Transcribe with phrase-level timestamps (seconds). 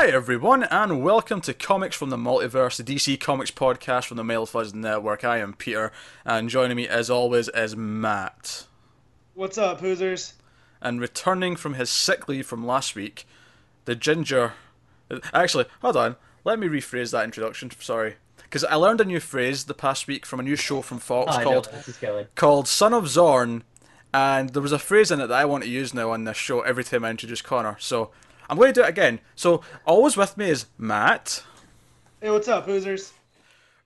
[0.00, 4.24] Hi, everyone, and welcome to Comics from the Multiverse, the DC Comics podcast from the
[4.24, 5.24] Mail Fuzz Network.
[5.24, 5.92] I am Peter,
[6.24, 8.64] and joining me, as always, is Matt.
[9.34, 10.32] What's up, Hoosers?
[10.80, 13.26] And returning from his sick leave from last week,
[13.84, 14.54] the ginger.
[15.34, 16.16] Actually, hold on.
[16.44, 17.70] Let me rephrase that introduction.
[17.78, 18.14] Sorry.
[18.38, 21.30] Because I learned a new phrase the past week from a new show from Fox
[21.30, 22.26] oh, I know called where this is going.
[22.36, 23.64] called Son of Zorn,
[24.14, 26.38] and there was a phrase in it that I want to use now on this
[26.38, 27.76] show every time I introduce Connor.
[27.78, 28.12] So
[28.50, 29.20] I'm going to do it again.
[29.36, 31.44] So always with me is Matt.
[32.20, 33.12] Hey, what's up, Hoosers?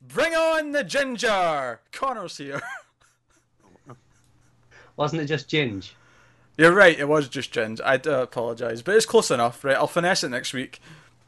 [0.01, 1.81] Bring on the ginger.
[1.93, 2.63] Connor's here.
[4.97, 5.91] Wasn't it just Ginge?
[6.57, 6.99] You're right.
[6.99, 7.79] It was just Ginge.
[7.85, 9.77] I do apologise, but it's close enough, right?
[9.77, 10.81] I'll finesse it next week.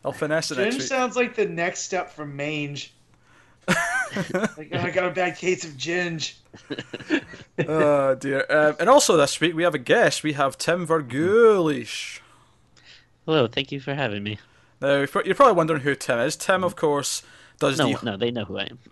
[0.03, 0.89] I'll finesse it next Ginge week.
[0.89, 2.95] sounds like the next step from mange.
[3.69, 6.37] like, oh, I got a bad case of ginge.
[7.69, 8.47] oh dear.
[8.49, 10.23] Um, and also this week we have a guest.
[10.23, 12.21] We have Tim Vergulish.
[13.27, 14.39] Hello, thank you for having me.
[14.81, 16.37] Now you're probably wondering who Tim is.
[16.37, 17.23] Tim, of course,
[17.59, 18.79] does No, the no, they know who I am.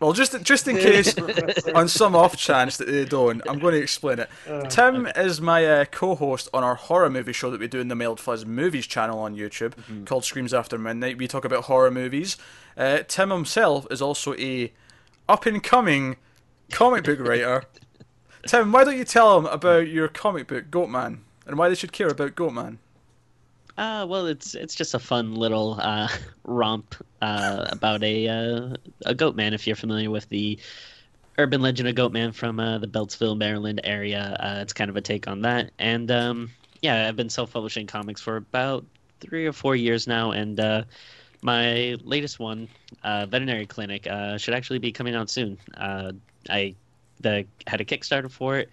[0.00, 1.16] Well, just just in case,
[1.74, 4.28] on some off chance that they don't, I'm going to explain it.
[4.68, 7.94] Tim is my uh, co-host on our horror movie show that we do in the
[7.94, 11.18] Mailed Fuzz Movies channel on YouTube called Screams After Midnight.
[11.18, 12.36] We talk about horror movies.
[12.76, 14.72] Uh, Tim himself is also a
[15.28, 16.16] up and coming
[16.72, 17.62] comic book writer.
[18.48, 21.92] Tim, why don't you tell them about your comic book Goatman and why they should
[21.92, 22.78] care about Goatman?
[23.78, 26.08] Uh, well, it's it's just a fun little uh,
[26.44, 29.54] romp uh, about a uh, a goat man.
[29.54, 30.58] If you're familiar with the
[31.38, 35.00] urban legend of Goatman from uh, the Beltsville, Maryland area, uh, it's kind of a
[35.00, 35.70] take on that.
[35.78, 36.50] And um,
[36.82, 38.84] yeah, I've been self-publishing comics for about
[39.20, 40.84] three or four years now, and uh,
[41.40, 42.68] my latest one,
[43.02, 44.04] Veterinary Clinic,
[44.36, 45.58] should actually be coming out soon.
[46.50, 46.74] I
[47.20, 48.68] the had a Kickstarter for it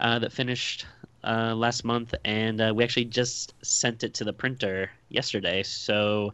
[0.00, 0.86] that finished
[1.24, 5.62] uh, last month, and uh, we actually just sent it to the printer yesterday.
[5.62, 6.32] So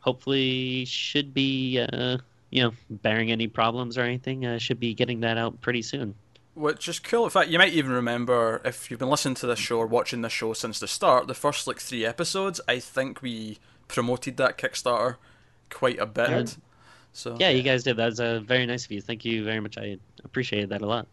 [0.00, 2.18] hopefully, should be uh,
[2.50, 6.14] you know bearing any problems or anything, uh, should be getting that out pretty soon.
[6.54, 7.24] Which is cool.
[7.24, 10.22] In fact, you might even remember if you've been listening to this show or watching
[10.22, 13.58] this show since the start, the first like three episodes, I think we
[13.88, 15.16] promoted that Kickstarter
[15.68, 16.30] quite a bit.
[16.30, 16.44] Yeah.
[17.12, 17.96] So Yeah, you guys did.
[17.96, 19.00] That was uh, very nice of you.
[19.00, 19.76] Thank you very much.
[19.76, 21.06] I appreciated that a lot.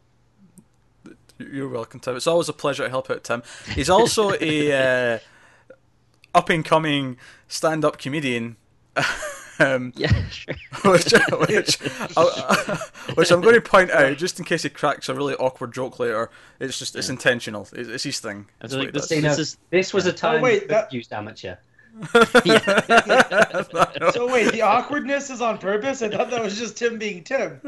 [1.37, 2.15] You're welcome, Tim.
[2.15, 3.43] It's always a pleasure to help out Tim.
[3.73, 5.19] He's also a uh,
[6.33, 7.17] up and coming
[7.47, 8.57] stand up comedian.
[9.59, 10.55] um, Yeah, sure.
[10.91, 11.79] which, which,
[12.17, 12.77] uh,
[13.15, 15.99] which I'm going to point out, just in case he cracks a really awkward joke
[15.99, 16.29] later.
[16.59, 17.67] It's just it's intentional.
[17.73, 18.47] It's, it's his thing.
[18.61, 19.09] It's like this, does.
[19.09, 21.55] See, no, this is this was a time wait, for that- used amateur.
[24.13, 26.01] So wait, the awkwardness is on purpose?
[26.01, 27.59] I thought that was just Tim being Tim.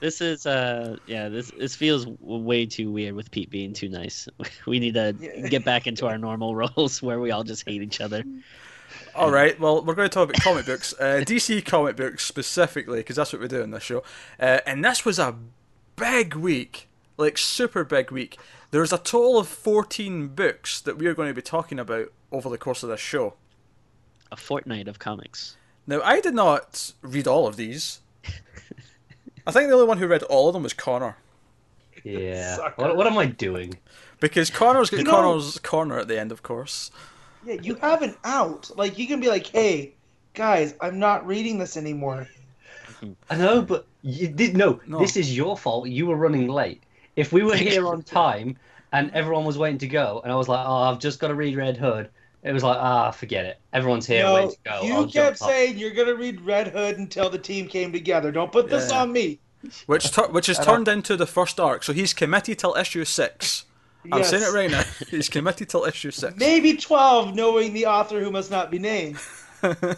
[0.00, 4.28] this is uh yeah this this feels way too weird with Pete being too nice.
[4.66, 5.48] We need to Yeah.
[5.48, 8.24] get back into our normal roles where we all just hate each other.
[9.14, 9.58] All right.
[9.58, 13.32] Well, we're going to talk about comic books, uh, DC comic books specifically, because that's
[13.32, 14.02] what we do in this show.
[14.38, 15.34] Uh, and this was a
[15.96, 18.38] big week, like super big week.
[18.70, 22.48] There's a total of 14 books that we are going to be talking about over
[22.50, 23.34] the course of this show.
[24.36, 25.56] A fortnight of comics.
[25.86, 28.00] Now, I did not read all of these.
[29.46, 31.16] I think the only one who read all of them was Connor,
[32.04, 32.58] Yeah.
[32.76, 33.78] What, what am I doing?
[34.20, 36.90] because Connor's got You know- Connor's corner at the end, of course.
[37.46, 38.70] Yeah, you have an out.
[38.76, 39.94] Like, you can be like, hey,
[40.34, 42.26] guys, I'm not reading this anymore.
[43.30, 44.98] I know, but you did no, No.
[44.98, 45.88] This is your fault.
[45.88, 46.82] You were running late.
[47.14, 48.56] If we were here on time
[48.92, 51.34] and everyone was waiting to go, and I was like, "Oh, I've just got to
[51.34, 52.08] read Red Hood,"
[52.46, 53.58] it was like, "Ah, forget it.
[53.72, 56.40] Everyone's here, No, to go." you I'll kept jump off." saying you're going to read
[56.40, 58.30] Red Hood until the team came together.
[58.32, 59.02] Don't put this Yeah.
[59.02, 59.40] on me.
[59.86, 61.82] Which tur- which is turned into the first arc.
[61.82, 63.64] So he's committed till issue six.
[64.12, 64.30] I'm Yes.
[64.30, 64.84] saying it right now.
[65.10, 66.36] He's committed till issue six.
[66.36, 69.18] Maybe 12, knowing the author who must not be named.
[69.62, 69.96] Do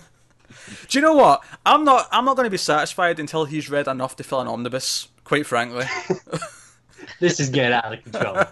[0.93, 1.45] you know what?
[1.67, 2.09] I'm not.
[2.11, 5.09] I'm not going to be satisfied until he's read enough to fill an omnibus.
[5.25, 5.85] Quite frankly,
[7.21, 8.43] This is getting out of control.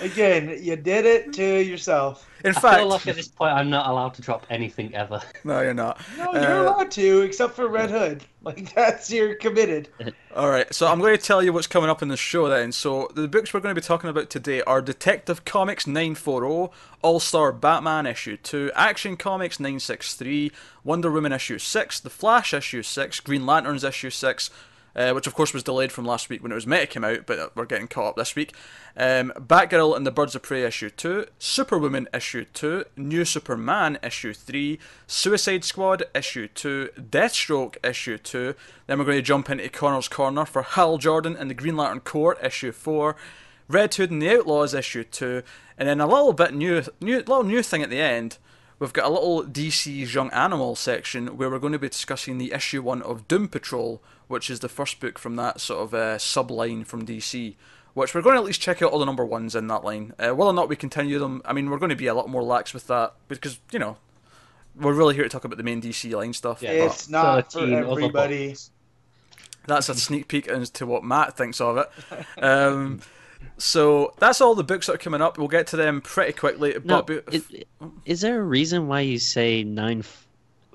[0.00, 2.28] Again, you did it to yourself.
[2.44, 5.22] in I fact, feel like at this point I'm not allowed to drop anything ever.
[5.44, 5.98] no, you're not.
[6.18, 8.24] No, you're Uh, allowed to, except for Red Hood.
[8.46, 9.88] Like that's you're committed.
[10.36, 12.70] All right, so I'm going to tell you what's coming up in the show then.
[12.70, 17.18] So the books we're going to be talking about today are Detective Comics 940, All
[17.18, 20.52] Star Batman issue 2, Action Comics 963,
[20.84, 24.48] Wonder Woman issue 6, The Flash issue 6, Green Lanterns issue 6,
[24.96, 27.04] uh, which of course was delayed from last week when it was meant to come
[27.04, 28.54] out, but we're getting caught up this week.
[28.96, 34.32] Um, Batgirl and the Birds of Prey issue 2, Superwoman issue 2, New Superman issue
[34.32, 38.54] 3, Suicide Squad issue 2, Deathstroke issue 2.
[38.86, 42.00] Then we're going to jump into Connor's Corner for Hal Jordan and the Green Lantern
[42.00, 43.14] Corps issue 4,
[43.68, 45.42] Red Hood and the Outlaws issue 2,
[45.76, 48.38] and then a little bit new, new little new thing at the end
[48.78, 52.52] we've got a little DC's Young Animal section where we're going to be discussing the
[52.52, 56.16] issue one of Doom Patrol, which is the first book from that sort of uh,
[56.18, 57.54] subline from DC.
[57.94, 60.12] Which we're going to at least check out all the number ones in that line.
[60.18, 62.28] Uh, whether or not we continue them, I mean, we're going to be a lot
[62.28, 63.96] more lax with that because you know
[64.78, 66.60] we're really here to talk about the main DC line stuff.
[66.60, 66.76] Yeah.
[66.80, 68.54] but- It's not for everybody.
[69.66, 71.90] that's a sneak peek into what Matt thinks of it.
[72.42, 73.00] Um,
[73.58, 75.38] so that's all the books that are coming up.
[75.38, 76.76] We'll get to them pretty quickly.
[76.84, 77.46] No, but be- is,
[78.04, 80.04] is there a reason why you say nine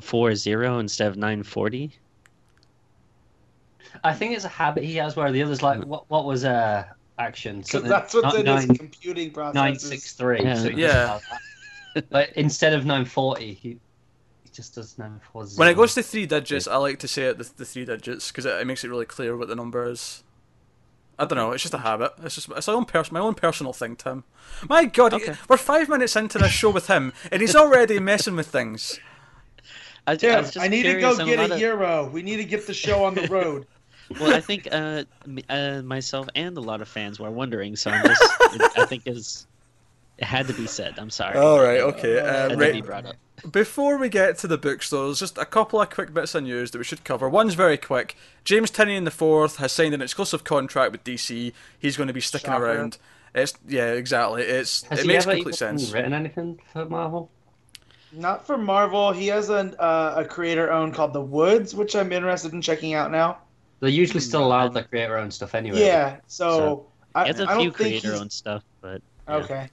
[0.02, 1.92] four zero instead of nine forty?
[4.04, 6.86] I think it's a habit he has where the others like what what was uh
[7.20, 9.54] action Because something that's what's in his computing process.
[9.56, 10.42] nine six three.
[10.42, 10.56] Yeah.
[10.56, 11.20] So Yeah.
[12.10, 13.70] but instead of nine forty, he
[14.44, 15.60] he just does nine four zero.
[15.60, 18.32] when it goes to three digits, I like to say it the, the three digits
[18.32, 20.24] because it, it makes it really clear what the number is.
[21.20, 21.52] I don't know.
[21.52, 22.14] It's just a habit.
[22.24, 24.24] It's just it's my own pers- my own personal thing, Tim.
[24.68, 28.36] My God, he- we're five minutes into this show with him, and he's already messing
[28.36, 29.00] with things.
[30.08, 32.10] I, I, Tim, was just I need to go get lot a of- hero.
[32.12, 33.68] We need to get the show on the road.
[34.20, 35.06] Well, I think uh,
[35.48, 39.48] uh, myself and a lot of fans were wondering, so I'm just I think is
[40.22, 40.96] it had to be said.
[40.98, 41.38] I'm sorry.
[41.38, 42.20] All right, okay.
[42.20, 43.16] Uh, Uh, Had to right, be brought up.
[43.52, 46.70] Before we get to the books, though, just a couple of quick bits of news
[46.72, 47.28] that we should cover.
[47.28, 48.16] One's very quick.
[48.46, 51.52] James Tynion the Fourth has signed an exclusive contract with DC.
[51.80, 52.66] He's going to be sticking Shocker.
[52.66, 52.98] around.
[53.34, 54.44] It's yeah, exactly.
[54.44, 55.92] It's Has it makes ever complete even sense.
[55.92, 57.32] written anything for Marvel?
[58.14, 59.12] Not for Marvel.
[59.14, 62.94] He has an, uh, a creator owned called The Woods, which I'm interested in checking
[62.94, 63.38] out now.
[63.80, 64.46] They're usually still Hmm.
[64.48, 65.80] allowed to create their own stuff anyway.
[65.80, 66.86] Yeah, so, So,
[67.16, 69.36] I, He has a I few creator owned stuff, but yeah.
[69.38, 69.70] Okay.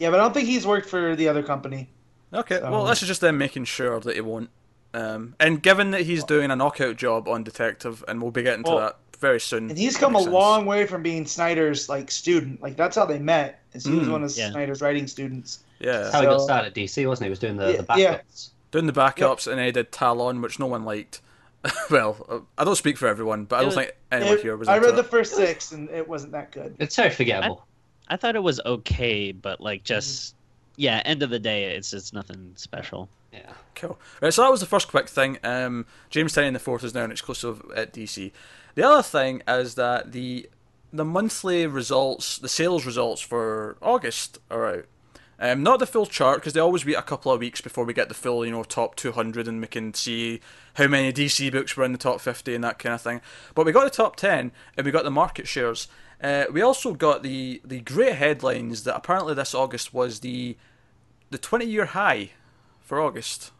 [0.00, 1.88] Yeah, but I don't think he's worked for the other company.
[2.34, 4.50] Okay, So- well, this is just them making sure that he won't.
[4.92, 8.64] Um, and given that he's doing a knockout job on Detective, and we'll be getting
[8.64, 9.68] to Well, that very soon.
[9.70, 10.32] And he's come a sense.
[10.32, 12.60] long way from being Snyder's like student.
[12.60, 13.60] Like that's how they met.
[13.72, 14.50] Is he was Mm, one of yeah.
[14.50, 15.60] Snyder's writing students.
[15.78, 17.28] Yeah, That's how he got started at DC, wasn't he?
[17.28, 18.14] He was doing the, Yeah, the yeah.
[18.18, 18.48] backups.
[18.72, 21.20] doing the backups, and he did Talon, which no one liked.
[21.90, 24.56] well, uh, I don't speak for everyone, but I don't was- think anyone It- here
[24.56, 24.66] was.
[24.68, 26.74] I into read the first six and it wasn't that good.
[26.80, 27.64] It's very forgettable.
[28.10, 30.34] I thought it was okay, but like just
[30.76, 31.00] yeah.
[31.04, 33.08] End of the day, it's it's nothing special.
[33.32, 33.52] Yeah.
[33.74, 33.98] Cool.
[34.20, 35.38] Right, so that was the first quick thing.
[35.44, 38.32] Um, James Tynion the Fourth is now an exclusive at DC.
[38.74, 40.50] The other thing is that the
[40.92, 44.84] the monthly results, the sales results for August are out.
[45.42, 47.94] Um, not the full chart because they always wait a couple of weeks before we
[47.94, 50.40] get the full, you know, top 200 and we can see
[50.74, 53.22] how many DC books were in the top 50 and that kind of thing.
[53.54, 55.88] But we got the top 10 and we got the market shares.
[56.22, 60.56] Uh, we also got the the great headlines that apparently this August was the
[61.30, 62.30] the 20 year high
[62.80, 63.52] for August.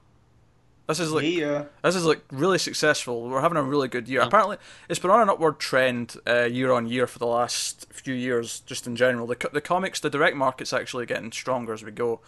[0.87, 1.67] This is like yeah.
[1.85, 3.29] this is like really successful.
[3.29, 4.23] We're having a really good year.
[4.23, 4.57] Apparently,
[4.89, 8.61] it's been on an upward trend uh, year on year for the last few years,
[8.61, 9.29] just in general.
[9.29, 12.21] The the comics, the direct market's actually getting stronger as we go.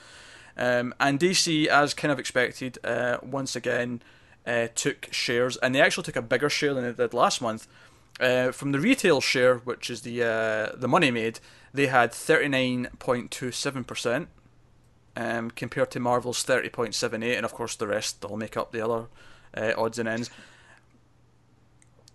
[0.57, 4.01] Um, and DC, as kind of expected, uh, once again
[4.47, 7.67] uh, took shares, and they actually took a bigger share than they did last month.
[8.21, 11.41] Uh, from the retail share, which is the uh, the money made,
[11.75, 14.29] they had thirty nine point two seven percent
[15.17, 19.07] um, compared to Marvel's 30.78, and of course the rest will make up the other
[19.57, 20.31] uh, odds and ends.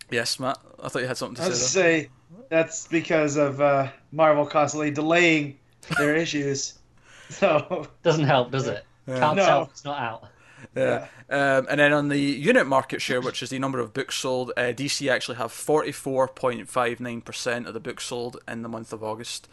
[0.09, 2.03] Yes, Matt, I thought you had something I to was say.
[2.03, 2.09] say
[2.49, 5.57] that's because of uh, Marvel constantly delaying
[5.97, 6.73] their issues.
[7.29, 8.85] So Doesn't help, does it?
[9.05, 9.19] Yeah.
[9.19, 9.45] Can't No.
[9.45, 10.29] tell it's not out.
[10.77, 11.07] Yeah.
[11.29, 14.51] Um, and then on the unit market share, which is the number of books sold,
[14.55, 19.47] uh, DC actually have 44.59% of the books sold in the month of August.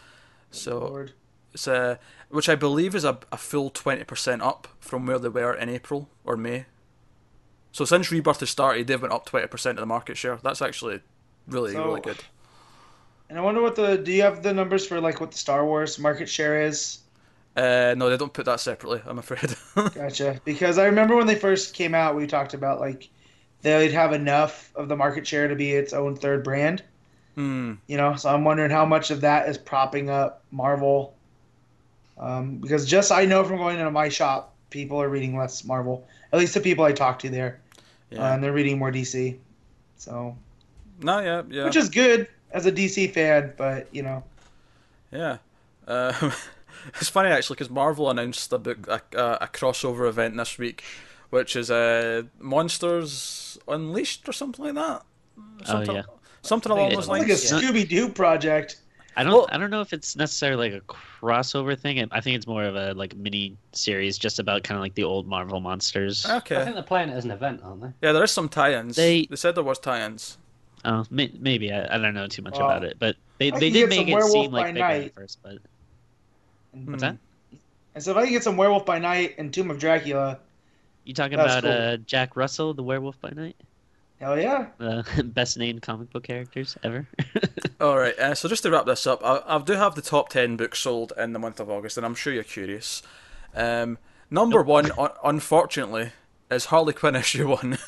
[0.51, 1.13] So Lord.
[1.53, 1.97] it's uh,
[2.29, 6.09] which I believe is a, a full 20% up from where they were in April
[6.25, 6.67] or May.
[7.73, 10.39] So since Rebirth has started, they've went up 20% of the market share.
[10.43, 11.01] That's actually
[11.49, 12.19] really, So- really good.
[13.31, 15.65] And I wonder what the do you have the numbers for like what the Star
[15.65, 16.99] Wars market share is?
[17.57, 19.01] Uh, no, they don't put that separately.
[19.07, 19.55] I'm afraid.
[19.95, 20.41] Gotcha.
[20.45, 23.09] Because I remember when they first came out, we talked about like
[23.63, 26.83] they'd have enough of the market share to be its own third brand.
[27.37, 27.75] Hmm.
[27.87, 31.15] You know, so I'm wondering how much of that is propping up Marvel.
[32.19, 36.07] Um, because just I know from going into my shop, people are reading less Marvel.
[36.33, 37.61] At least the people I talk to there,
[38.11, 38.21] Yeah.
[38.31, 39.37] uh, and they're reading more DC.
[39.97, 40.37] So,
[41.01, 44.23] no, yeah, yeah, which is good as a DC fan, but you know,
[45.11, 45.39] yeah.
[45.89, 46.31] Uh,
[47.01, 50.83] it's funny actually because Marvel announced a book, a, a, a crossover event this week,
[51.31, 55.03] which is uh, Monsters Unleashed or something like that.
[55.65, 56.03] Something, yeah.
[56.43, 58.81] something along it those it's like a Scooby Doo project.
[59.17, 60.85] I don't Well- I don't know if it's necessarily like a
[61.23, 62.07] crossover thing.
[62.11, 65.05] I think it's more of a like mini series just about kind of like the
[65.05, 66.27] old Marvel monsters.
[66.27, 66.57] Okay.
[66.57, 67.89] I think they're playing it as an event, aren't they?
[68.03, 68.97] Yeah, there is some tie-ins.
[68.97, 70.39] They- they said there was tie-ins.
[70.85, 73.71] Oh, maybe I, I don't know too much Well, about it, but they I they
[73.71, 75.05] did make it seem like bigger Night.
[75.07, 75.39] at first.
[75.43, 75.59] But
[76.75, 77.17] And what's that?
[77.95, 80.39] And so if I can get some Werewolf by Night and Tomb of Dracula,
[81.05, 81.73] You talking about cool.
[81.73, 83.57] uh, Jack Russell, the Werewolf by Night?
[84.21, 84.67] hell yeah.
[84.81, 87.07] Uh, best named comic book characters ever.
[87.81, 90.29] All right, uh, so just to wrap this up, I, I do have the top
[90.31, 93.03] ten books sold in the month of August, and I'm sure you're curious.
[93.55, 93.99] Um,
[94.31, 96.11] number one, un- unfortunately,
[96.51, 97.79] is Harley Quinn issue one.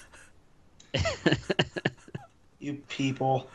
[2.58, 3.48] You people.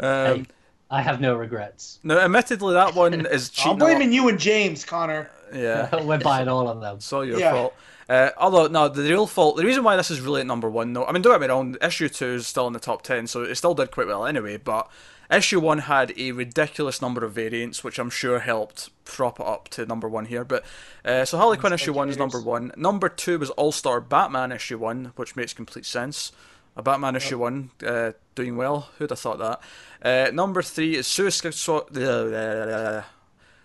[0.00, 0.06] Um,
[0.40, 0.46] Hey,
[0.90, 1.98] I have no regrets.
[2.04, 3.72] Now, admittedly, that one is cheating.
[3.72, 5.30] I'm blaming you and James, Connor.
[5.54, 6.96] Yeah, We're buying all of them.
[6.96, 7.52] it's all your Yeah.
[7.52, 7.74] fault.
[8.08, 10.92] Uh, although, no, the real fault, the reason why this is really at number one,
[10.92, 13.26] though, I mean, don't get me wrong, issue two is still in the top ten,
[13.26, 14.88] so it still did quite well anyway, but
[15.28, 19.68] issue one had a ridiculous number of variants, which I'm sure helped prop it up
[19.70, 20.44] to number one here.
[20.44, 20.64] But
[21.04, 22.70] uh, so Harley Quinn issue one is number one.
[22.76, 26.30] Number two was All Star Batman issue one, which makes complete sense.
[26.76, 28.90] A Batman issue one uh, doing well.
[28.98, 29.60] Who'd have thought that?
[30.02, 33.04] Uh, number three is Suicide Squad.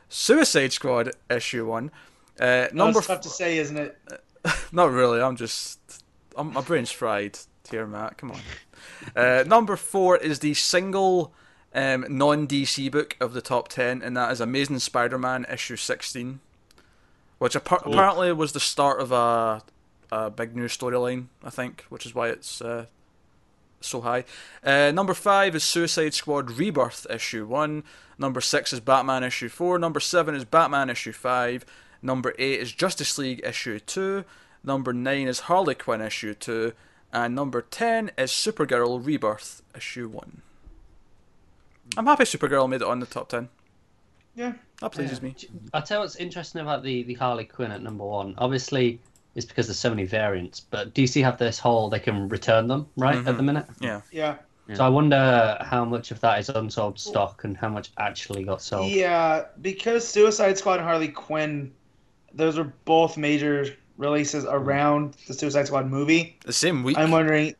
[0.08, 1.92] Suicide Squad issue one.
[2.40, 3.98] Uh, Number number That's tough to say, isn't it?
[4.72, 5.22] not really.
[5.22, 5.80] I'm just.
[6.36, 7.38] I'm, my brain's fried
[7.70, 8.18] here, Matt.
[8.18, 8.40] Come on.
[9.16, 11.34] Uh, number four is the single
[11.74, 15.76] um, non DC book of the top 10, and that is Amazing Spider Man issue
[15.76, 16.40] 16,
[17.38, 19.62] which appa- apparently was the start of a,
[20.12, 22.86] a big new storyline, I think, which is why it's uh,
[23.82, 24.24] so high.
[24.64, 27.84] Uh, number five is Suicide Squad Rebirth issue 1.
[28.18, 29.80] Number six is Batman issue 4.
[29.80, 31.66] Number seven is Batman issue 5.
[32.02, 34.26] Number 8 is Justice League issue 2.
[34.64, 36.74] Number 9 is Harley Quinn issue 2.
[37.14, 40.42] And number 10 is Supergirl Rebirth issue 1.
[41.98, 43.50] I'm happy Supergirl made it on the top 10.
[44.36, 44.54] Yeah.
[44.80, 45.36] That pleases me.
[45.74, 48.34] I'll tell you what's interesting about the, the Harley Quinn at number one.
[48.38, 49.00] Obviously,
[49.36, 52.88] it's because there's so many variants, but DC have this whole they can return them
[52.98, 53.28] right Mhm.
[53.28, 53.66] at the minute.
[53.80, 54.02] Yeah.
[54.12, 54.36] Yeah.
[54.74, 58.62] So I wonder how much of that is unsold stock and how much actually got
[58.62, 58.90] sold.
[58.90, 61.72] Yeah, because Suicide Squad and Harley Quinn,
[62.34, 66.38] those are both major releases around the Suicide Squad movie.
[66.46, 66.98] The same week.
[66.98, 67.54] I'm wondering,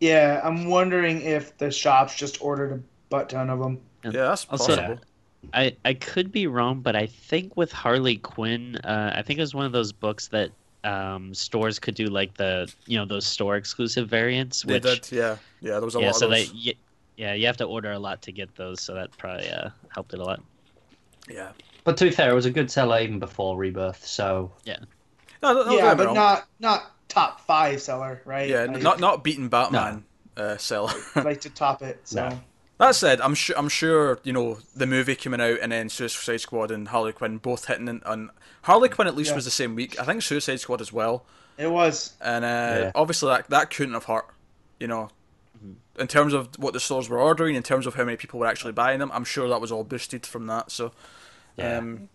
[0.00, 3.80] yeah, I'm wondering if the shops just ordered a butt ton of them.
[4.04, 4.98] yeah, that's Also- possible.
[5.54, 9.42] I, I could be wrong, but I think with Harley Quinn, uh, I think it
[9.42, 10.50] was one of those books that
[10.84, 14.62] um, stores could do like the you know those store exclusive variants.
[14.62, 15.36] They Which, did, yeah.
[15.60, 16.52] Yeah, there was a yeah, lot so of those.
[16.52, 16.76] they
[17.16, 20.14] yeah you have to order a lot to get those, so that probably uh, helped
[20.14, 20.40] it a lot.
[21.28, 21.50] Yeah.
[21.84, 24.04] But to be fair, it was a good seller even before Rebirth.
[24.04, 24.78] So yeah,
[25.42, 26.14] no, no, yeah, don't get me but wrong.
[26.14, 28.48] not not top five seller, right?
[28.48, 30.04] Yeah, like, not not beating Batman
[30.36, 30.92] uh, seller.
[31.16, 32.00] like to top it.
[32.04, 32.40] So No.
[32.78, 36.36] That said, I'm sure I'm sure you know the movie coming out and then Suicide
[36.40, 38.30] Squad and Harley Quinn both hitting in, on
[38.62, 39.36] Harley Quinn at least Yeah.
[39.36, 39.98] was the same week.
[40.00, 41.24] I think Suicide Squad as well,
[41.56, 42.12] it was.
[42.20, 42.92] and uh, Yeah.
[42.94, 44.26] obviously that that couldn't have hurt.
[44.78, 45.10] You know,
[45.98, 48.46] in terms of what the stores were ordering, in terms of how many people were
[48.46, 50.70] actually buying them, I'm sure that was all boosted from that.
[50.70, 50.92] So,
[51.56, 51.78] Yeah.
[51.78, 52.08] um,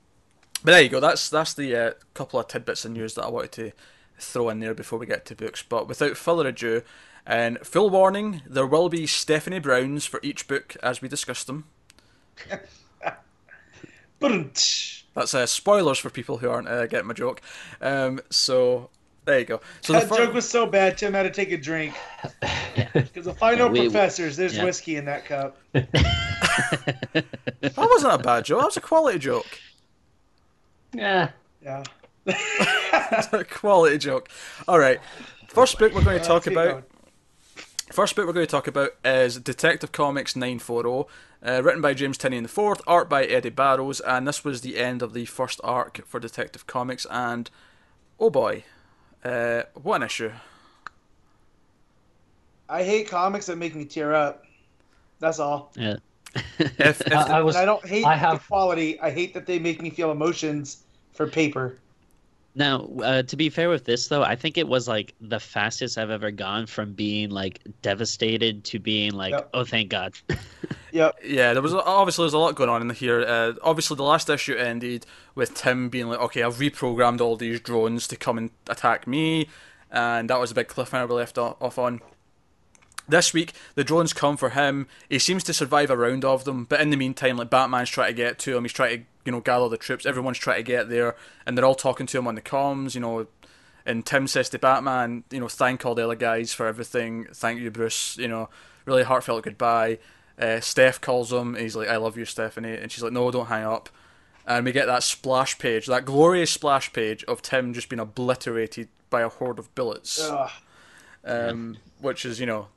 [0.64, 1.02] but there you go.
[1.02, 3.72] That's that's the uh, couple of tidbits of news that I wanted to
[4.18, 5.62] throw in there before we get to books.
[5.62, 6.84] But without further ado,
[7.26, 11.66] and full warning, there will be Stephanie Browns for each book as we discuss them.
[14.20, 17.42] That's uh, spoilers for people who aren't uh, getting my joke.
[17.82, 18.90] Um, so
[19.26, 19.62] there you go.
[19.82, 21.94] So the that fir- joke was so bad, Tim had to take a drink.
[22.94, 24.64] Because if I know We- professors, there's yeah.
[24.64, 25.58] whiskey in that cup.
[25.74, 27.26] that
[27.78, 28.60] wasn't a bad joke.
[28.60, 29.60] That was a quality joke.
[30.94, 31.30] yeah,
[31.62, 31.84] Yeah.
[32.92, 34.30] That's a quality joke.
[34.68, 35.00] All right.
[35.50, 36.84] First book we're going to talk keep about.
[37.94, 38.04] Going.
[38.08, 41.08] First book we're going to talk about is Detective Comics 940,
[41.46, 45.04] uh, written by James Tynion IV, art by Eddy Barrows, and this was the end
[45.04, 47.06] of the first arc for Detective Comics.
[47.12, 47.52] And
[48.20, 48.64] oh boy,
[49.24, 50.32] uh, what an issue!
[52.68, 54.44] I hate comics that make me tear up.
[55.20, 55.72] That's all.
[55.76, 55.98] Yeah.
[56.36, 57.56] If, if I, I was.
[57.56, 59.00] I don't hate I the quality.
[59.00, 60.84] I hate that they make me feel emotions
[61.14, 61.78] for paper.
[62.56, 65.98] Now, uh, to be fair with this though, I think it was like the fastest
[65.98, 69.50] I've ever gone from being like devastated to being like, Yep.
[69.54, 70.14] oh thank God.
[70.92, 71.22] Yep.
[71.26, 73.22] Yeah, there was obviously there's a lot going on in here.
[73.22, 77.60] Uh, obviously, the last issue ended with Tim being like, "Okay, I've reprogrammed all these
[77.62, 79.50] drones to come and attack me,"
[79.90, 82.00] and that was a big cliffhanger we left off on.
[83.10, 84.88] This week, the drones come for him.
[85.10, 88.10] He seems to survive a round of them, but in the meantime, like Batman's trying
[88.10, 88.64] to get to him.
[88.64, 90.06] He's trying to, you know, gather the troops.
[90.06, 91.16] Everyone's trying to get there,
[91.46, 92.96] and they're all talking to him on the comms.
[92.96, 93.28] You know,
[93.86, 97.28] and Tim says to Batman, you know, thank all the other guys for everything.
[97.34, 98.18] Thank you, Bruce.
[98.18, 98.50] You know,
[98.86, 100.00] really heartfelt goodbye.
[100.40, 101.56] Uh, Steph calls him.
[101.56, 102.76] He's like, I love you, Stephanie.
[102.76, 103.90] And she's like, No, don't hang up.
[104.46, 108.90] And we get that splash page, that glorious splash page of Tim just being obliterated
[109.10, 110.20] by a horde of bullets,
[111.24, 112.68] um, which is, you know,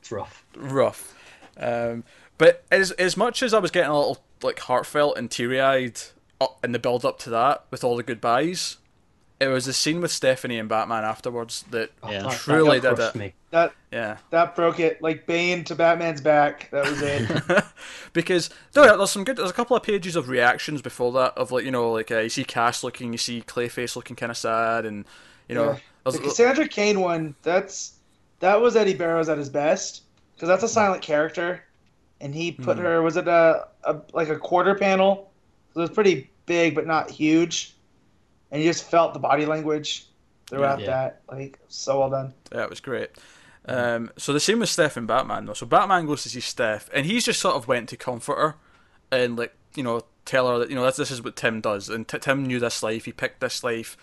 [0.00, 0.44] It's rough.
[0.56, 1.16] rough.
[1.56, 2.04] Um,
[2.38, 6.00] but as as much as I was getting a little like heartfelt and teary eyed
[6.40, 8.76] uh, in the build up to that with all the goodbyes.
[9.40, 12.28] It was the scene with Stephanie and Batman afterwards that Oh, Yeah.
[12.30, 13.14] Truly that did it.
[13.14, 13.32] me.
[13.52, 14.18] That yeah.
[14.28, 15.00] that broke it.
[15.00, 16.68] Like Bane to Batman's back.
[16.70, 17.64] That was it.
[18.12, 19.36] because no, there's some good.
[19.36, 22.18] There's a couple of pages of reactions before that of like you know like uh,
[22.18, 25.06] you see Cass looking, you see Clayface looking kind of sad, and
[25.48, 25.78] you know Yeah.
[26.04, 27.34] there's- the Cassandra Cain one.
[27.42, 27.94] That's
[28.40, 30.02] that was Eddy Barrows at his best
[30.34, 31.64] because that's a silent character,
[32.20, 32.84] and he put Hmm.
[32.84, 33.02] her.
[33.02, 35.30] Was it a, a like a quarter panel?
[35.74, 37.74] So it was pretty big but not huge,
[38.50, 40.06] and you just felt the body language
[40.48, 40.86] throughout Yeah.
[40.86, 41.20] that.
[41.30, 42.34] Like so well done.
[42.52, 43.10] Yeah, it was great.
[43.66, 45.52] Um, so the same with Steph and Batman though.
[45.54, 48.54] So Batman goes to see Steph, and he's just sort of went to comfort her,
[49.12, 51.88] and like you know tell her that you know this, this is what Tim does,
[51.88, 53.96] and T- Tim knew this life, he picked this life,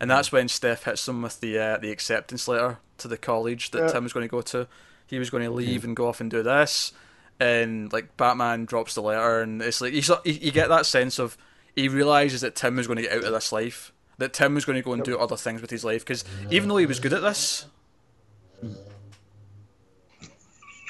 [0.00, 3.70] and that's when Steph hits him with the uh, the acceptance letter to the college
[3.72, 3.88] that Yeah.
[3.88, 4.66] Tim was going to go to.
[5.06, 6.92] He was going to leave and go off and do this,
[7.40, 11.18] and like Batman drops the letter, and it's like you you you get that sense
[11.18, 11.36] of
[11.74, 14.64] he realizes that Tim was going to get out of this life, that Tim was
[14.64, 17.00] going to go and do other things with his life, because even though he was
[17.00, 17.66] good at this.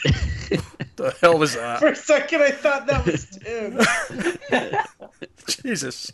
[0.97, 1.79] the hell was that?
[1.79, 3.79] For a second, I thought that was Tim.
[5.63, 6.13] Jesus.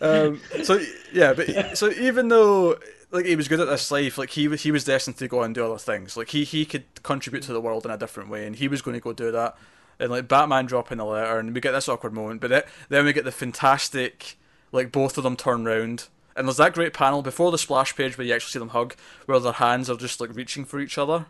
[0.00, 0.80] Um, so
[1.12, 2.78] yeah, but so even though
[3.10, 5.42] like he was good at this life, like he was he was destined to go
[5.42, 6.16] and do other things.
[6.16, 8.82] Like he he could contribute to the world in a different way, and he was
[8.82, 9.56] going to go do that.
[10.00, 13.04] And like Batman dropping the letter, and we get this awkward moment, but then, then
[13.04, 14.36] we get the fantastic
[14.70, 16.08] like both of them turn round.
[16.36, 18.94] And there's that great panel before the splash page where you actually see them hug,
[19.26, 21.26] where their hands are just like reaching for each other.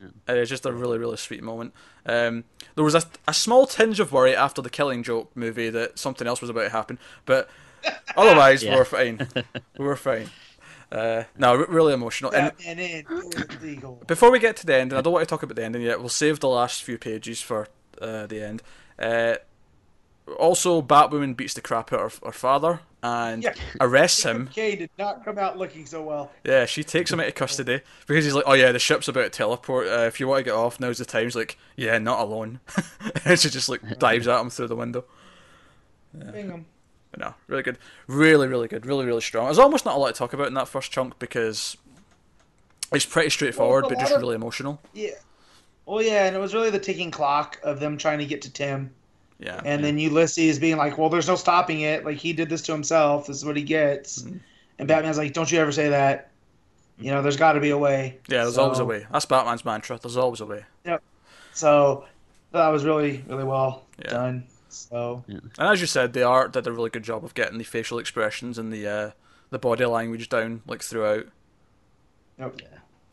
[0.00, 1.72] And it's just a really, really sweet moment.
[2.06, 5.98] Um, there was a, a small tinge of worry after the Killing Joke movie that
[5.98, 7.48] something else was about to happen, but
[8.16, 8.76] otherwise Yeah.
[8.76, 9.26] we're fine.
[9.78, 10.28] we're fine.
[10.90, 12.32] Uh, no, really emotional.
[12.32, 14.02] And Batman in Gold Eagle.
[14.06, 15.82] before we get to the end, and I don't want to talk about the ending
[15.82, 17.68] yet, we'll save the last few pages for
[18.00, 18.62] uh, the end.
[18.98, 19.34] Uh,
[20.38, 23.54] also, Batwoman beats the crap out of her father and Yeah.
[23.80, 24.48] arrests him.
[24.52, 26.30] Kane did not come out looking so well.
[26.44, 29.30] Yeah, she takes him into custody because he's like, "Oh yeah, the ship's about to
[29.30, 29.86] teleport.
[29.88, 32.60] Uh, if you want to get off, now's the time." He's like, "Yeah, not alone,"
[33.24, 35.04] and she just like dives at him through the window.
[36.14, 36.66] Bingham.
[37.10, 39.46] But no, really good, really, really good, really, really strong.
[39.46, 41.76] There's almost not a lot to talk about in that first chunk because
[42.92, 44.80] it's pretty straightforward, Well, but just of- really emotional.
[44.92, 45.10] Yeah.
[45.86, 48.52] Well, yeah, and it was really the ticking clock of them trying to get to
[48.52, 48.90] Tim.
[49.40, 52.04] Yeah, And then Ulysses being like, well, there's no stopping it.
[52.04, 53.28] Like, he did this to himself.
[53.28, 54.22] This is what he gets.
[54.22, 54.36] Mm-hmm.
[54.80, 56.30] And Batman's like, don't you ever say that.
[56.98, 58.18] You know, there's got to be a way.
[58.28, 58.42] yeah.
[58.42, 59.06] There's So- always a way.
[59.12, 59.96] That's Batman's mantra.
[60.02, 60.64] There's always a way.
[60.84, 61.02] Yep.
[61.54, 62.04] So
[62.50, 64.10] that was really, really well Yeah.
[64.10, 64.44] done.
[64.86, 67.64] So, And as you said, the art did a really good job of getting the
[67.64, 69.10] facial expressions and the uh,
[69.50, 71.26] the body language down like throughout.
[72.38, 72.60] yep.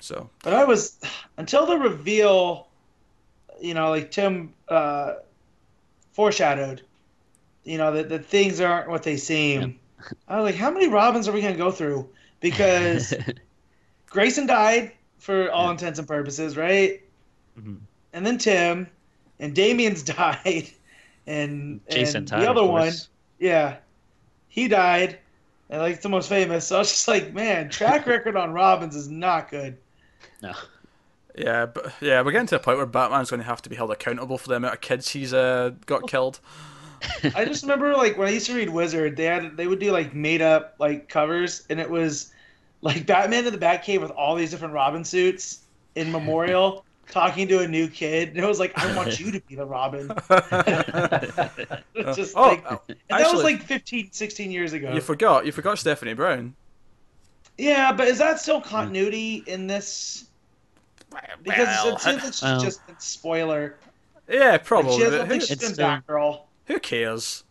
[0.01, 0.99] So But I was,
[1.37, 2.67] until the reveal,
[3.59, 5.15] you know, like Tim uh,
[6.13, 6.81] foreshadowed,
[7.63, 9.79] you know, that, that things aren't what they seem.
[10.27, 12.09] I was like, how many Robins are we going to go through?
[12.41, 13.13] Because
[14.07, 17.01] Grayson died for all intents and purposes, right?
[17.59, 17.79] Mhm.
[18.13, 18.87] And then Tim,
[19.39, 20.69] and Damian's died,
[21.27, 22.91] and, Jason and Todd, the other one,
[23.39, 23.77] yeah,
[24.47, 25.19] he died,
[25.69, 26.67] and like it's the most famous.
[26.67, 29.77] So I was just like, man, track record on Robins is not good.
[30.41, 30.53] No.
[31.37, 33.75] yeah, but yeah, we're getting to a point where Batman's going to have to be
[33.75, 36.39] held accountable for the amount of kids he's uh, got killed.
[37.35, 39.91] I just remember like when I used to read Wizard, they had they would do
[39.91, 42.31] like made up like covers, and it was
[42.81, 45.61] like Batman in the Batcave with all these different Robin suits
[45.95, 49.39] in memorial, talking to a new kid, and it was like, I want you to
[49.41, 50.07] be the Robin.
[52.15, 54.93] Just oh, like, uh, and that was like 15, 16 years ago.
[54.93, 55.45] You forgot.
[55.45, 56.55] You forgot Stephanie Brown.
[57.57, 60.25] yeah, but is that still continuity in this?
[61.43, 62.59] Because Well, it seems like she's well.
[62.59, 63.77] just a spoiler.
[64.27, 64.97] yeah, Like, probably.
[64.97, 66.41] she doesn't but who, It's been still- Batgirl.
[66.65, 67.43] who cares?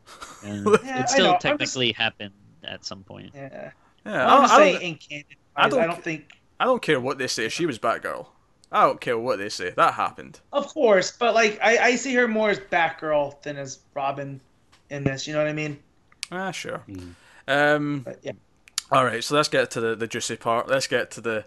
[0.45, 0.63] Yeah.
[0.85, 3.31] Yeah, it still know, I'm just- technically happened at some point.
[3.35, 3.71] Yeah,
[4.05, 5.25] Yeah, Well, I, I'm don't, just I, saying don't, in canon.
[5.57, 6.25] I I don't don't, think.
[6.61, 7.49] I don't care what they say.
[7.49, 8.27] She was Batgirl.
[8.75, 9.71] I don't care what they say.
[9.71, 10.41] That happened.
[10.53, 14.41] Of course, but like I, I see her more as Batgirl than as Robin
[14.91, 15.27] in this.
[15.29, 15.79] You know what I mean?
[16.33, 16.83] Ah, sure.
[16.89, 17.15] Mm.
[17.47, 18.33] Um, But yeah,
[18.91, 20.69] all right, so let's get to the, the juicy part.
[20.69, 21.45] Let's get to the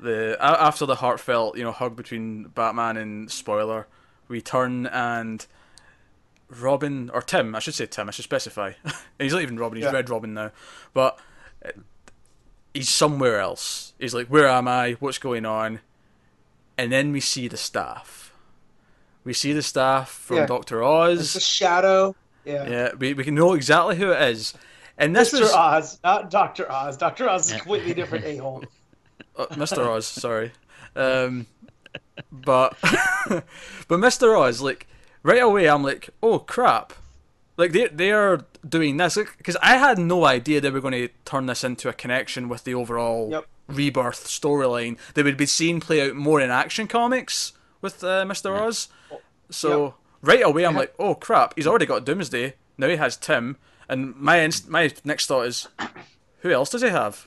[0.00, 3.86] the after the heartfelt you know hug between Batman and spoiler.
[4.26, 5.46] We turn and
[6.48, 8.08] Robin or Tim, I should say Tim.
[8.08, 8.72] I should specify.
[9.18, 9.76] he's not even Robin.
[9.76, 9.92] He's Yeah.
[9.92, 10.50] Red Robin now,
[10.92, 11.18] but
[11.64, 11.70] uh,
[12.74, 13.92] he's somewhere else.
[14.00, 14.92] He's like, where am I?
[14.94, 15.80] What's going on?
[16.80, 18.32] And then we see the staff.
[19.22, 20.46] We see the staff from Yeah.
[20.46, 21.36] Doctor it's Oz.
[21.36, 22.16] a shadow.
[22.46, 24.54] Yeah, Yeah, we, we can know exactly who it is.
[24.96, 25.40] And this Mr.
[25.42, 26.96] was Oz, not Doctor Oz.
[26.96, 28.64] Doctor Oz is a completely different a hole.
[29.36, 29.86] uh, Mr.
[29.86, 30.52] Oz, sorry.
[30.96, 31.46] Um,
[32.32, 32.78] but
[33.28, 33.44] but
[34.00, 34.38] Mr.
[34.40, 34.86] Oz, like
[35.22, 36.94] right away, I'm like, oh crap,
[37.58, 41.08] like they they are doing this because I had no idea they were going to
[41.26, 43.46] turn this into a connection with the overall Yep.
[43.76, 44.98] Rebirth storyline.
[45.14, 48.88] They would be seen play out more in action comics with uh, Mister Oz.
[49.50, 49.94] So Yep.
[50.22, 52.54] right away, I'm like, oh crap, he's already got Doomsday.
[52.78, 53.56] Now he has Tim,
[53.88, 55.68] and my inst- my next thought is,
[56.40, 57.26] who else does he have?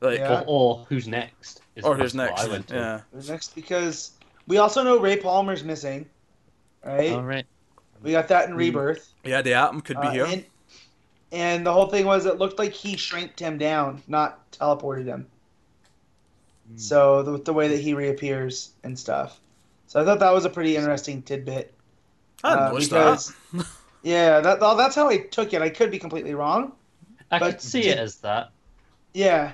[0.00, 0.40] Like, Yeah.
[0.40, 1.62] Or, or who's next?
[1.76, 2.42] is or who's next?
[2.44, 2.74] I went to.
[2.74, 3.00] Yeah.
[3.28, 4.12] Next, because
[4.46, 6.06] we also know Ray Palmer's missing,
[6.84, 7.12] right?
[7.12, 7.46] All right.
[8.02, 9.12] We got that in Rebirth.
[9.24, 10.26] Yeah, the Atom could be Uh, here.
[10.26, 10.44] And,
[11.32, 15.26] and the whole thing was it looked like he shrinked him down, not teleported him.
[16.74, 16.78] Hmm.
[16.78, 19.40] So the, the way that he reappears and stuff.
[19.86, 21.72] So I thought that was a pretty interesting tidbit.
[22.42, 23.66] I uh, notice because- that.
[24.02, 25.62] Yeah, that well, that's how I took it.
[25.62, 26.72] I could be completely wrong.
[27.30, 28.50] I But could see did- it as that.
[29.14, 29.52] Yeah.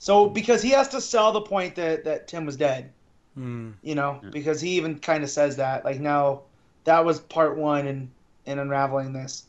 [0.00, 2.90] So because he has to sell the point that that Tim was dead,
[3.34, 3.70] Hmm.
[3.82, 6.42] you know, because he even kind of says that like no,
[6.84, 8.10] that was part one in
[8.46, 9.44] in unraveling this.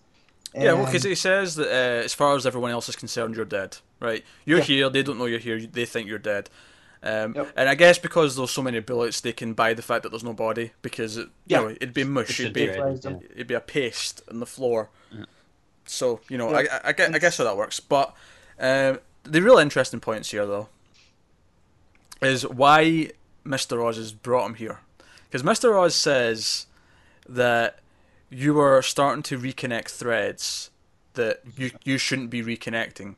[0.54, 3.46] Yeah, well, because he says that uh, as far as everyone else is concerned, you're
[3.46, 4.24] dead, right?
[4.46, 4.64] You're Yeah.
[4.64, 6.52] here, they don't know you're here, they think you're dead.
[7.02, 7.54] Um, Yep.
[7.56, 10.24] And I guess because there's so many bullets, they can buy the fact that there's
[10.24, 11.62] no body because it, you Yeah.
[11.62, 13.10] know it'd be mush, it'd a be dread, yeah.
[13.12, 13.18] yeah.
[13.32, 14.90] it'd be a paste on the floor.
[15.86, 16.58] So you know, Yeah.
[16.58, 17.80] I, I, I, guess, I guess how that works.
[17.80, 18.14] But
[18.60, 20.68] um, the real interesting points here, though,
[22.22, 23.12] is why
[23.46, 24.80] Mister Oz has brought him here,
[25.26, 26.68] because Mister Oz says
[27.28, 27.80] that
[28.30, 30.70] you were starting to reconnect threads
[31.14, 33.16] that you you shouldn't be reconnecting,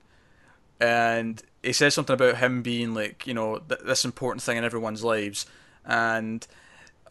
[0.80, 4.63] and he says something about him being like you know th- this important thing in
[4.63, 5.45] everyone's lives,
[5.86, 6.45] and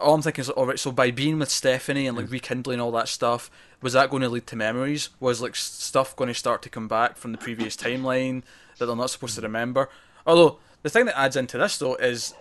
[0.01, 2.33] all I'm thinking is, all right, so by being with Stephanie and like mm.
[2.33, 3.51] rekindling all that stuff,
[3.83, 5.11] was that going to lead to memories?
[5.21, 8.43] Was like stuff going to start to come back from the previous timeline
[8.79, 9.45] that they're not supposed to mm.
[9.45, 9.89] remember?
[10.27, 12.35] Although the thing that adds into this though is,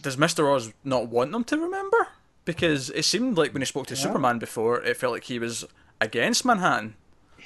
[0.00, 2.08] does Mister Oz not want them to remember?
[2.44, 4.02] Because it seemed like when he spoke to Yeah.
[4.02, 5.64] Superman before, it felt like he was
[6.00, 6.94] against Manhattan.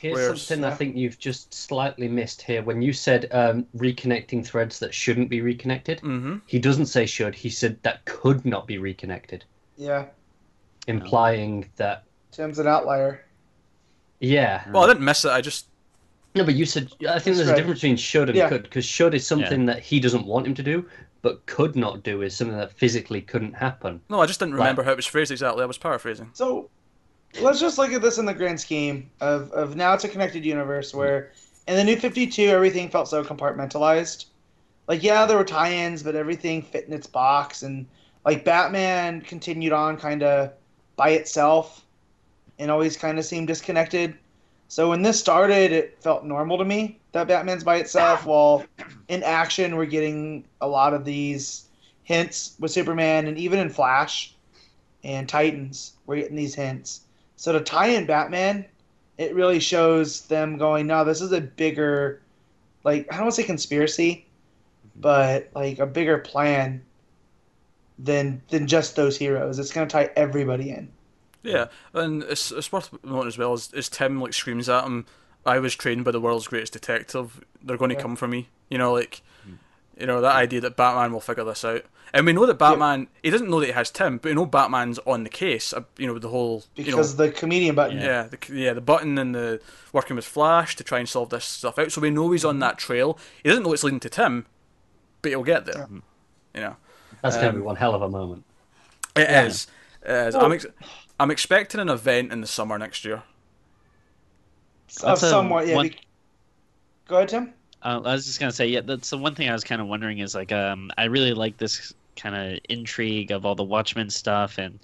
[0.01, 2.63] Here's Whereas- something I think you've just slightly missed here.
[2.63, 6.37] When you said um, reconnecting threads that shouldn't be reconnected, Mm-hmm.
[6.47, 7.35] he doesn't say should.
[7.35, 9.45] He said that could not be reconnected,
[9.77, 10.05] yeah,
[10.87, 13.25] implying that Tim's an outlier.
[14.21, 14.65] yeah.
[14.71, 15.31] Well, I didn't miss it.
[15.31, 15.67] I just
[16.35, 17.55] No, but you said I think That's there's right.
[17.55, 18.49] a difference between should and Yeah.
[18.49, 20.87] could because should is something that he doesn't want him to do,
[21.23, 24.01] but could not do is something that physically couldn't happen.
[24.09, 25.63] no, I just didn't remember how it was phrased exactly.
[25.63, 26.31] I was paraphrasing.
[26.35, 26.71] So
[27.41, 30.45] let's just look at this in the grand scheme of, of now it's a connected
[30.45, 31.33] universe where
[31.67, 34.27] in the new 52 everything felt so compartmentalized.
[34.87, 37.87] Like yeah, there were tie-ins, but everything fit in its box and
[38.25, 40.53] like Batman continued on kind of
[40.97, 41.85] by itself
[42.59, 44.17] and always kind of seemed disconnected.
[44.69, 48.65] So when this started, it felt normal to me that Batman's by itself while
[49.09, 51.67] in action we're getting a lot of these
[52.05, 54.35] hints with Superman and even in Flash
[55.05, 57.03] and Titans, we're getting these hints.
[57.39, 58.65] So to tie in Batman,
[59.17, 62.21] it really shows them going, no, this is a bigger,
[62.83, 64.27] like I don't want to say conspiracy,
[64.87, 65.01] mm-hmm.
[65.01, 66.83] but like a bigger plan
[67.99, 69.59] than than just those heroes.
[69.59, 70.89] It's going to tie everybody in.
[71.45, 75.07] Yeah, and it's, it's worth noting as well as, as Tim like screams at him,
[75.47, 77.41] "I was trained by the world's greatest detective.
[77.63, 78.03] They're going to Yeah.
[78.03, 79.23] come for me." You know, like,
[79.99, 81.85] you know that idea that Batman will figure this out,
[82.15, 83.09] and we know that Batman.
[83.23, 85.73] He doesn't know that he has Tim, but we know Batman's on the case.
[85.73, 87.99] uh, You know, with the whole you know, Because the comedian button.
[87.99, 89.61] yeah, the yeah the button and the
[89.93, 91.91] working with Flash to try and solve this stuff out.
[91.93, 93.19] So we know he's on that trail.
[93.43, 94.47] He doesn't know it's leading to Tim,
[95.23, 95.89] but he'll get there.
[96.55, 96.77] You know.
[97.23, 98.45] That's going to be Um, one hell of a moment.
[99.17, 99.45] It Yeah.
[99.47, 99.67] is.
[100.05, 100.35] It is.
[100.35, 100.67] Well- I'm ex-
[101.21, 103.25] I'm expecting an event in the summer next year.
[105.03, 105.75] Of somewhat, yeah.
[105.75, 105.99] one- be-
[107.09, 107.55] Go ahead, Tim.
[107.83, 109.87] Uh, I was just gonna say, yeah, that's the one thing I was kind of
[109.87, 114.11] wondering is like, um, I really like this kind of intrigue of all the Watchmen
[114.11, 114.79] stuff and,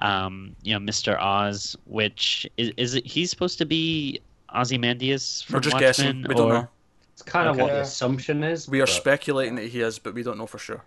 [0.00, 3.06] um, you know, Mister Oz, which is is it?
[3.06, 4.20] He's supposed to be
[4.54, 6.24] Ozymandias from We're just Watchmen, guessing.
[6.28, 6.68] We don't or- know.
[7.12, 7.62] It's kind of okay.
[7.62, 8.68] what the assumption is.
[8.68, 10.82] We are but- speculating that he is, but we don't know for sure.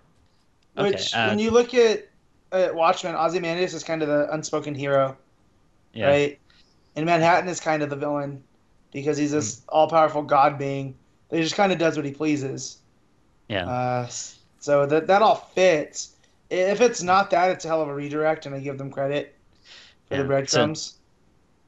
[0.77, 2.05] Okay, Which, uh, when you look at,
[2.51, 5.15] at Watchmen, Ozymandias is kind of the unspoken hero,
[5.93, 6.07] Yeah.
[6.07, 6.39] right?
[6.97, 8.43] And Manhattan is kind of the villain
[8.91, 10.95] because he's this all-powerful god being
[11.29, 12.81] that just kind of does what he pleases.
[13.49, 13.69] Yeah.
[13.69, 14.07] Uh,
[14.59, 16.15] so that that all fits.
[16.49, 19.35] If it's not that, it's a hell of a redirect, and I give them credit
[20.07, 20.99] for Yeah, the breadcrumbs.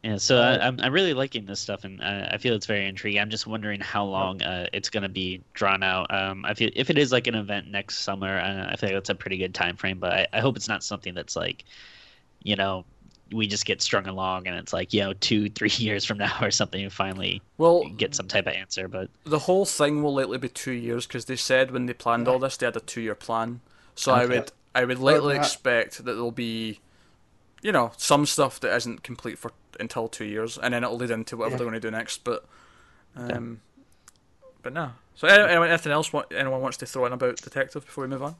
[0.03, 2.87] Yeah, so I, I'm I'm really liking this stuff, and I, I feel it's very
[2.87, 3.19] intriguing.
[3.19, 6.13] I'm just wondering how long uh, it's going to be drawn out.
[6.13, 8.95] Um, I feel if it is like an event next summer, uh, I feel like
[8.95, 9.99] that's a pretty good time frame.
[9.99, 11.65] But I, I hope it's not something that's like,
[12.43, 12.85] you know,
[13.31, 16.35] we just get strung along, and it's like you know two three years from now
[16.41, 18.87] or something, you finally Well, get some type of answer.
[18.87, 22.27] But the whole thing will likely be two years because they said when they planned
[22.27, 23.61] all this, they had a two-year plan.
[23.95, 25.41] So I would, I would likely yeah.
[25.41, 26.79] expect that there'll be
[27.61, 31.11] you know, some stuff that isn't complete for until two years, and then it'll lead
[31.11, 31.57] into whatever Yeah.
[31.57, 32.23] they're going to do next.
[32.23, 32.45] But,
[33.17, 33.59] um,
[34.61, 34.91] but no.
[35.15, 36.13] So, any- anyone, anything else?
[36.13, 38.35] wa- Anyone wants to throw in about Detective before we move on?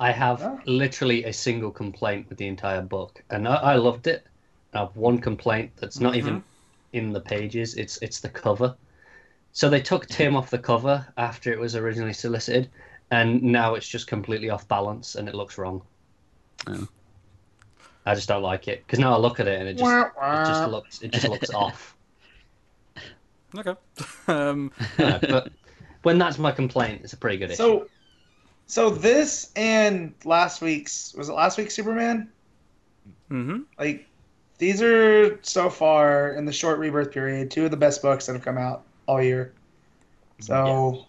[0.00, 0.58] I have Yeah.
[0.66, 4.26] literally a single complaint with the entire book, and I, I loved it.
[4.74, 6.42] I have one complaint that's not even
[6.92, 7.74] in the pages.
[7.74, 8.74] It's it's the cover.
[9.52, 12.70] So they took Tim off the cover after it was originally solicited,
[13.10, 15.82] and now it's just completely off balance and it looks wrong.
[16.66, 16.88] Oh.
[18.04, 20.42] I just don't like it because now I look at it and it just Wah,
[20.42, 21.96] it just looks it just looks off.
[23.54, 23.74] Okay.
[24.28, 25.50] um, Yeah, but
[26.02, 27.56] when that's my complaint, it's a pretty good issue.
[27.56, 27.86] So,
[28.66, 32.30] so this and last week's was it last week's Superman?
[33.28, 34.06] hmm Like,
[34.58, 38.34] these are so far in the short rebirth period two of the best books that
[38.34, 39.52] have come out all year.
[40.40, 41.06] So,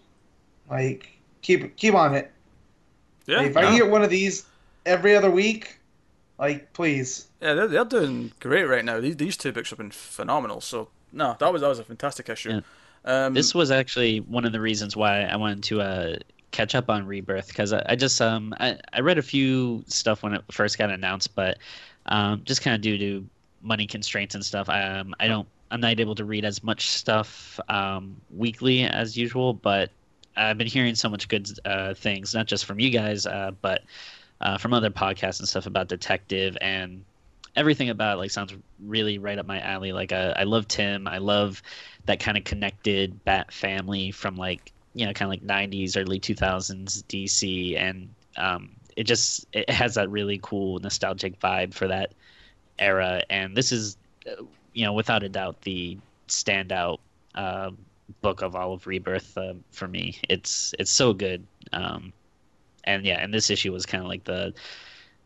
[0.70, 1.08] like,
[1.42, 2.30] keep keep on it.
[3.26, 3.42] Yeah.
[3.42, 3.68] if I no.
[3.68, 4.46] can get one of these
[4.86, 5.78] every other week,
[6.38, 7.28] like, please.
[7.40, 9.00] Yeah, they're, they're doing great right now.
[9.00, 10.60] These, these two books have been phenomenal.
[10.60, 12.60] So no, that was that was a fantastic issue.
[13.04, 16.16] Um, This was actually one of the reasons why I wanted to uh,
[16.54, 20.22] catch up on Rebirth because I, I just um I, I read a few stuff
[20.22, 21.58] when it first got announced, but
[22.06, 23.26] um, just kind of due to
[23.62, 27.58] money constraints and stuff, um, I don't I'm not able to read as much stuff
[27.68, 29.52] um, weekly as usual.
[29.52, 29.90] But
[30.36, 33.82] I've been hearing so much good uh, things, not just from you guys, uh, but
[34.40, 37.04] uh, from other podcasts and stuff about Detective and
[37.56, 39.92] everything about it, like sounds really right up my alley.
[39.92, 41.62] Like uh, I love Tim, I love
[42.06, 46.20] that kind of connected Bat family from like you know kind of like 90s, early
[46.20, 52.12] 2000s DC, and um, it just it has that really cool nostalgic vibe for that
[52.78, 53.22] era.
[53.30, 56.98] And this is uh, you know without a doubt the standout
[57.34, 57.70] uh,
[58.20, 60.18] book of all of Rebirth uh, for me.
[60.28, 61.46] It's it's so good.
[61.72, 62.12] Um,
[62.84, 64.54] and yeah, and this issue was kind of like the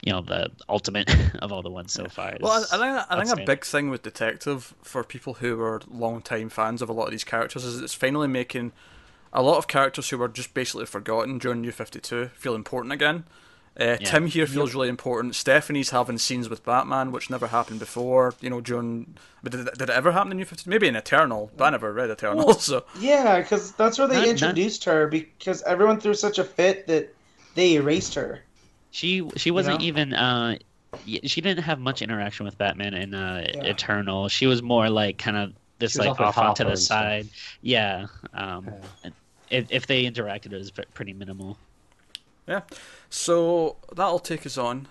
[0.02, 2.36] you know the ultimate of all the ones so far.
[2.40, 6.48] Well, I, think I think a big thing with Detective for people who are long-time
[6.48, 8.72] fans of a lot of these characters is it's finally making
[9.32, 12.92] a lot of characters who were just basically forgotten during New Fifty Two feel important
[12.92, 13.24] again.
[13.80, 14.10] Uh, Yeah.
[14.10, 15.36] Tim here feels really important.
[15.36, 18.34] Stephanie's having scenes with Batman, which never happened before.
[18.40, 20.70] You know, during but did, it- did it ever happen in New Fifty Two?
[20.70, 24.14] Maybe in Eternal, but I never read Eternal, Well, so Yeah, because that's where they
[24.16, 27.14] Not- not- introduced her because everyone threw such a fit that
[27.54, 28.40] they erased her.
[28.90, 29.86] She she wasn't know?
[29.86, 30.56] even uh
[31.22, 33.62] she didn't have much interaction with Batman in uh, Yeah.
[33.64, 34.28] Eternal.
[34.28, 36.78] She was more like kind of this She like off with off onto the and
[36.78, 36.98] stuff.
[37.02, 37.28] side.
[37.60, 38.06] Yeah.
[38.34, 38.70] Um
[39.04, 39.10] Yeah.
[39.50, 41.58] And if, if they interacted it was pretty minimal.
[42.46, 42.62] Yeah.
[43.10, 44.88] So that'll take us on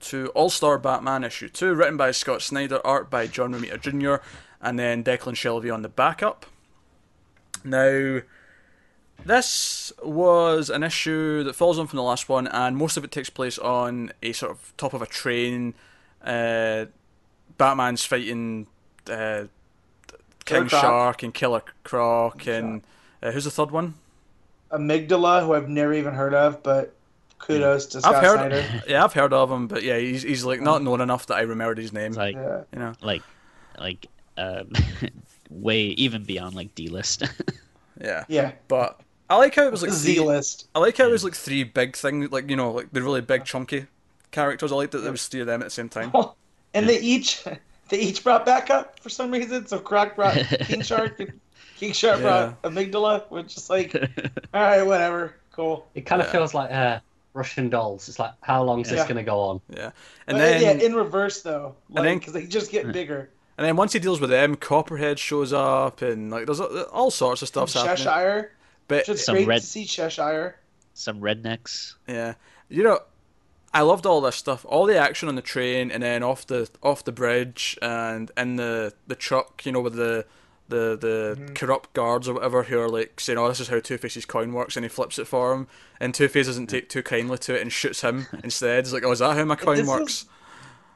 [0.00, 4.22] to All Star Batman issue 2, written by Scott Snyder, art by John Romita Jr.,
[4.60, 6.46] and then Declan Shalvey on the backup.
[7.64, 8.20] Now,
[9.24, 13.10] this was an issue that follows on from the last one, and most of it
[13.10, 15.74] takes place on a sort of top of a train.
[16.22, 16.86] Uh,
[17.56, 18.66] Batman's fighting
[19.10, 19.44] uh,
[20.44, 22.82] King Shark and Killer Croc, and
[23.24, 23.94] uh, who's the third one?
[24.70, 26.94] Amygdala, who I've never even heard of, but
[27.38, 28.82] kudos to Scott I've heard, Snyder.
[28.88, 31.42] yeah, I've heard of him, but yeah, he's he's like not known enough that I
[31.42, 32.08] remembered his name.
[32.08, 32.62] It's like Yeah.
[32.72, 33.22] you know, like
[33.78, 34.06] like
[34.36, 34.64] uh
[35.50, 37.22] way even beyond like D list.
[38.00, 38.24] yeah.
[38.28, 40.68] Yeah, But I like how it was like Z list.
[40.74, 43.20] I like how it was like three big things, like you know, like the really
[43.20, 43.86] big chunky
[44.32, 44.72] characters.
[44.72, 46.12] I liked that there was three of them at the same time.
[46.74, 47.44] and they each
[47.90, 49.66] they each brought backup for some reason.
[49.66, 51.40] So Croc brought King Shark, and
[51.84, 53.94] King Shark brought Amygdala, which is like,
[54.54, 55.86] all right, whatever, cool.
[55.94, 56.32] It kind of Yeah.
[56.32, 57.00] feels like uh,
[57.34, 58.08] Russian dolls.
[58.08, 58.96] It's like, how long is Yeah.
[58.96, 59.60] this going to go on?
[59.68, 59.90] Yeah,
[60.26, 63.28] But, and then yeah, in reverse though, and like then- because they just get bigger.
[63.58, 67.10] and then once he deals with them, Copperhead shows up, and like there's uh, all
[67.10, 67.96] sorts of stuff happening.
[67.96, 68.52] Cheshire,
[68.88, 70.56] But just Some great red- to see Cheshire.
[70.94, 71.94] Some rednecks.
[72.06, 72.34] Yeah,
[72.68, 73.00] you know,
[73.74, 76.70] I loved all this stuff, all the action on the train, and then off the
[76.82, 80.24] off the bridge, and in the the truck, you know, with the
[80.68, 81.54] the the Mm-hmm.
[81.54, 84.52] corrupt guards or whatever who are like saying, "Oh, this is how Two Face's coin
[84.52, 85.66] works," and he flips it for him,
[86.00, 88.84] and Two Face doesn't take too kindly to it and shoots him instead.
[88.84, 90.26] He's like, "Oh, is that how my coin This is- works?"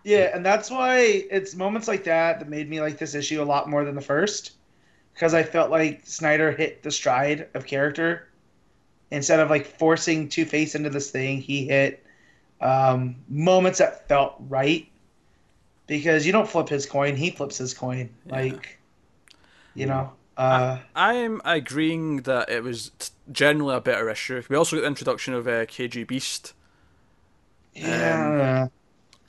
[0.04, 1.00] Yeah, and that's why
[1.30, 4.00] it's moments like that that made me like this issue a lot more than the
[4.00, 4.52] first,
[5.12, 8.24] because I felt like Snyder hit the stride of character.
[9.10, 12.04] Instead of like forcing Two Face into this thing, he hit
[12.60, 14.86] um, moments that felt right.
[15.86, 18.10] Because you don't flip his coin, he flips his coin.
[18.26, 18.32] Yeah.
[18.34, 18.77] Like,
[19.78, 22.90] you know, uh, I'm agreeing that it was
[23.30, 24.42] generally a better issue.
[24.48, 26.52] We also got the introduction of uh, KG Beast.
[27.74, 28.68] yeah.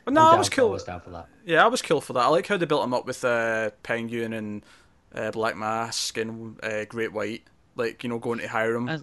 [0.05, 0.69] But no, I'm I down was cool.
[0.69, 1.27] I was down for that.
[1.45, 2.21] Yeah, I was cool for that.
[2.23, 4.63] I like how they built him up with uh, Penguin and
[5.13, 7.43] uh, Black Mask and uh, Great White.
[7.75, 8.89] Like, you know, going to hire him.
[8.89, 8.99] I-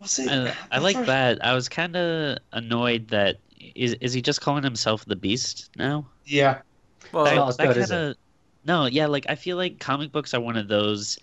[0.00, 1.44] Well, see, I, I like that.
[1.44, 3.36] I was kind of annoyed that
[3.74, 6.04] is is he just calling himself the Beast now?
[6.26, 6.60] Yeah.
[7.12, 8.16] Well, That- not as good, kinda,
[8.64, 11.18] No, yeah, like I feel like comic books are one of those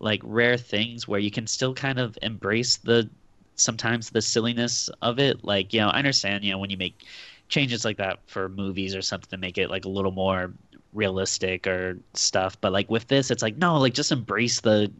[0.00, 3.10] like rare things where you can still kind of embrace the
[3.56, 5.44] sometimes the silliness of it.
[5.44, 7.04] Like, you know, I understand, you know, when you make
[7.48, 10.54] changes like that for movies or something to make it like a little more
[10.92, 14.92] realistic or stuff, but like with this it's like no, like just embrace the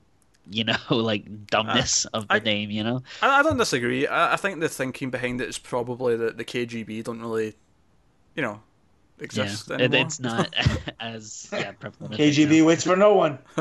[0.50, 3.02] you know, like dumbness uh, of the I- name, you know?
[3.22, 4.06] I, I don't disagree.
[4.06, 7.56] I, I think the thinking behind it is probably that the KGB don't really,
[8.36, 8.62] you know,
[9.20, 9.76] exist yeah.
[9.76, 10.00] Anymore.
[10.06, 10.54] it's not
[11.00, 12.14] as yeah, prevalent.
[12.14, 13.38] KGB waits for no one.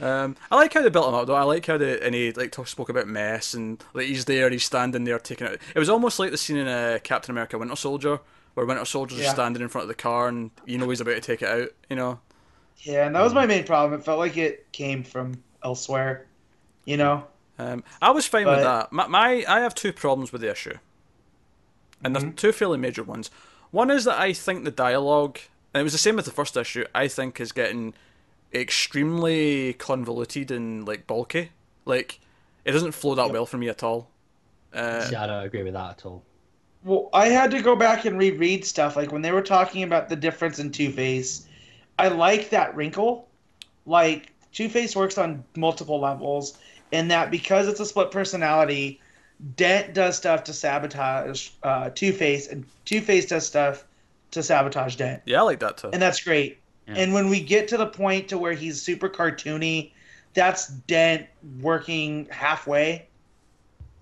[0.00, 1.34] um, I like how they built him up though.
[1.34, 4.48] I like how they and he like talk, spoke about mess and like he's there,
[4.50, 5.60] he's standing there taking it.
[5.74, 8.20] It was almost like the scene in uh, Captain America: Winter Soldier,
[8.54, 9.32] where Winter Soldier's Yeah.
[9.32, 11.68] standing in front of the car and you know he's about to take it out.
[11.90, 12.20] You know,
[12.78, 13.98] Yeah, and that was my main problem.
[14.00, 16.26] It felt like it came from elsewhere.
[16.86, 17.24] You know?
[17.58, 18.90] um, I was fine with that.
[18.90, 20.78] My, my I have two problems with the issue,
[22.02, 22.24] and Mm-hmm.
[22.28, 23.30] there's two fairly major ones.
[23.70, 25.38] One is that I think the dialogue,
[25.72, 26.84] and it was the same with the first issue.
[26.94, 27.94] I think is getting
[28.52, 31.50] extremely convoluted and like bulky.
[31.84, 32.20] Like
[32.64, 33.32] it doesn't flow that Yep.
[33.32, 34.10] well for me at all.
[34.72, 36.22] Uh, Yeah, I don't agree with that at all.
[36.84, 38.96] Well, I had to go back and reread stuff.
[38.96, 41.46] Like when they were talking about the difference in Two Face,
[41.98, 43.28] I like that wrinkle.
[43.86, 46.58] Like Two Face works on multiple levels,
[46.90, 49.00] in that because it's a split personality,
[49.56, 53.84] Dent does stuff to sabotage uh, Two Face, and Two Face does stuff
[54.32, 55.90] to sabotage Dent, Yeah, I like that too.
[55.92, 56.58] and that's great.
[56.86, 56.94] Yeah.
[56.98, 59.92] And when we get to the point to where he's super cartoony,
[60.34, 61.26] that's Dent
[61.60, 63.06] working halfway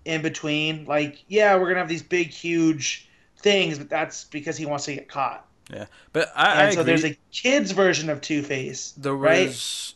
[0.05, 0.85] in between.
[0.87, 4.95] Like, yeah, we're gonna have these big, huge things, but that's because he wants to
[4.95, 5.47] get caught.
[5.73, 6.91] Yeah, but I, I And so agree.
[6.93, 9.49] there's a kid's version of Two Face, there right?
[9.49, 9.95] was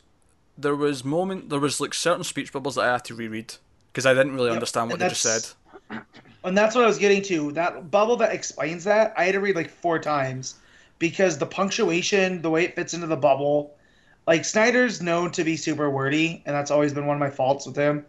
[0.59, 3.55] there was moment there was like certain speech bubbles that I had to reread
[3.93, 6.01] because I didn't really Yep, understand what and they just said.
[6.45, 7.53] and that's what I was getting to.
[7.53, 10.55] That bubble that explains that, I had to read like four times
[10.99, 13.75] because the punctuation, the way it fits into the bubble,
[14.27, 17.67] like Snyder's known to be super wordy, and that's always been one of my faults
[17.67, 18.07] with him.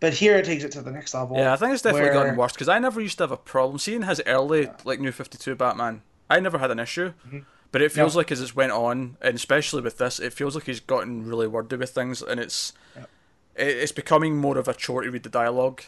[0.00, 1.36] But here it takes it to the next level.
[1.36, 3.36] Yeah, I think it's definitely where- gotten worse because I never used to have a
[3.36, 6.02] problem seeing his early like New Fifty Two Batman.
[6.30, 7.38] I never had an issue, Mm-hmm.
[7.72, 10.64] but it feels like as it's went on, and especially with this, it feels like
[10.64, 13.04] he's gotten really wordy with things, and it's it,
[13.56, 15.82] it's becoming more of a chore to read the dialogue.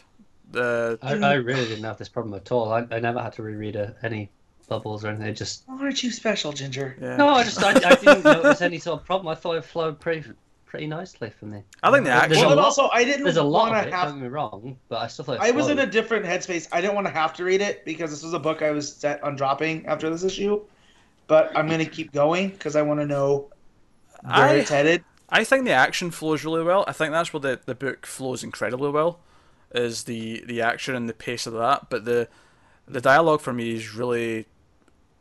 [0.51, 2.71] The I, I really didn't have this problem at all.
[2.71, 4.29] I, I never had to reread uh any
[4.69, 5.27] bubbles or anything.
[5.27, 6.97] It just Aren't you special, Ginger?
[7.01, 7.17] yeah.
[7.17, 9.27] no, I just I, I didn't notice any sort of problem.
[9.29, 10.23] I thought it flowed pretty
[10.65, 11.63] pretty nicely for me.
[11.83, 12.37] I think the There's action.
[12.41, 13.93] Well, and lot- also I didn't There's a lot want of to it.
[13.93, 14.07] have.
[14.09, 16.67] Don't get me wrong, but I still thought I was in a different headspace.
[16.71, 18.93] I didn't want to have to read it because this was a book I was
[18.93, 20.61] set on dropping after this issue.
[21.27, 23.49] But I'm gonna keep going because I want to know
[24.23, 25.03] where I- it's headed.
[25.29, 26.85] I think the action flows really well.
[26.87, 29.19] I think that's where the, the book flows incredibly well,
[29.73, 31.89] is the, the action and the pace of that.
[31.89, 32.27] But the
[32.87, 34.45] the dialogue for me is really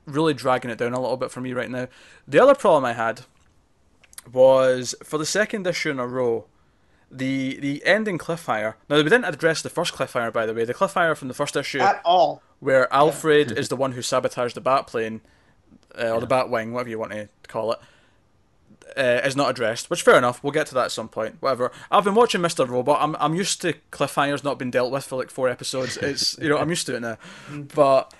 [0.07, 1.89] really dragging it down a little bit for me right now.
[2.29, 3.23] The other problem I had
[4.33, 6.47] was for the second issue in a row,
[7.11, 8.75] the the ending cliffhanger.
[8.89, 10.65] Now we didn't address the first cliffhanger by the way.
[10.65, 12.43] The cliffhanger from the first issue At all.
[12.61, 15.21] where Alfred is the one who sabotaged the Batplane,
[15.99, 17.81] uh, or the Batwing, whatever you want to call it,
[18.97, 19.89] uh, is not addressed.
[19.91, 20.43] Which fair enough.
[20.43, 21.37] We'll get to that at some point.
[21.41, 21.73] Whatever.
[21.91, 22.69] I've been watching Mr.
[22.69, 22.99] Robot.
[23.01, 25.97] I'm I'm used to cliffhangers not being dealt with for like four episodes.
[25.97, 27.17] It's you know I'm used to it now.
[27.75, 28.13] But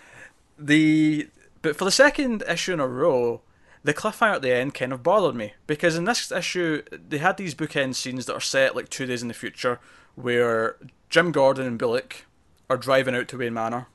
[0.59, 1.29] the
[1.63, 3.43] but for the second issue in a row.
[3.85, 7.37] The cliffhanger at the end kind of bothered me because in this issue they had
[7.37, 9.79] these bookend scenes that are set like two days in the future,
[10.17, 10.75] where
[11.09, 12.27] Jim Gordon and Bullock
[12.69, 13.87] are driving out to Wayne Manor,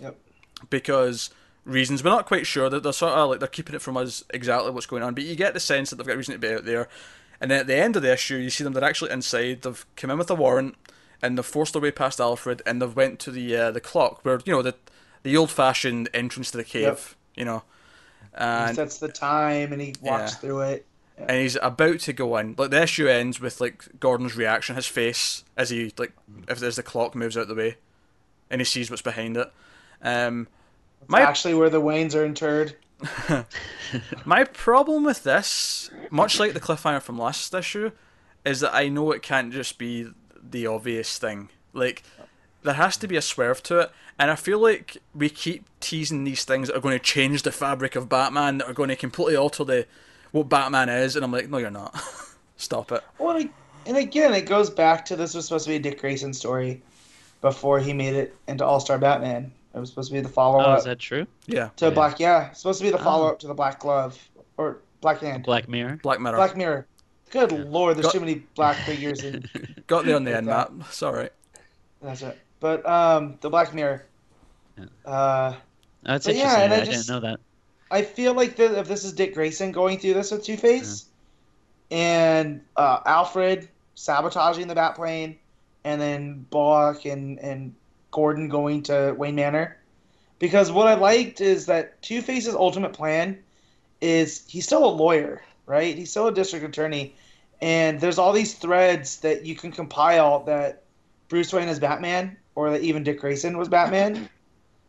[0.00, 0.16] Yep.
[0.70, 1.30] because
[1.68, 4.24] reasons we're not quite sure that they're sort of like they're keeping it from us
[4.30, 6.48] exactly what's going on but you get the sense that they've got reason to be
[6.54, 6.88] out there
[7.40, 9.84] and then at the end of the issue you see them they're actually inside they've
[9.94, 10.74] come in with a warrant
[11.22, 14.24] and they've forced their way past Alfred and they've went to the uh, the clock
[14.24, 14.74] where you know the
[15.22, 17.00] the old fashioned entrance to the cave Yep.
[17.36, 17.62] you know
[18.32, 20.38] He and sets the time and he walks Yeah.
[20.38, 20.86] through it.
[21.18, 22.54] and he's about to go in.
[22.56, 26.12] Like the issue ends with like Gordon's reaction, his face as he like
[26.48, 27.76] if as the clock moves out the way,
[28.48, 29.52] and he sees what's behind it.
[30.00, 30.46] Um,
[31.00, 32.76] It's my actually where the Waynes are interred.
[34.24, 37.92] my problem with this, much like the cliffhanger from last issue,
[38.44, 40.08] is that I know it can't just be
[40.42, 41.48] the obvious thing.
[41.72, 42.02] Like
[42.62, 46.24] there has to be a swerve to it, and I feel like we keep teasing
[46.24, 48.96] these things that are going to change the fabric of Batman, that are going to
[48.96, 49.86] completely alter the
[50.32, 51.98] what Batman is, and I'm like, no, you're not.
[52.56, 53.02] Stop it.
[53.18, 53.50] Well, and-
[53.86, 56.82] and again, it goes back to this was supposed to be a Dick Grayson story
[57.40, 59.50] before he made it into All Star Batman.
[59.78, 60.66] It was supposed to be the follow up.
[60.68, 61.26] Oh, is that true?
[61.46, 61.90] Yeah, to Yeah.
[61.90, 62.20] Black.
[62.20, 63.04] Yeah, it's supposed to be the Oh.
[63.04, 64.18] follow up to the Black Glove
[64.56, 65.44] or Black Hand.
[65.44, 66.00] Black Mirror.
[66.02, 66.36] Black Mirror.
[66.36, 66.86] Black Mirror.
[67.30, 69.44] Good lord, there's Got- too many black figures in.
[69.86, 70.86] Got there on the end, Like Matt.
[70.88, 71.32] It's alright.
[72.02, 72.38] That's it.
[72.60, 74.04] But um, the Black Mirror.
[75.04, 75.54] Uh,
[76.02, 76.62] That's But yeah, interesting.
[76.64, 77.40] and I I, just- didn't know that.
[77.90, 81.06] I feel like the, if this is Dick Grayson going through this with Two Face,
[81.90, 85.36] and uh, Alfred sabotaging the Batplane,
[85.84, 87.74] and then Bullock and and
[88.10, 89.76] Gordon going to Wayne Manor,
[90.38, 93.38] because what I liked is that Two Face's ultimate plan
[94.00, 95.96] is he's still a lawyer, right?
[95.96, 97.14] He's still a district attorney,
[97.60, 100.84] and there's all these threads that you can compile that
[101.28, 104.28] Bruce Wayne is Batman, or that even Dick Grayson was Batman,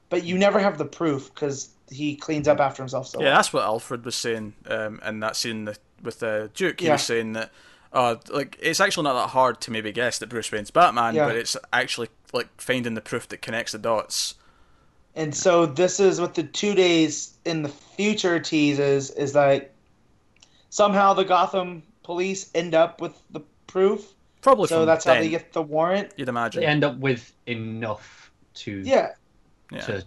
[0.09, 3.35] but you never have the proof because he cleans up after himself so Yeah, well.
[3.35, 5.69] that's what Alfred was saying um, in that scene
[6.01, 6.79] with uh, Duke.
[6.79, 6.93] He Yeah.
[6.93, 7.51] was saying that,
[7.93, 11.27] uh, like, it's actually not that hard to maybe guess that Bruce Wayne's Batman, Yeah.
[11.27, 14.35] but it's actually like finding the proof that connects the dots.
[15.15, 19.73] And so this is what the two days in the future teases is like
[20.69, 24.13] somehow the Gotham police end up with the proof.
[24.41, 26.11] Probably So from that's how they get the warrant.
[26.15, 26.61] You'd imagine.
[26.61, 29.09] They end up with enough to Yeah,
[29.71, 29.81] Yeah.
[29.81, 30.03] to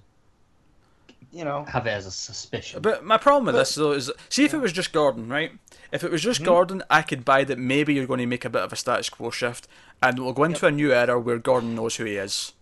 [1.32, 1.64] you know.
[1.64, 2.80] have it as a suspicion.
[2.80, 5.52] But my problem with this though is, see if it was just Gordon, right?
[5.92, 6.30] If it was Mm-hmm.
[6.30, 8.76] just Gordon, I could buy that maybe you're going to make a bit of a
[8.76, 9.68] status quo shift,
[10.02, 12.52] and we'll go into a new era where Gordon knows who he is,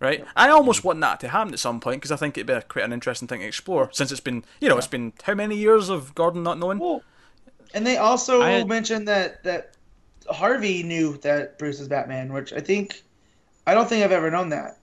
[0.00, 0.24] right?
[0.34, 2.62] I almost want that to happen at some point because I think it'd be a,
[2.62, 3.88] quite an interesting thing to explore.
[3.92, 6.78] Since it's been, you know, it's been how many years of Gordon not knowing?
[6.80, 7.02] Well,
[7.72, 9.76] and they also had- mentioned that that
[10.28, 13.02] Harvey knew that Bruce is Batman, which I think
[13.68, 14.78] I don't think I've ever known that.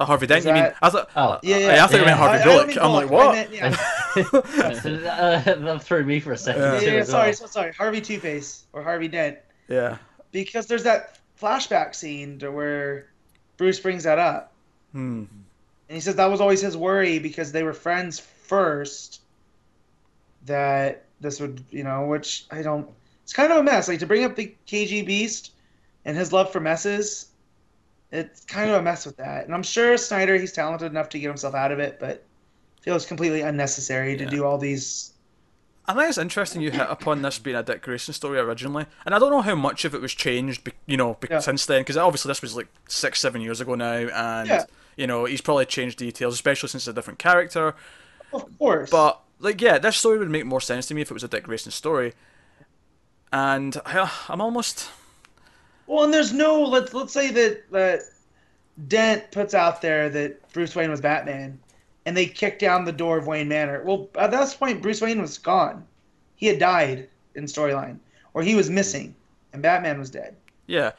[0.00, 0.62] Oh, Harvey Dent, you mean?
[0.62, 1.10] that- I thought.
[1.14, 1.38] Oh.
[1.42, 1.84] Yeah, yeah, yeah.
[1.84, 2.16] I thought you meant Yeah.
[2.16, 2.68] Harvey I- I don't Bullock.
[2.68, 3.34] mean I'm like, what?
[3.34, 3.76] meant- yeah.
[4.16, 6.80] uh, that threw me for a second Yeah.
[6.80, 7.34] yeah, yeah, sorry, well.
[7.34, 9.38] so sorry, Harvey Two Face or Harvey Dent.
[9.68, 9.98] yeah.
[10.32, 13.06] because there's that flashback scene to where
[13.58, 14.52] Bruce brings that up,
[14.92, 15.24] Hmm.
[15.88, 19.20] and he says that was always his worry because they were friends first.
[20.46, 22.88] That this would, you know, which I don't.
[23.24, 23.88] It's kind of a mess.
[23.88, 25.52] Like to bring up the KG Beast
[26.06, 27.26] and his love for messes.
[28.12, 31.18] It's kind of a mess with that, and I'm sure Snyder he's talented enough to
[31.20, 32.24] get himself out of it, but
[32.82, 35.12] feels completely unnecessary to do all these.
[35.86, 39.14] I think it's interesting you hit upon this being a Dick Grayson story originally, and
[39.14, 41.38] I don't know how much of it was changed, you know, Yeah.
[41.40, 44.64] since then, because obviously this was like six, seven years ago now, and Yeah.
[44.96, 47.74] you know he's probably changed details, especially since it's a different character.
[48.32, 51.14] Of course, But like, yeah, this story would make more sense to me if it
[51.14, 52.12] was a Dick Grayson story.
[53.32, 54.88] And I, I'm almost
[55.90, 58.02] Well, and there's no let's let's say that that
[58.86, 61.58] Dent puts out there that Bruce Wayne was Batman,
[62.06, 63.82] and they kick down the door of Wayne Manor.
[63.82, 65.84] Well, at that point, Bruce Wayne was gone.
[66.36, 67.98] He had died in storyline,
[68.34, 69.16] or he was missing,
[69.52, 70.36] and Batman was dead.
[70.68, 70.92] Yeah.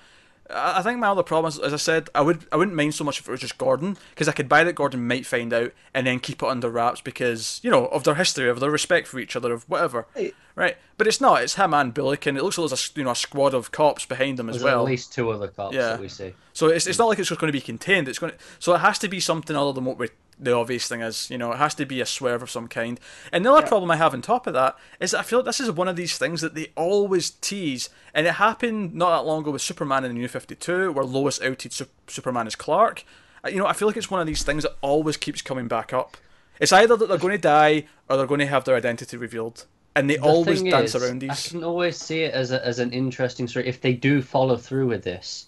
[0.53, 2.93] I I think my other problem is, as I said, I would I wouldn't mind
[2.95, 5.51] so much if it was just Gordon because I could buy that Gordon might find
[5.53, 8.71] out and then keep it under wraps because you know of their history, of their
[8.71, 10.35] respect for each other, of whatever, Right.
[10.55, 10.77] right?
[10.97, 11.41] But it's not.
[11.43, 13.71] It's him and Bullock, and it looks like there's a you know a squad of
[13.71, 14.79] cops behind them as There's well.
[14.81, 15.89] at least two other cops Yeah.
[15.89, 16.33] that we see.
[16.53, 18.07] So it's, it's not like it's just going to be contained.
[18.09, 20.09] It's going to, so it has to be something other than what we,
[20.41, 21.29] the obvious thing is.
[21.29, 22.99] You know, it has to be a swerve of some kind.
[23.31, 23.67] And the other Yeah.
[23.69, 25.87] problem I have on top of that is that I feel like this is one
[25.87, 29.61] of these things that they always tease, and it happened not that long ago with
[29.61, 33.05] Superman in the New Fifty Two, where Lois outed Su- Superman as Clark.
[33.45, 35.67] Uh, You know, I feel like it's one of these things that always keeps coming
[35.67, 36.17] back up.
[36.59, 39.65] It's either that they're going to die or they're going to have their identity revealed,
[39.95, 41.31] and they The always dance is, around these.
[41.47, 44.57] I can always see it as a, as an interesting story if they do follow
[44.57, 45.47] through with this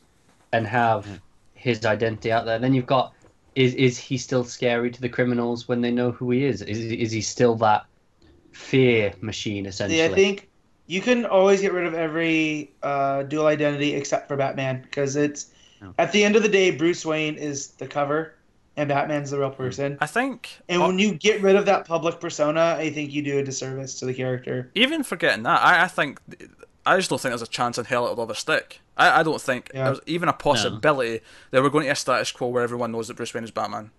[0.51, 1.21] and have
[1.53, 2.57] his identity out there.
[2.59, 3.13] Then you've got
[3.55, 6.61] is is he still scary to the criminals when they know who he is?
[6.61, 7.85] Is is he still that
[8.51, 9.97] fear machine essentially?
[9.99, 10.49] See, I think
[10.87, 15.51] you can always get rid of every uh, dual identity except for Batman because it's
[15.81, 15.93] Oh.
[15.97, 18.35] at the end of the day, Bruce Wayne is the cover,
[18.77, 19.97] and Batman's the real person.
[19.99, 23.37] I think And when you get rid of that public persona, I think you do
[23.37, 24.71] a disservice to the character.
[24.75, 26.21] even forgetting that, I, I think
[26.85, 28.81] I just don't think there's a chance in hell it'll ever stick.
[28.97, 29.85] I, I don't think Yeah.
[29.85, 31.21] there's even a possibility
[31.51, 33.91] that we're going to a status quo where everyone knows that Bruce Wayne is Batman.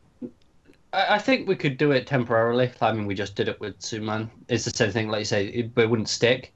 [0.92, 2.70] I, I think we could do it temporarily.
[2.80, 4.30] I mean, we just did it with Superman.
[4.48, 6.52] It's the same thing, like you say, it, it wouldn't stick.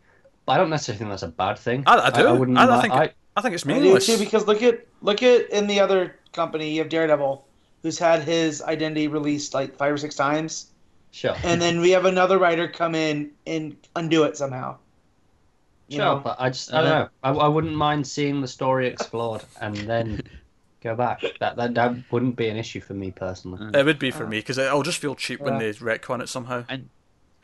[0.46, 1.82] But I don't necessarily think that's a bad thing.
[1.86, 2.26] I, I do.
[2.26, 2.56] I, wouldn't.
[2.58, 4.06] I, mi- think I- I think it's I do meaningless.
[4.06, 7.46] too because look at look at in the other company you have Daredevil,
[7.84, 10.72] who's had his identity released like five or six times,
[11.12, 11.36] sure.
[11.44, 14.76] and then we have another writer come in and undo it somehow.
[15.88, 16.20] You Sure, know?
[16.20, 17.08] but I just I don't know.
[17.22, 20.20] I, I wouldn't mind seeing the story explored and then
[20.82, 21.22] go back.
[21.40, 23.60] That, that that wouldn't be an issue for me personally.
[23.78, 25.58] it would be for me because I'll just feel cheap when Yeah.
[25.58, 26.64] they retcon it somehow.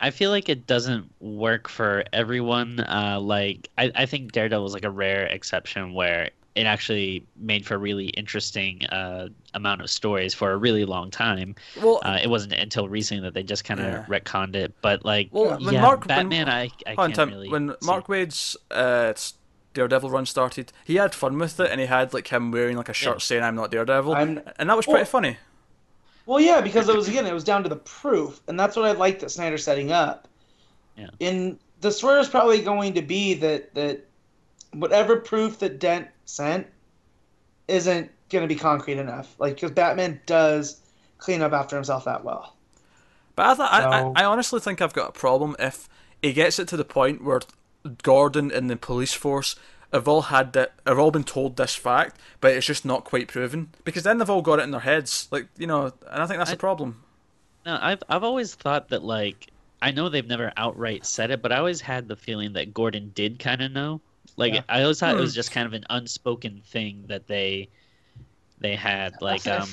[0.00, 2.80] I feel like it doesn't work for everyone.
[2.80, 7.66] Uh, like I, I think Daredevil was like a rare exception where it actually made
[7.66, 11.54] for a really interesting uh, amount of stories for a really long time.
[11.82, 14.04] Well, Uh, it wasn't until recently that they just kind of Yeah.
[14.08, 14.72] retconned it.
[14.80, 17.30] But like, well, when yeah, Mark when- I, I can't Tim.
[17.30, 17.48] really.
[17.48, 17.86] when see.
[17.86, 19.12] Mark Waid's uh,
[19.74, 20.72] Daredevil run started.
[20.84, 23.18] He had fun with it, and he had like him wearing like a shirt Yeah.
[23.18, 25.36] saying "I'm not Daredevil," I'm- and that was pretty Well- funny.
[26.26, 28.84] Well, yeah, because it was again, it was down to the proof, and that's what
[28.86, 30.26] I liked that Snyder setting up.
[30.96, 31.08] Yeah.
[31.20, 34.06] And the swear is probably going to be that that
[34.74, 36.66] whatever proof that Dent sent
[37.68, 39.34] isn't going to be concrete enough.
[39.38, 40.80] Like, because Batman does
[41.18, 42.56] clean up after himself that well.
[43.36, 45.88] But I, th- I, So- I, I honestly think I've got a problem if
[46.22, 47.40] he gets it to the point where
[48.02, 49.56] Gordon and the police force
[49.92, 53.28] have all had that, have all been told this fact, but it's just not quite
[53.28, 56.26] proven because then they've all got it in their heads, like you know, and I
[56.26, 57.02] think that's I- a problem.
[57.66, 59.48] No, I've I've always thought that like
[59.80, 63.12] I know they've never outright said it, but I always had the feeling that Gordon
[63.14, 64.00] did kind of know.
[64.36, 64.62] Like Yeah.
[64.68, 65.20] I always thought it Hmm.
[65.22, 67.68] was just kind of an unspoken thing that they
[68.58, 69.14] they had.
[69.20, 69.68] Like um,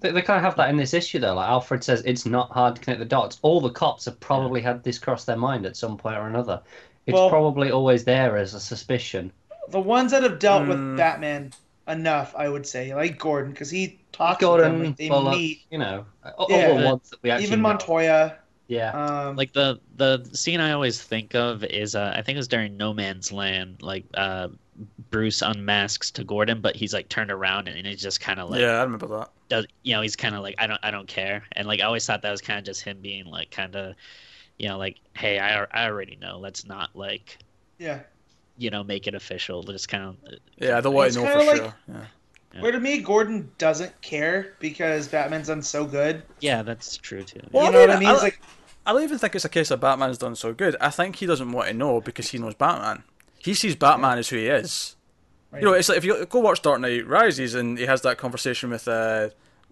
[0.00, 1.34] They, they kind of have that in this issue though.
[1.34, 3.38] Like Alfred says, it's not hard to connect the dots.
[3.42, 6.60] All the cops have probably had this cross their mind at some point or another.
[7.06, 9.32] It's Well- probably always there as a suspicion.
[9.70, 10.68] The ones that have dealt Hmm.
[10.68, 11.52] with Batman
[11.88, 15.34] enough, I would say, like Gordon, because he talks with Gordon, them, like they Bullock,
[15.36, 15.62] meet.
[15.70, 16.04] you know,
[16.36, 16.68] all Yeah.
[16.78, 17.68] the ones that we actually Even know.
[18.68, 18.92] Montoya.
[18.94, 22.38] Yeah, Um, like the the scene I always think of is uh, I think it
[22.38, 23.82] was during No Man's Land.
[23.82, 24.48] Like uh,
[25.10, 28.60] Bruce unmasks to Gordon, but he's like turned around and he's just kind of like
[28.60, 29.30] yeah, I remember that.
[29.48, 31.84] does you know he's kind of like I don't I don't care and like I
[31.84, 33.94] always thought that was kind of just him being like kind of
[34.58, 37.38] you know like hey I I already know let's not like
[37.78, 38.00] yeah.
[38.56, 40.16] you know make it official just kind of
[40.58, 41.74] Yeah, I don't want It's to know for like- sure.
[41.88, 42.04] Yeah.
[42.54, 42.62] Yeah.
[42.62, 46.22] Where to me, Gordon doesn't care because Batman's done so good.
[46.40, 48.08] yeah that's true too Well, you I know what I mean?
[48.08, 48.40] I- It's like,
[48.88, 50.74] I don't even think it's a case of Batman's done so good.
[50.80, 53.02] I think he doesn't want to know because he knows Batman.
[53.36, 54.96] He sees Batman as who he is.
[55.50, 55.60] right.
[55.60, 58.16] You know, it's like if you go watch Dark Knight Rises and he has that
[58.16, 59.28] conversation with uh,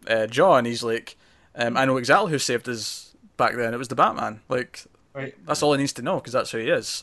[0.07, 1.17] uh, John, he's like,
[1.55, 3.73] um, "I know exactly who saved us back then.
[3.73, 4.41] It was the Batman.
[4.51, 5.35] Like right.
[5.47, 7.03] that's all he needs to know because that's who he is."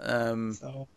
[0.00, 0.88] Um, So,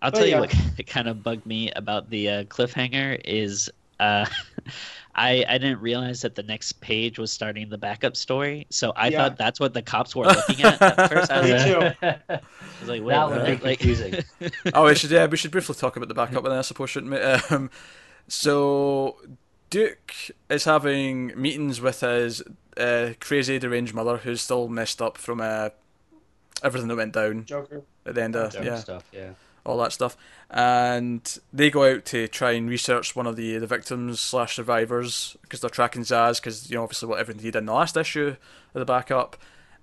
[0.00, 0.36] I'll tell yeah.
[0.36, 3.70] you what kind of bugged me about the uh, cliffhanger is
[4.00, 4.24] uh,
[5.16, 9.08] I I didn't realize that the next page was starting the backup story, so I
[9.08, 9.18] Yeah.
[9.24, 11.30] thought that's what the cops were looking at at first.
[11.32, 11.64] I was, like,
[12.00, 12.06] too.
[12.06, 12.40] I
[12.80, 13.46] was like, wait, That would what?
[13.46, 14.14] be Like- confusing.
[14.74, 17.12] oh, we should yeah, we should briefly talk about the backup, then I suppose shouldn't
[17.12, 17.18] we?
[17.18, 17.70] Um,
[18.28, 19.16] so
[19.70, 20.12] Duke
[20.50, 22.42] is having meetings with his
[22.76, 25.70] uh, crazy deranged mother, who's still messed up from uh,
[26.62, 27.82] everything that went down Joker.
[28.04, 28.76] at the end of Dumb yeah.
[28.76, 29.30] stuff, yeah.
[29.66, 30.16] All that stuff.
[30.48, 35.36] And they go out to try and research one of the, the victims slash survivors
[35.42, 37.96] because they're tracking Zsasz because you know obviously what everything he did in the last
[37.96, 38.36] issue
[38.74, 39.36] of the backup,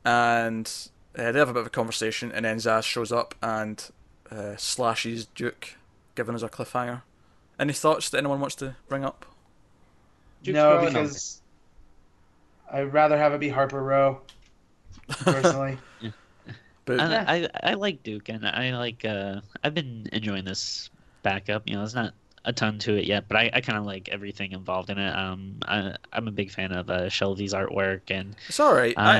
[0.05, 0.71] and
[1.17, 3.91] uh, they have a bit of a conversation, and then Zsasz shows up and
[4.31, 5.75] uh, slashes Duke,
[6.15, 7.01] giving us a cliffhanger.
[7.59, 9.25] Any thoughts that anyone wants to bring up?
[10.43, 11.41] Duke's no, growing on because
[12.71, 14.21] I'd rather have it be Harper Row,
[15.09, 15.77] personally.
[16.85, 19.05] But I, I I like Duke, and I like.
[19.05, 20.89] Uh, I've been enjoying this
[21.21, 21.63] backup.
[21.67, 22.13] You know, there's not
[22.45, 25.15] a ton to it yet, but I, I kind of like everything involved in it.
[25.15, 28.93] Um, I, I'm a big fan of uh, Shalvey's artwork, and it's all right.
[28.97, 29.19] I,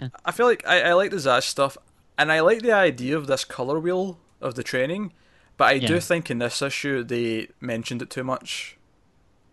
[0.00, 1.76] uh, I feel like I, I like the Zsasz stuff,
[2.16, 5.12] and I like the idea of this color wheel of the training,
[5.58, 8.78] but I do think in this issue they mentioned it too much.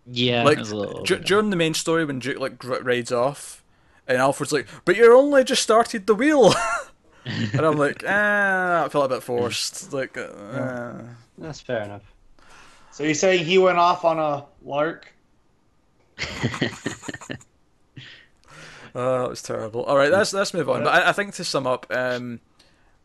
[0.06, 1.26] yeah, like it was a little du- overdone.
[1.26, 3.62] during the main story when Duke like r- rides off,
[4.08, 6.54] and Alfred's like, "But you're only just started the wheel,"
[7.24, 10.94] and I'm like, "Ah, I felt a bit forced." Like, uh,
[11.38, 12.02] That's fair enough.
[12.90, 15.12] So you're saying he went off on a lark?
[18.94, 19.82] oh, that was terrible.
[19.84, 20.84] All right, let's let's move on.
[20.84, 22.40] But I, I think to sum up, um,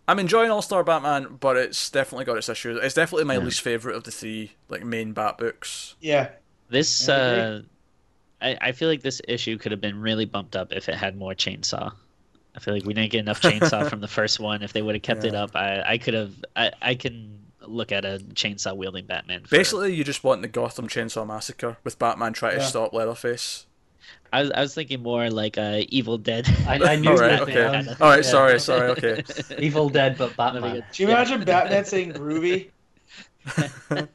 [0.07, 2.79] I'm enjoying All Star Batman, but it's definitely got its issues.
[2.81, 3.39] It's definitely my Yeah.
[3.45, 5.95] least favorite of the three like main Bat books.
[6.01, 6.29] Yeah.
[6.69, 7.61] This, uh,
[8.41, 11.15] I, I feel like this issue could have been really bumped up if it had
[11.15, 11.93] more chainsaw.
[12.57, 14.63] I feel like we didn't get enough chainsaw from the first one.
[14.63, 16.33] If they would have kept it up, I, I could have.
[16.55, 19.43] I, I can look at a chainsaw wielding Batman.
[19.43, 23.67] For, Basically, you just want the Gotham Chainsaw Massacre with Batman trying to stop Leatherface.
[24.33, 26.47] I was, I was thinking more like uh, Evil Dead.
[26.67, 27.41] I, I knew All right, that.
[27.43, 27.63] okay.
[27.63, 28.21] I was- All right, yeah.
[28.23, 29.23] sorry, sorry, okay.
[29.59, 30.83] Evil Dead, but Batman.
[30.91, 32.69] Do you imagine Batman saying groovy?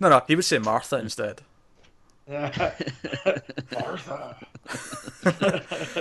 [0.00, 1.42] No, no, he would say Martha instead.
[2.28, 2.76] Martha.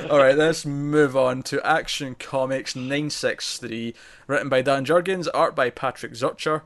[0.10, 3.94] All right, let's move on to Action Comics 963,
[4.28, 6.62] written by Dan Jurgens, art by Patrick Zircher.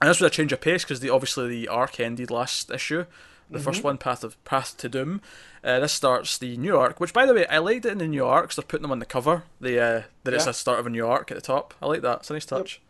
[0.00, 3.06] And this was a change of pace because obviously the arc ended last issue,
[3.50, 5.20] the first one, Path of Path to Doom.
[5.62, 8.08] Uh, this starts the new arc, which by the way I liked it in the
[8.08, 8.56] new arcs.
[8.56, 9.44] They're putting them on the cover.
[9.60, 11.74] The uh, that it's a start of a new arc at the top.
[11.80, 12.20] I like that.
[12.20, 12.80] It's a nice touch.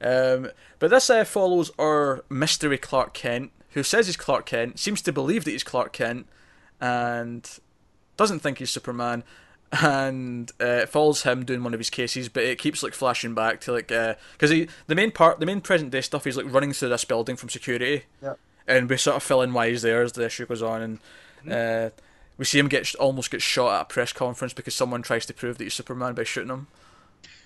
[0.00, 5.00] Um, but this uh, follows our mystery Clark Kent, who says he's Clark Kent, seems
[5.02, 6.26] to believe that he's Clark Kent,
[6.80, 7.48] and
[8.16, 9.24] doesn't think he's Superman,
[9.82, 13.60] and uh, follows him doing one of his cases, but it keeps like flashing back
[13.62, 16.72] to like because he the main part, the main present day stuff, he's like running
[16.72, 18.34] through this building from security, Yeah.
[18.66, 20.82] and we sort of fill in why he's there as the issue goes on,
[21.44, 21.90] and uh,
[22.36, 25.34] we see him get almost get shot at a press conference because someone tries to
[25.34, 26.66] prove that he's Superman by shooting him.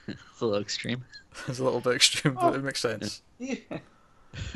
[0.07, 1.05] It's a little extreme.
[1.49, 3.23] It's a little bit extreme, but it makes sense.
[3.39, 3.55] Yeah.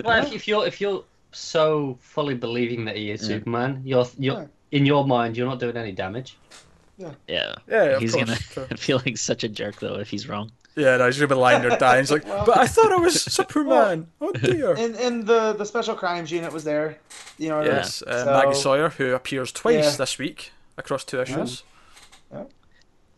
[0.04, 3.36] Well, if, if you're if you're so fully believing that he is Yeah.
[3.36, 4.46] Superman, you're you're Yeah.
[4.78, 6.36] in your mind you're not doing any damage.
[6.98, 7.10] Yeah.
[7.28, 8.24] Yeah, of he's course.
[8.24, 8.66] gonna Sure.
[8.76, 10.50] feel like such a jerk though if he's wrong.
[10.76, 12.00] Yeah, no, he's gonna be lying there dying.
[12.02, 14.06] He's like, but I thought I was Superman.
[14.20, 14.72] Oh dear.
[14.74, 16.98] And and the the special crimes unit was there.
[17.38, 17.62] You know.
[17.62, 19.96] Yes, uh, so- Maggie Sawyer, who appears twice Yeah.
[19.96, 21.62] this week across two issues.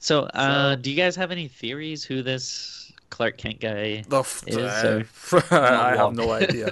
[0.01, 4.05] So, uh, So- do you guys have any theories who this Clark Kent guy?
[4.09, 5.03] The f- Is, uh,
[5.33, 6.71] or- I have no idea.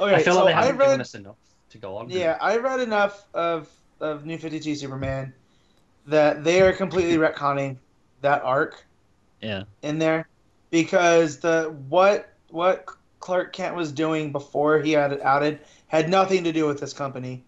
[0.00, 1.00] Okay, I feel so like they I haven't given read.
[1.00, 1.36] us enough
[1.70, 2.08] to go on.
[2.10, 3.68] Yeah, I read enough of
[4.00, 5.32] of New Fifty Two Superman
[6.06, 7.76] that they are completely retconning
[8.22, 8.84] that arc
[9.42, 9.64] Yeah.
[9.82, 10.26] in there
[10.70, 12.86] because the what what
[13.20, 16.92] Clark Kent was doing before he had it outed had nothing to do with this
[16.94, 17.42] company,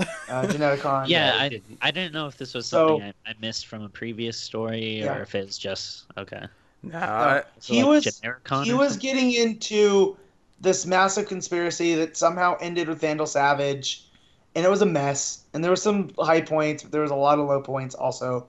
[0.00, 1.06] uh, Geneticon.
[1.06, 1.78] Yeah, I, didn't.
[1.82, 5.00] I didn't know if this was So- something I, I missed from a previous story
[5.00, 5.16] Yeah.
[5.18, 6.46] or if it was just okay.
[6.82, 9.00] Nah, I, So, He like, was- Genericon he was something?
[9.14, 10.16] getting into
[10.64, 14.08] this massive conspiracy that somehow ended with Vandal Savage,
[14.56, 15.44] and it was a mess.
[15.52, 18.48] And there were some high points, but there was a lot of low points also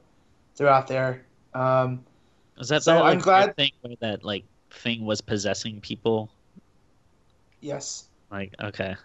[0.56, 1.24] throughout there.
[1.54, 2.04] Um,
[2.58, 6.30] Was that so that, I'm glad- thing where that like thing was possessing people?
[7.62, 8.96] yes, Like okay,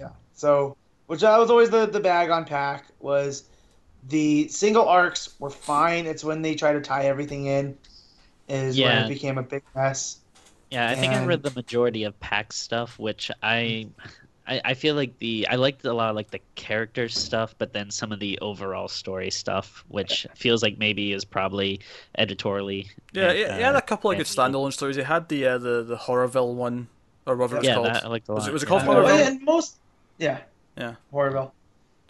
[0.00, 0.10] yeah.
[0.32, 0.76] So,
[1.06, 3.44] which that was always the the bag on Pak was
[4.08, 6.06] the single arcs were fine.
[6.06, 7.76] It's when they try to tie everything in,
[8.48, 10.18] is when it became a big mess.
[10.74, 13.86] Yeah, I think I read the majority of Pak's stuff, which I,
[14.46, 17.72] I, I feel like the I liked a lot of like the character stuff, but
[17.72, 21.80] then some of the overall story stuff, which feels like maybe is probably
[22.18, 22.90] editorially.
[23.12, 24.96] yeah, uh, he, he had a couple of good standalone stories.
[24.96, 26.88] He had the uh, the the Horrorville one
[27.26, 27.86] or whatever it's Yeah, called.
[27.86, 28.36] that I liked a lot.
[28.40, 28.68] Was it- was it yeah.
[28.68, 29.18] called Oh, Horrorville?
[29.18, 29.76] yeah, and most,
[30.18, 30.38] yeah,
[30.76, 30.94] Yeah.
[31.12, 31.52] Horrorville,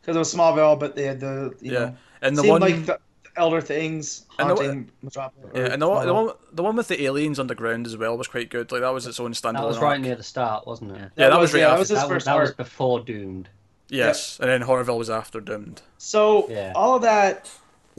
[0.01, 1.79] because it was Smallville, but they had the you Yeah.
[1.79, 2.99] know and the seemed one, like the
[3.37, 5.51] elder things And the- haunting Metropolis.
[5.55, 8.29] yeah, and the one, the one, the one with the aliens underground as well was
[8.29, 8.71] quite good.
[8.73, 9.53] Like that was its own standalone.
[9.55, 10.01] That was right arc.
[10.01, 10.99] near the start, wasn't it?
[10.99, 11.09] Yeah.
[11.17, 13.49] Yeah, that was right yeah, that was his that was, first that was before Doomed.
[13.89, 15.83] Yes, and then Horrorville was after Doomed.
[15.99, 16.73] So Yeah.
[16.75, 17.51] all of that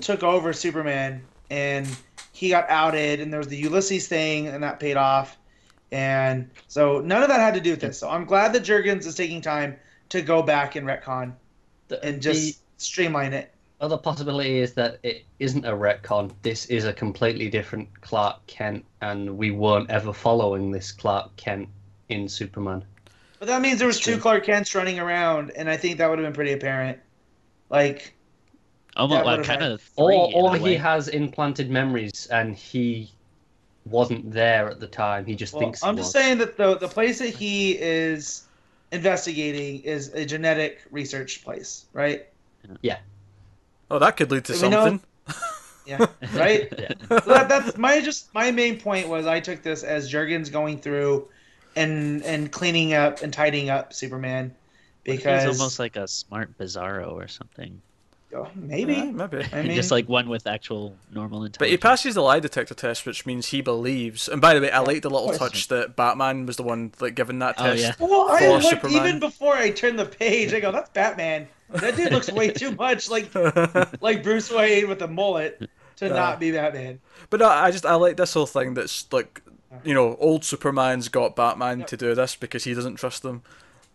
[0.01, 1.87] took over Superman, and
[2.31, 5.37] he got outed, and there was the Ulysses thing, and that paid off.
[5.91, 7.99] And so none of that had to do with this.
[7.99, 9.77] So I'm glad that Jurgens is taking time
[10.09, 11.33] to go back and retcon
[11.87, 13.51] The, and just streamline it.
[13.79, 16.31] The other possibility is that it isn't a retcon.
[16.41, 21.67] This is a completely different Clark Kent, and we weren't ever following this Clark Kent
[22.09, 22.85] in Superman.
[23.39, 26.19] But that means there was two Clark Kents running around, and I think that would
[26.19, 26.99] have been pretty apparent.
[27.69, 28.13] Like,
[28.95, 30.75] oh, Almost That like kind of Or, or he way.
[30.75, 33.11] has implanted memories, and he
[33.85, 35.25] wasn't there at the time.
[35.25, 35.83] He just well, thinks.
[35.83, 36.23] I'm just was.
[36.23, 38.45] saying that the the place that he is
[38.91, 42.27] investigating is a genetic research place, right?
[43.91, 45.01] Oh, that could lead to We know- something.
[45.87, 46.73] Yeah, right.
[46.79, 46.93] Yeah.
[47.19, 50.79] So that, that's my just my main point was I took this as Jurgens going
[50.79, 51.27] through
[51.75, 54.55] and and cleaning up and tidying up Superman
[55.03, 57.79] because He's almost like a smart Bizarro or something.
[58.33, 59.45] Oh, maybe Yeah, maybe.
[59.53, 61.57] I mean just like one with actual normal intelligence.
[61.59, 64.27] But he passes the lie detector test, which means he believes.
[64.29, 67.15] And by the way, I like the little touch that Batman was the one like
[67.15, 67.67] giving that test.
[67.67, 67.99] Oh, test.
[67.99, 68.05] yeah.
[68.07, 68.95] well I looked Superman.
[68.95, 72.71] even before I turned the page I go that's Batman that dude looks way too
[72.75, 73.29] much like
[74.01, 76.13] like Bruce Wayne with a mullet to Yeah.
[76.13, 76.99] not be Batman
[77.29, 79.41] But no, I just I like this whole thing that's like,
[79.83, 81.87] you know, old Superman's got Batman Yep.
[81.87, 83.43] to do this because he doesn't trust them.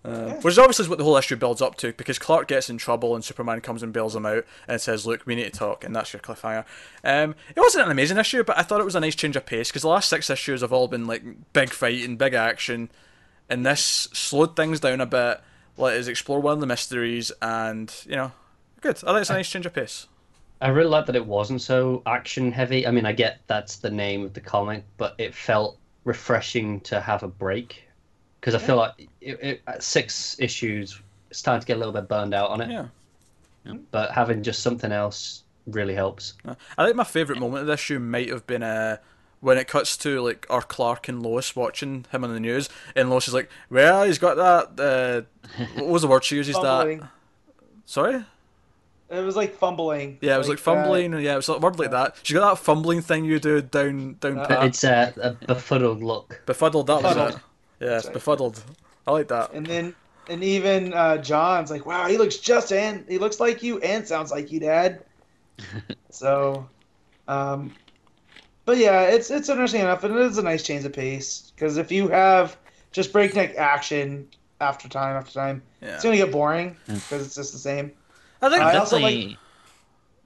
[0.02, 0.34] Uh, Yeah.
[0.36, 3.14] Which is obviously what the whole issue builds up to because Clark gets in trouble
[3.14, 5.94] and Superman comes and bails him out and says, "Look, we need to talk," and
[5.94, 6.64] that's your cliffhanger.
[7.04, 9.44] Um, it wasn't an amazing issue, but I thought it was a nice change of
[9.44, 11.22] pace because the last six issues have all been like
[11.52, 12.90] big fight and big action,
[13.50, 15.42] and this slowed things down a bit,
[15.76, 18.32] let us explore one of the mysteries, and you know,
[18.80, 18.96] good.
[19.04, 20.06] I think it's a nice change of pace.
[20.62, 22.86] I really like that it wasn't so action heavy.
[22.86, 27.00] I mean, I get that's the name of the comic, but it felt refreshing to
[27.02, 27.84] have a break
[28.40, 31.92] because I feel like it, it, at six issues, it's time to get a little
[31.92, 32.70] bit burned out on it.
[32.70, 33.74] Yeah.
[33.90, 36.34] But having just something else really helps.
[36.78, 38.96] I think my favourite moment of this issue might have been uh,
[39.40, 43.10] when it cuts to like our Clark and Lois watching him on the news, and
[43.10, 46.56] Lois is like, "Well, he's got that." Uh, what was the word she uses?
[46.56, 47.08] That
[47.84, 48.24] sorry.
[49.10, 51.12] it was like fumbling Yeah, it was like, uh, fumbling.
[51.20, 52.16] yeah, it was a word like that.
[52.22, 54.62] She got that fumbling thing you do down down Uh.
[54.62, 56.40] It's a, a befuddled look.
[56.46, 56.86] befuddled.
[56.86, 57.40] That was it.
[57.80, 58.62] Yeah, it's befuddled.
[59.06, 59.52] I like that.
[59.52, 59.94] And then,
[60.28, 64.06] and even uh, John's like, "Wow, he looks just and he looks like you and
[64.06, 65.02] sounds like you, Dad."
[66.10, 66.68] so,
[67.26, 67.74] um,
[68.66, 71.78] but yeah, it's it's interesting enough, and it is a nice change of pace because
[71.78, 72.56] if you have
[72.92, 74.28] just breakneck action
[74.60, 75.94] after time after time, Yeah.
[75.94, 77.92] it's gonna get boring because it's just the same.
[78.42, 79.38] I think I also definitely.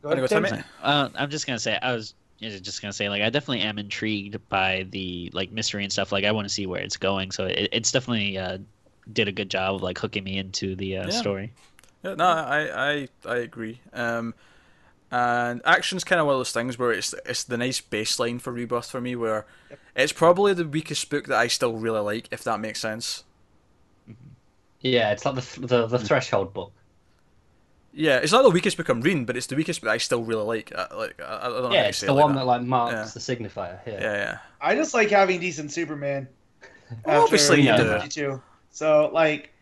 [0.02, 0.44] Go Wanna ahead, go, Tim.
[0.44, 0.62] Timmy?
[0.82, 2.14] Uh, I'm just gonna say I was
[2.50, 6.12] just gonna say like I definitely am intrigued by the like mystery and stuff.
[6.12, 7.30] Like I want to see where it's going.
[7.30, 8.58] So it, it's definitely uh,
[9.12, 11.10] did a good job of like hooking me into the uh, Yeah.
[11.10, 11.52] story.
[12.02, 13.80] Yeah, no, I, I, I agree.
[13.94, 14.34] Um,
[15.10, 18.52] and action's kind of one of those things where it's it's the nice baseline for
[18.52, 19.46] Rebirth for me, where
[19.96, 23.24] it's probably the weakest book that I still really like, if that makes sense.
[24.80, 26.72] Yeah, it's like the the, the threshold book.
[27.96, 30.24] Yeah, it's not the weakest book I'm reading, but it's the weakest book I still
[30.24, 30.72] really like.
[30.74, 32.44] Uh, like I, I don't know Yeah, it's the like one that.
[32.44, 33.04] like marks Yeah.
[33.04, 33.78] the signifier.
[33.86, 33.92] Yeah.
[33.92, 34.38] Yeah, yeah.
[34.60, 36.26] I just like having decent Superman.
[37.04, 37.84] Well, obviously you do.
[37.88, 38.42] 52.
[38.70, 39.52] So like,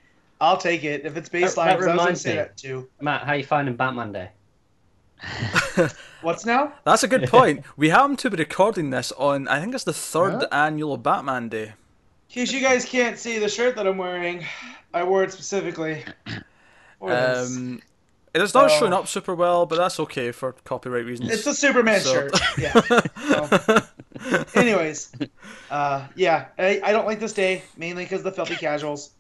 [0.40, 1.66] I'll take it if it's baseline.
[1.66, 2.32] that 'cause I was reminds me.
[2.32, 2.88] that too.
[3.00, 4.30] Matt, how you finding Batman Day?
[6.22, 6.72] What's now?
[6.84, 7.64] That's a good point.
[7.76, 10.48] we happen to be recording this on, I think it's the third Huh?
[10.52, 11.64] annual Batman Day.
[11.64, 11.74] In
[12.28, 14.44] case you guys can't see the shirt that I'm wearing,
[14.94, 16.04] I wore it specifically.
[17.00, 17.80] Um,
[18.34, 21.30] it's not So- showing up super well, but that's okay for copyright reasons.
[21.30, 22.40] It's a Superman So- shirt.
[22.58, 23.80] Yeah.
[24.22, 25.10] So, anyways,
[25.70, 29.10] uh, yeah, I, I don't like this day mainly because the filthy casuals.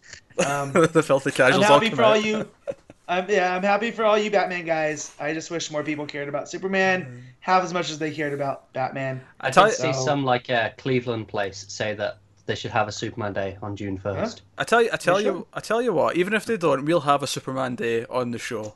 [0.46, 1.64] Um, the filthy casuals.
[1.64, 2.48] I'm casuals all happy for all you.
[3.08, 5.12] I'm, yeah, I'm happy for all you Batman guys.
[5.18, 8.72] I just wish more people cared about Superman half as much as they cared about
[8.74, 9.20] Batman.
[9.40, 12.70] I tell did you- see So- some like uh, Cleveland place say that they should
[12.72, 14.42] have a Superman Day on June first.
[14.58, 15.46] I tell you, I tell You you.
[15.54, 16.16] I tell you what.
[16.16, 18.74] Even if they don't, we'll have a Superman Day on the show.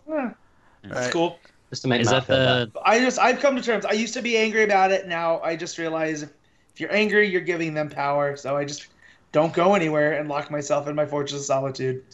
[0.82, 1.12] That's Right.
[1.12, 1.38] cool.
[1.70, 3.84] Just to make Is Matt that feel the I just I've come to terms.
[3.84, 5.08] I used to be angry about it.
[5.08, 6.30] Now I just realize if,
[6.74, 8.36] if you're angry, you're giving them power.
[8.36, 8.86] So I just
[9.32, 12.04] don't go anywhere and lock myself in my fortress of solitude.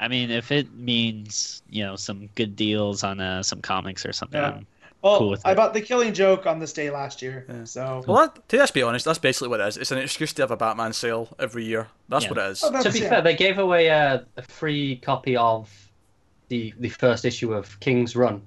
[0.00, 4.12] I mean, if it means you know some good deals on uh, some comics or
[4.12, 4.60] something, Yeah.
[5.04, 7.44] I'm- Well, Cool with I bought the Killing Joke on this day last year.
[7.48, 7.64] Yeah.
[7.64, 9.76] So Well, that, to let's be honest, that's basically what it is.
[9.76, 11.88] It's an excuse to have a Batman sale every year.
[12.08, 12.30] That's Yeah.
[12.30, 12.64] what it is.
[12.64, 13.08] Oh, that's- To be yeah.
[13.10, 15.70] fair, they gave away a, a free copy of
[16.48, 18.42] the the first issue of King's Run.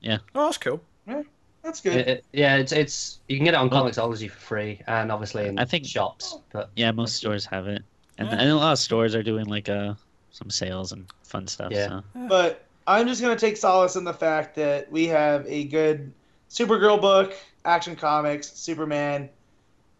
[0.00, 0.18] Yeah.
[0.34, 0.80] Oh, that's cool.
[1.06, 1.22] Yeah,
[1.62, 1.96] that's good.
[1.96, 5.10] It- it- yeah, it's it's you can get it on Well- Comixology for free, and
[5.12, 6.38] obviously in I think- shops.
[6.52, 7.82] But yeah, most stores have it,
[8.18, 8.36] and, Yeah.
[8.38, 9.94] and a lot of stores are doing like uh
[10.30, 11.72] some sales and fun stuff.
[11.72, 11.88] Yeah.
[11.88, 12.02] So.
[12.28, 16.12] But I'm just gonna take solace in the fact that we have a good
[16.50, 19.28] Supergirl book, Action Comics, Superman,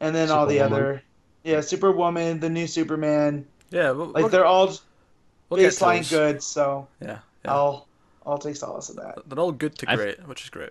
[0.01, 1.03] and then all the other,
[1.45, 3.47] yeah, Superwoman, the new Superman.
[3.71, 4.73] Yeah, we'll, Like we'll, they're all
[5.49, 6.43] we'll baseline good.
[6.43, 7.53] So Yeah, yeah.
[7.53, 7.87] I'll
[8.27, 9.19] I'll take solace in that.
[9.27, 10.71] They're all good to I've- great, which is great.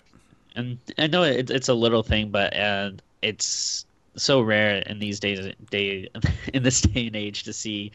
[0.56, 2.92] and I know it, it's a little thing, but uh,
[3.22, 3.86] it's
[4.16, 6.10] so rare in these days, day
[6.54, 7.92] in this day and age to see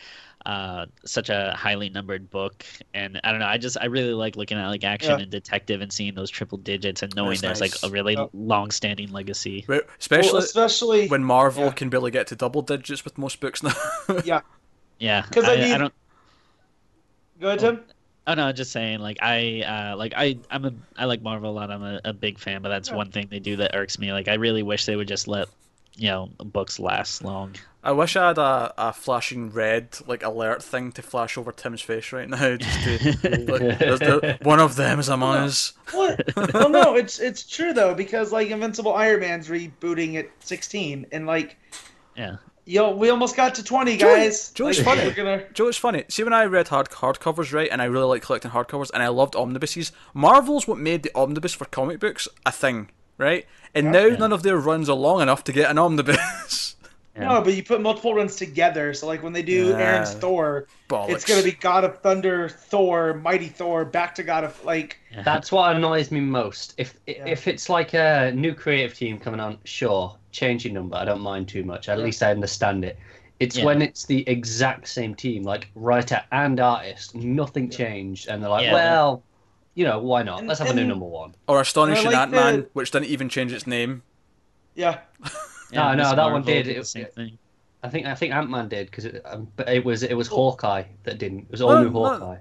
[0.46, 2.64] uh, such a highly numbered book.
[2.92, 5.22] And I don't know, I just I really like looking at like action Yeah.
[5.22, 7.82] and detective and seeing those triple digits and knowing That's there's nice.
[7.82, 8.30] like a really Yep.
[8.34, 9.64] long-standing legacy.
[9.66, 11.70] Right, Especially well, especially when Marvel yeah.
[11.72, 13.72] can barely get to double digits with most books now.
[14.24, 14.40] yeah.
[14.98, 15.22] Yeah.
[15.28, 15.94] Because I, I mean- don't.
[17.40, 17.80] Go ahead, Tim.
[18.26, 19.00] Oh no, just saying.
[19.00, 21.70] Like I, uh, like I, I'm a, I like Marvel a lot.
[21.70, 22.96] I'm a, a big fan, but that's Yeah.
[22.96, 24.12] one thing they do that irks me.
[24.12, 25.48] Like I really wish they would just let,
[25.96, 27.54] you know, books last long.
[27.82, 31.82] I wish I had a, a flashing red like alert thing to flash over Tim's
[31.82, 32.56] face right now.
[32.56, 32.84] Just
[33.22, 35.74] to, like, there's the- one of them is among us.
[35.92, 36.34] What?
[36.54, 41.26] well, no, it's it's true though because like Invincible Iron Man's rebooting at 16, and
[41.26, 41.58] like
[42.16, 42.36] Yeah.
[42.64, 44.50] yo, we almost got to 20, Joey- guys.
[44.52, 45.08] Joey's Like, funny.
[45.08, 45.44] We're gonna.
[45.52, 46.04] Joe, it's funny.
[46.08, 49.08] See, when I read hard hardcovers, right, and I really like collecting hardcovers, and I
[49.08, 49.92] loved omnibuses.
[50.14, 52.88] Marvel's what made the omnibus for comic books a thing,
[53.18, 53.46] right?
[53.74, 54.16] And now Yeah.
[54.16, 56.16] none of their runs are long enough to get an omnibus.
[56.16, 56.80] Yeah.
[57.16, 58.92] No, but you put multiple runs together.
[58.92, 59.76] So like when they do Yeah.
[59.78, 61.10] Aaron's Thor, Bollocks.
[61.10, 64.98] it's gonna be God of Thunder, Thor, Mighty Thor, back to God of like.
[65.12, 65.22] Yeah.
[65.24, 66.74] That's what annoys me most.
[66.76, 67.24] If Yeah.
[67.24, 70.96] if it's like a new creative team coming on, sure, change your number.
[70.96, 71.88] I don't mind too much.
[71.88, 72.98] At least I understand it.
[73.38, 73.64] It's Yeah.
[73.66, 78.64] when it's the exact same team, like writer and artist, nothing changed, and they're like,
[78.64, 78.72] Yeah.
[78.74, 79.22] well,
[79.74, 80.44] you know, why not?
[80.46, 81.34] Let's have a new number one.
[81.48, 84.02] Or Astonishing like Ant Man, the- which didn't even change its name.
[84.74, 85.28] Yeah, Yeah,
[85.72, 86.66] No, no, Miss that one Marvel did.
[86.66, 87.38] the It- same thing.
[87.82, 90.26] I think I think Ant Man did because it, um, but it was it was
[90.28, 91.40] Hawkeye that didn't.
[91.40, 92.04] It was all No, new no.
[92.04, 92.38] Hawkeye.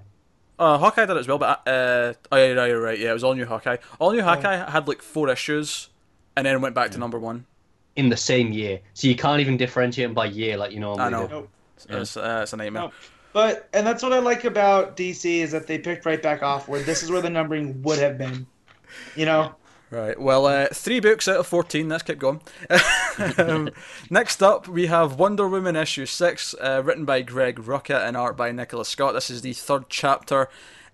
[0.58, 2.98] Uh, Hawkeye did it as well, but uh, oh yeah, yeah, you're right.
[2.98, 3.76] Yeah, it was all new Hawkeye.
[3.98, 5.90] All new Hawkeye had like four issues,
[6.36, 7.44] and then went back to number one.
[7.96, 8.80] in the same year.
[8.94, 11.26] So you can't even differentiate them by year like you normally I know.
[11.28, 11.34] do.
[11.34, 11.48] Nope.
[11.76, 12.84] It's, it's, uh, it's a nightmare.
[12.84, 12.92] No.
[13.34, 16.68] But and that's what I like about DC is that they picked right back off
[16.68, 18.46] where this is where the numbering would have been.
[19.16, 19.54] You know,
[19.90, 20.18] Right.
[20.18, 21.88] Well, uh, three books out of fourteen.
[21.88, 22.40] Let's keep going.
[23.38, 23.70] um,
[24.10, 28.36] next up, we have Wonder Woman issue six, uh, written by Greg Rucka and art
[28.36, 29.14] by Nicola Scott.
[29.14, 30.48] This is the third chapter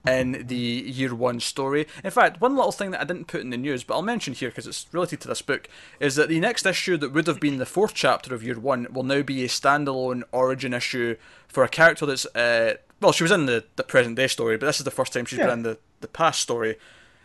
[0.06, 1.86] in the year one story.
[2.02, 4.32] In fact, one little thing that I didn't put in the news, but I'll mention
[4.34, 7.40] here because it's related to this book, is that the next issue that would have
[7.40, 11.16] been the fourth chapter of year one will now be a standalone origin issue
[11.48, 12.24] for a character that's.
[12.34, 15.12] Uh, well, she was in the, the present day story, but this is the first
[15.12, 15.46] time she's Yeah.
[15.46, 16.76] been in the, the past story,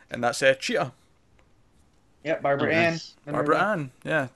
[0.10, 0.92] and that's uh, Cheetah,
[2.24, 3.00] Yeah, Barbara Oh, Ann.
[3.26, 3.92] Barbara Ann.
[4.04, 4.28] Yeah,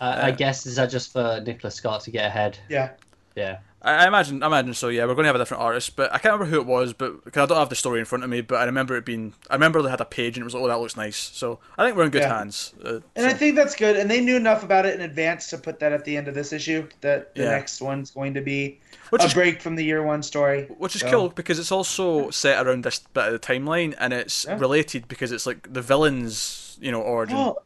[0.00, 2.58] Uh, I guess is that just for Nicola Scott to get ahead?
[2.68, 2.90] Yeah.
[3.34, 3.58] Yeah.
[3.82, 4.42] I, I imagine.
[4.42, 4.88] I imagine so.
[4.88, 6.92] Yeah, we're going to have a different artist, but I can't remember who it was.
[6.92, 9.04] But because I don't have the story in front of me, but I remember it
[9.04, 9.34] being.
[9.50, 11.16] I remember they had a page and it was like, oh, that looks nice.
[11.16, 12.38] So I think we're in good Yeah.
[12.38, 12.72] hands.
[12.84, 13.96] Uh, And I think that's good.
[13.96, 16.34] And they knew enough about it in advance to put that at the end of
[16.34, 17.50] this issue that the Yeah.
[17.50, 20.64] next one's going to be which a is break from the year one story.
[20.78, 24.12] which is So- cool because it's also set around this bit of the timeline and
[24.12, 24.58] it's Yeah.
[24.58, 27.36] related because it's like the villain's you know origin.
[27.36, 27.62] Well,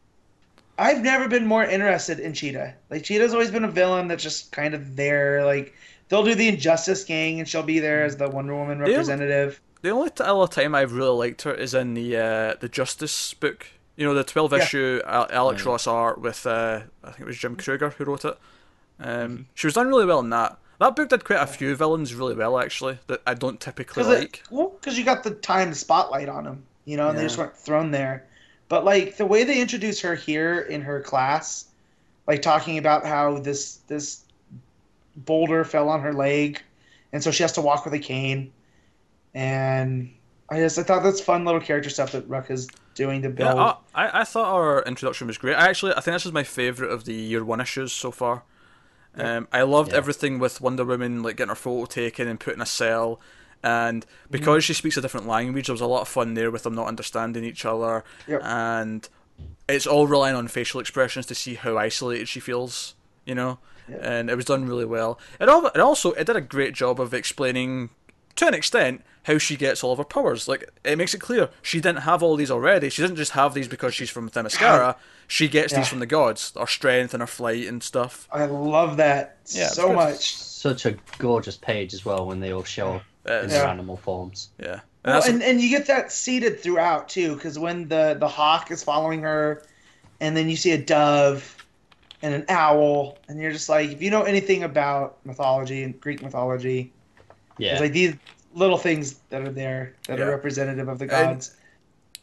[0.77, 2.73] I've never been more interested in Cheetah.
[2.89, 5.45] Like Cheetah's always been a villain that's just kind of there.
[5.45, 5.73] Like
[6.11, 9.59] they'll do the Injustice Gang, and she'll be there as the Wonder Woman They'll- representative.
[9.81, 13.33] The only t- other time I've really liked her is in the uh, the Justice
[13.33, 13.65] book.
[13.95, 14.59] You know, the twelve Yeah.
[14.59, 15.71] issue Alex Oh.
[15.71, 18.37] Ross art with uh, I think it was Jim Krueger who wrote it.
[18.99, 20.57] Um, She was done really well in that.
[20.79, 24.19] That book did quite a few villains really well actually that I don't typically Because
[24.19, 24.43] like.
[24.51, 27.55] well, because you got the time spotlight on them, you know, and they just weren't
[27.57, 28.25] thrown there.
[28.69, 31.65] But like the way they introduce her here in her class,
[32.27, 34.21] like talking about how this this
[35.25, 36.61] boulder fell on her leg,
[37.13, 38.53] and so she has to walk with a cane,
[39.33, 40.11] and
[40.49, 43.57] I just I thought that's fun little character stuff that Rucka's doing to Yeah, build.
[43.57, 45.55] I, I I thought our introduction was great.
[45.55, 48.43] I actually I think this is my favorite of the year one issues so far.
[49.17, 49.95] Um, I loved Yeah.
[49.95, 53.21] everything with Wonder Woman like getting her photo taken and put in a cell,
[53.63, 54.31] and Mm-hmm.
[54.31, 56.75] because she speaks a different language, there was a lot of fun there with them
[56.75, 58.41] not understanding each other, Yep.
[58.41, 59.09] and
[59.69, 62.95] it's all relying on facial expressions to see how isolated she feels,
[63.25, 63.59] you know,
[63.91, 63.97] Yeah.
[64.01, 65.19] and it was done really well.
[65.39, 67.89] It all it also it did a great job of explaining
[68.37, 70.47] to an extent how she gets all of her powers.
[70.47, 72.89] Like it makes it clear she didn't have all these already.
[72.89, 74.95] She didn't just have these because she's from Themyscira.
[75.27, 75.79] She gets Yeah.
[75.79, 78.27] these from the gods, her strength and her flight and stuff.
[78.31, 80.35] I love that Yeah, so much.
[80.37, 84.49] Such a gorgeous page as well when they all show up in their animal forms.
[84.59, 84.79] yeah.
[85.03, 88.27] And Well, that's- and, and you get that seeded throughout too, because when the the
[88.27, 89.63] hawk is following her,
[90.19, 91.55] and then you see a dove
[92.21, 96.21] and an owl, and you're just like, if you know anything about mythology and Greek
[96.21, 96.93] mythology,
[97.57, 97.71] Yeah.
[97.73, 98.15] it's like these
[98.53, 100.25] little things that are there that Yeah.
[100.25, 101.55] are representative of the And- gods.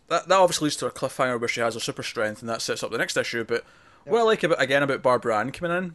[0.08, 2.62] that, that obviously leads to a cliffhanger where she has her super strength, and that
[2.62, 3.44] sets up the next issue.
[3.44, 3.64] But
[4.04, 5.94] what I like about again about Barbara Ann coming in,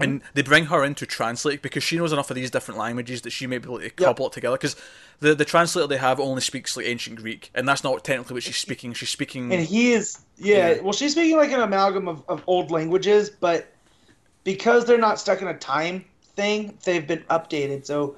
[0.00, 3.22] and they bring her in to translate because she knows enough of these different languages
[3.22, 4.56] that she may be able to couple it together.
[4.56, 4.76] Because
[5.20, 8.42] the the translator they have only speaks like ancient Greek, and that's not technically what
[8.42, 8.92] she's speaking.
[8.92, 9.52] She's speaking.
[9.52, 10.80] And he is, yeah, Yeah.
[10.82, 13.72] Well, she's speaking like an amalgam of, of old languages, but
[14.42, 16.04] because they're not stuck in a time
[16.34, 17.86] thing, they've been updated.
[17.86, 18.16] So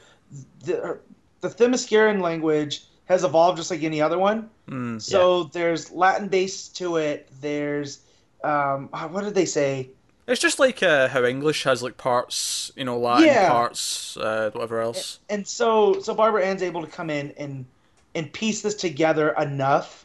[0.65, 0.99] the
[1.41, 4.51] the Themysciran language has evolved just like any other one.
[4.69, 7.29] Mm, So there's Latin base to it.
[7.41, 8.01] There's
[8.43, 9.91] um, ah, what did they say?
[10.27, 13.49] It's just like uh, how English has like parts, you know, Latin Yeah.
[13.51, 15.19] parts, uh, whatever else.
[15.29, 17.65] And so so Barbara Ann's able to come in and
[18.15, 20.05] and piece this together enough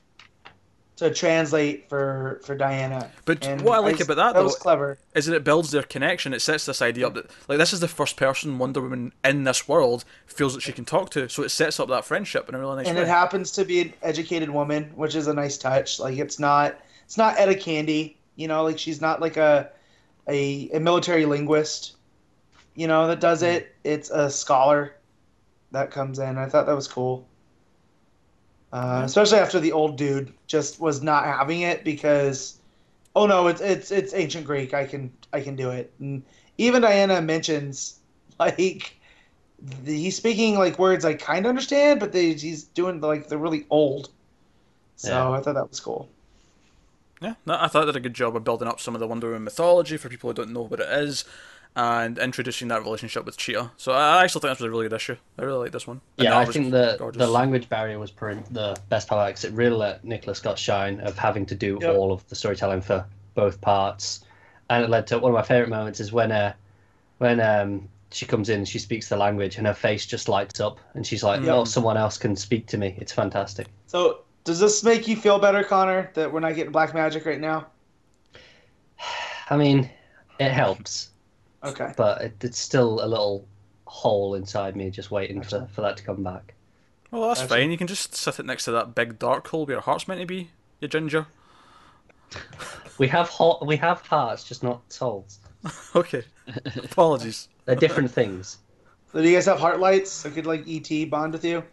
[0.98, 3.10] to translate for for Diana.
[3.26, 5.00] But And what I like just- about that, that though was clever.
[5.16, 6.32] is that it builds their connection.
[6.34, 9.44] It sets this idea up that like this is the first person Wonder Woman in
[9.46, 11.28] this world feels that she can talk to.
[11.30, 13.02] So it sets up that friendship in a really nice and way.
[13.04, 16.00] it happens to be an educated woman, which is a nice touch.
[16.00, 19.72] Like it's not it's not Etta Candy, you know, like she's not like a
[20.28, 21.96] a, a military linguist,
[22.76, 23.76] you know, that does it.
[23.84, 24.96] It's a scholar
[25.72, 26.38] that comes in.
[26.38, 27.28] I thought that was cool.
[28.74, 32.60] Uh, especially after the old dude just was not having it because
[33.16, 34.74] oh no, it's it's it's ancient Greek.
[34.74, 35.92] I can I can do it.
[36.00, 36.24] And
[36.58, 38.00] even Diana mentions
[38.40, 38.96] like
[39.84, 43.38] the, he's speaking like words I kind of understand, but they, he's doing like they're
[43.38, 44.10] really old.
[44.96, 45.32] So Yeah.
[45.32, 46.10] I thought that was cool.
[47.22, 49.08] Yeah, no, I thought they did a good job of building up some of the
[49.08, 51.24] Wonder Woman mythology for people who don't know what it is,
[51.76, 53.72] and introducing that relationship with Cheetah.
[53.78, 55.16] So I actually think this was a really good issue.
[55.38, 56.02] I really like this one.
[56.18, 57.20] And Yeah, I think the gorgeous.
[57.20, 61.00] the language barrier was pretty, the best part because it really let Nicola Scott shine
[61.02, 61.96] of having to do Yep.
[61.96, 63.06] all of the storytelling for
[63.36, 64.26] both parts,
[64.70, 66.54] and it led to one of my favorite moments is when uh
[67.20, 70.80] when um she comes in, she speaks the language, and her face just lights up,
[70.96, 71.54] and she's like, Yep.
[71.56, 73.68] "Oh, someone else can speak to me." It's fantastic.
[73.88, 77.40] So does this make you feel better, Connor, that we're not getting Black Magick right
[77.40, 77.68] now?
[79.50, 79.90] I mean,
[80.40, 81.10] it helps,
[81.64, 81.94] Okay.
[81.98, 83.46] but it, it's still a little
[83.86, 85.70] hole inside me just waiting for, Gotcha.
[85.74, 86.54] for that to come back.
[87.12, 87.56] Well, that's Gotcha.
[87.56, 87.72] fine.
[87.72, 90.22] You can just sit it next to that big dark hole where your heart's meant
[90.22, 90.50] to be.
[90.80, 91.28] You ginger.
[92.98, 95.40] We have hot, we have hearts, just not souls.
[95.96, 96.24] Okay.
[96.84, 97.50] Apologies.
[97.66, 98.58] They're different things.
[99.12, 100.10] So do you guys have heart lights?
[100.10, 101.64] So could like ET bond with you?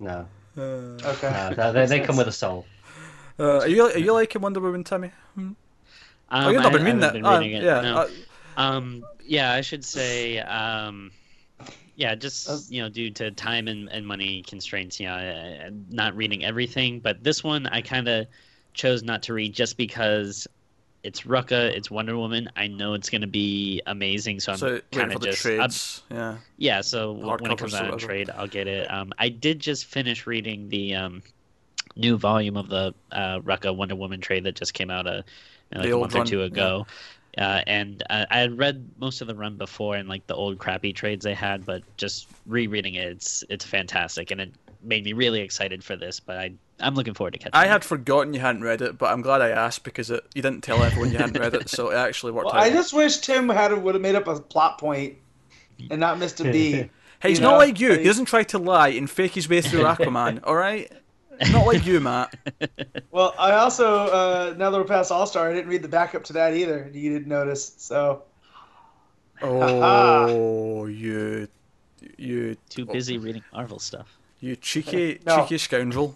[0.00, 0.26] No,
[0.58, 1.54] Okay.
[1.56, 2.66] no, they, they come with a soul.
[3.38, 5.12] uh, are you are you liking Wonder Woman, Timmy?
[5.36, 5.56] Um,
[6.30, 7.06] oh, you've not been reading I it.
[7.06, 7.80] haven't Ah, been reading it, yeah.
[7.82, 7.96] no.
[7.96, 8.08] uh,
[8.56, 11.12] Um, yeah, I should say, um,
[11.94, 15.86] yeah, just you know, due to time and, and money constraints, you know, I, I'm
[15.90, 17.00] not reading everything.
[17.00, 18.26] But this one, I kind of
[18.74, 20.46] chose not to read just because
[21.06, 22.50] it's Rucka, it's Wonder Woman.
[22.56, 25.58] I know it's going to be amazing, so I'm so kind of the just I'm-
[25.58, 26.02] trades.
[26.10, 26.36] yeah.
[26.56, 26.80] yeah.
[26.80, 28.90] So w- when it comes out in trade, I'll get it.
[28.90, 31.22] Um, I did just finish reading the um,
[31.94, 35.24] new volume of the uh, Rucka Wonder Woman trade that just came out a
[35.72, 36.46] like a month or two yeah.
[36.46, 36.86] ago.
[37.38, 40.58] Uh, and uh, I had read most of the run before and like the old
[40.58, 44.52] crappy trades they had, but just rereading it, it's it's fantastic, and it
[44.82, 46.18] made me really excited for this.
[46.18, 47.52] But I I'm looking forward to catching.
[47.54, 47.56] It.
[47.56, 47.68] I it.
[47.70, 50.62] had forgotten you hadn't read it, but I'm glad I asked because it, you didn't
[50.62, 52.62] tell everyone you hadn't read it, so it actually worked Well, out.
[52.62, 55.16] I just wish Tim had would have made up a plot point
[55.90, 56.90] and not missed a beat.
[57.18, 57.92] Hey, he's you not like you.
[57.94, 60.40] He doesn't try to lie and fake his way through Aquaman.
[60.44, 60.92] all right,
[61.50, 62.34] not like you, Matt.
[63.10, 66.24] Well, I also uh, now that we're past All Star, I didn't read the backup
[66.24, 66.90] to that either.
[66.92, 68.24] You didn't notice, so
[69.42, 71.48] Oh, you,
[72.18, 74.16] you, too busy reading Marvel stuff.
[74.40, 75.40] you cheeky, No.
[75.42, 76.14] cheeky scoundrel.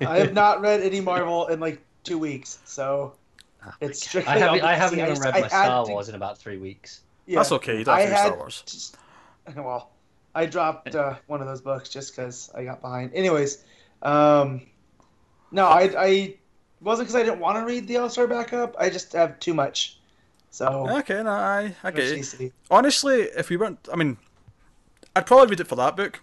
[0.00, 2.58] I have not read any Marvel in like two weeks.
[2.64, 3.14] So
[3.64, 4.08] Oh it's God.
[4.08, 4.32] strictly.
[4.34, 6.56] I haven't, I haven't even read I my had Star to- Wars in about three
[6.58, 7.00] weeks.
[7.26, 7.78] yeah, That's okay.
[7.78, 8.62] You don't I have had Star Wars.
[8.66, 8.96] just-
[9.56, 9.90] well,
[10.34, 13.12] I dropped uh, one of those books just because I got behind.
[13.14, 13.64] Anyways,
[14.02, 14.62] um,
[15.50, 16.34] no, I I
[16.80, 18.76] wasn't because I didn't want to read the All Star backup.
[18.78, 19.98] I just have too much.
[20.50, 22.52] So Okay, no, I, I much get it.
[22.70, 24.16] Honestly, if we weren't, I mean,
[25.14, 26.22] I'd probably read it for that book.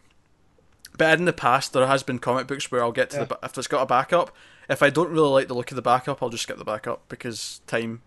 [0.97, 3.23] But in the past, there has been comic books where I'll get to Yeah.
[3.23, 4.35] the ba- if it's got a backup.
[4.69, 7.07] If I don't really like the look of the backup, I'll just skip the backup
[7.09, 8.01] because time.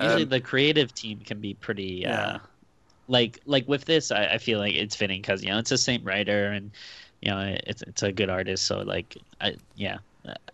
[0.00, 2.38] Usually Um, the creative team can be pretty uh Yeah.
[3.08, 5.76] like like with this I, I feel like it's fitting because you know it's the
[5.78, 6.70] same writer and
[7.20, 9.98] you know it's it's a good artist so like I yeah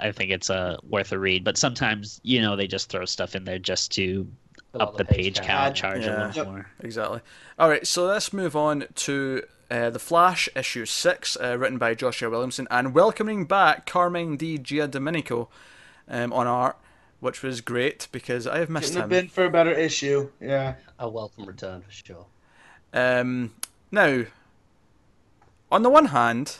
[0.00, 3.36] I think it's uh worth a read but sometimes you know they just throw stuff
[3.36, 4.26] in there just to
[4.74, 5.76] up out the page count, count.
[5.76, 6.16] charge Yeah.
[6.16, 6.46] a little Yep.
[6.46, 7.20] more Exactly.
[7.58, 11.94] All right, so let's move on to uh, the Flash issue six, uh, written by
[11.94, 15.48] Joshua Williamson, and welcoming back Carmine Di Giandomenico
[16.08, 16.76] um, on art,
[17.20, 19.24] which was great because I have missed Couldn't have him.
[19.24, 20.30] been for a better issue.
[20.40, 20.74] Yeah.
[20.98, 22.26] A welcome return for sure.
[22.92, 23.54] Um,
[23.90, 24.24] now,
[25.70, 26.58] on the one hand,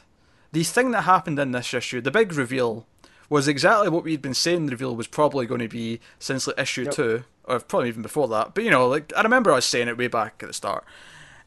[0.53, 2.87] the thing that happened in this issue, the big reveal,
[3.29, 6.59] was exactly what we'd been saying the reveal was probably going to be since like,
[6.59, 6.95] issue Yep.
[6.95, 8.55] two, or probably even before that.
[8.55, 10.85] But you know, like I remember I was saying it way back at the start.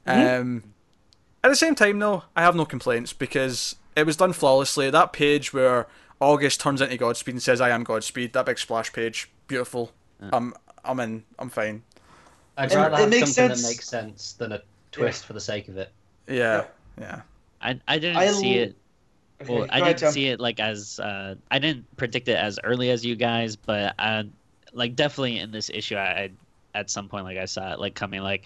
[0.07, 0.41] Mm-hmm.
[0.41, 0.63] Um,
[1.43, 4.89] at the same time, though, I have no complaints because it was done flawlessly.
[4.89, 5.87] That page where
[6.19, 9.91] August turns into Godspeed and says, "I am Godspeed," that big splash page, beautiful.
[10.33, 11.23] I'm, I'm in.
[11.37, 11.83] I'm fine.
[12.57, 14.61] I'd rather it have makes something sense- that makes sense than a
[14.91, 15.91] twist for the sake of it.
[16.27, 16.65] Yeah,
[16.99, 17.21] yeah.
[17.61, 18.75] I I didn't I see l- it
[19.47, 20.11] well go I didn't Tim.
[20.11, 23.95] see it like as uh I didn't predict it as early as you guys but
[23.99, 24.23] uh
[24.73, 26.29] like definitely in this issue I, I
[26.75, 28.45] at some point like I saw it like coming like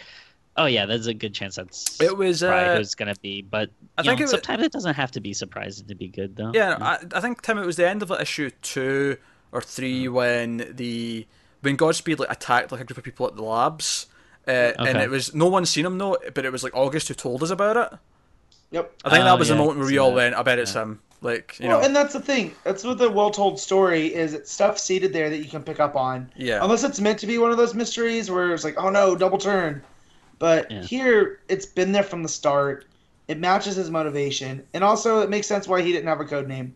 [0.57, 2.41] oh yeah there's a good chance that's It was.
[2.41, 3.41] probably Uh, who it's gonna be.
[3.41, 5.95] But I you think know, it was- sometimes it doesn't have to be surprising to
[5.95, 6.51] be good, though.
[6.53, 9.17] Yeah, I, I think Tim, it was the end of like, issue two
[9.51, 11.27] or three when the
[11.61, 14.07] when Godspeed like attacked like a group of people at the labs,
[14.47, 17.13] uh, and it was no one seen him though, but it was like August who
[17.13, 17.99] told us about it.
[18.71, 18.91] Yep.
[19.05, 20.15] I think Oh, that was the yeah, I moment where we all that.
[20.15, 20.81] went, "I bet it's Yeah.
[20.83, 22.53] him." Like you well, know, and that's the thing.
[22.65, 24.33] That's what the well-told story is.
[24.33, 26.29] It's stuff seated there that you can pick up on.
[26.35, 29.15] yeah, Unless it's meant to be one of those mysteries where it's like, oh no,
[29.15, 29.81] double turn.
[30.43, 30.81] But Yeah.
[30.81, 32.83] here, it's been there from the start.
[33.29, 36.49] It matches his motivation, and also it makes sense why he didn't have a code
[36.49, 36.75] name.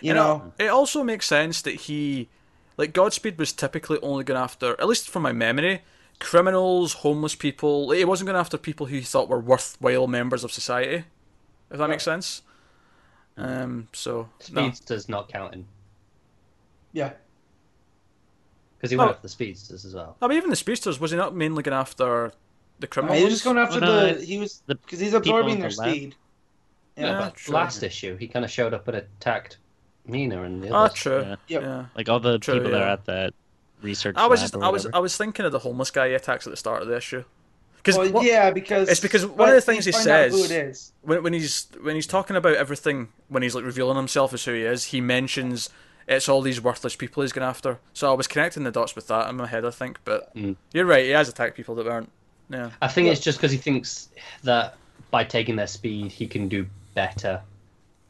[0.00, 2.28] You And know, it, it also makes sense that he,
[2.76, 5.82] like Godspeed, was typically only going after, at least from my memory,
[6.20, 7.88] criminals, homeless people.
[7.88, 11.02] Like, he wasn't going after people who he thought were worthwhile members of society.
[11.72, 12.42] If that makes sense.
[13.36, 13.88] Um.
[13.92, 14.68] So no.
[14.68, 15.66] Speedsters not counting
[16.92, 17.14] yeah.
[18.76, 19.00] because he Oh.
[19.00, 20.16] went after the speedsters as well.
[20.22, 22.32] I mean, even the speedsters was he not mainly going after
[22.82, 23.18] the criminals?
[23.18, 24.24] he was just going after Well, no, the.
[24.24, 26.14] He was because he's absorbing their the speed.
[26.96, 27.18] Yeah, Yeah.
[27.20, 27.54] but true.
[27.54, 29.56] last issue he kind of showed up and attacked
[30.08, 30.94] Meena and the Ah, others.
[30.94, 31.20] true.
[31.22, 31.36] Yeah.
[31.48, 31.62] Yep.
[31.62, 31.84] Yeah.
[31.96, 33.32] Like all the True, people that are at that
[33.80, 34.14] research.
[34.18, 34.86] I was just, I was.
[34.92, 37.24] I was thinking of the homeless guy he attacks at the start of the issue.
[37.76, 40.92] Because Well, yeah, because It's because one of the things he says- who it is.
[41.02, 44.52] when when he's when he's talking about everything, when he's like revealing himself as who
[44.52, 45.68] he is, he mentions
[46.06, 47.78] it's all these worthless people he's going after.
[47.92, 49.98] So I was connecting the dots with that in my head, I think.
[50.04, 50.56] But Mm.
[50.72, 52.10] you're right, he has attacked people that aren't.
[52.52, 52.70] Yeah.
[52.82, 54.10] I think it's just because he thinks
[54.44, 54.74] that
[55.10, 57.40] by taking their speed he can do better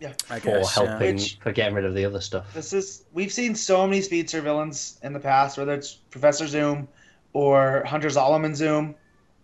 [0.00, 0.12] Yeah.
[0.30, 0.76] I for guess.
[0.76, 0.86] yeah.
[0.88, 2.52] helping Which- for getting rid of the other stuff.
[2.54, 6.88] This is we've seen so many speedster villains in the past, whether it's Professor Zoom
[7.32, 8.94] or Hunter Zolomon Zoom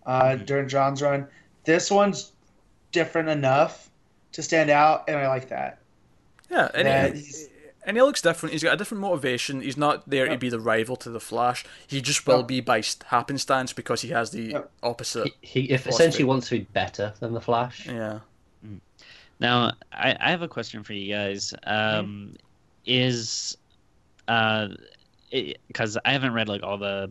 [0.07, 0.44] uh, Mm-hmm.
[0.46, 1.26] during Johns' run.
[1.64, 2.32] This one's
[2.92, 3.90] different enough
[4.32, 5.78] to stand out, and I like that.
[6.51, 7.49] Yeah, and, that he, he's
[7.89, 8.53] and he looks different.
[8.53, 9.62] He's got a different motivation.
[9.62, 10.41] He's not there to Yep.
[10.41, 11.64] be the rival to the Flash.
[11.86, 12.47] He just will Yep.
[12.47, 14.70] be by happenstance because he has the Yep.
[14.82, 15.32] opposite.
[15.41, 17.86] He, he if essentially wants to be better than the Flash.
[17.86, 18.20] Yeah.
[19.41, 21.55] Now, I, I have a question for you guys.
[21.64, 22.36] Um,
[22.86, 23.57] Is
[24.28, 24.68] uh,
[25.30, 27.11] because I haven't read like all the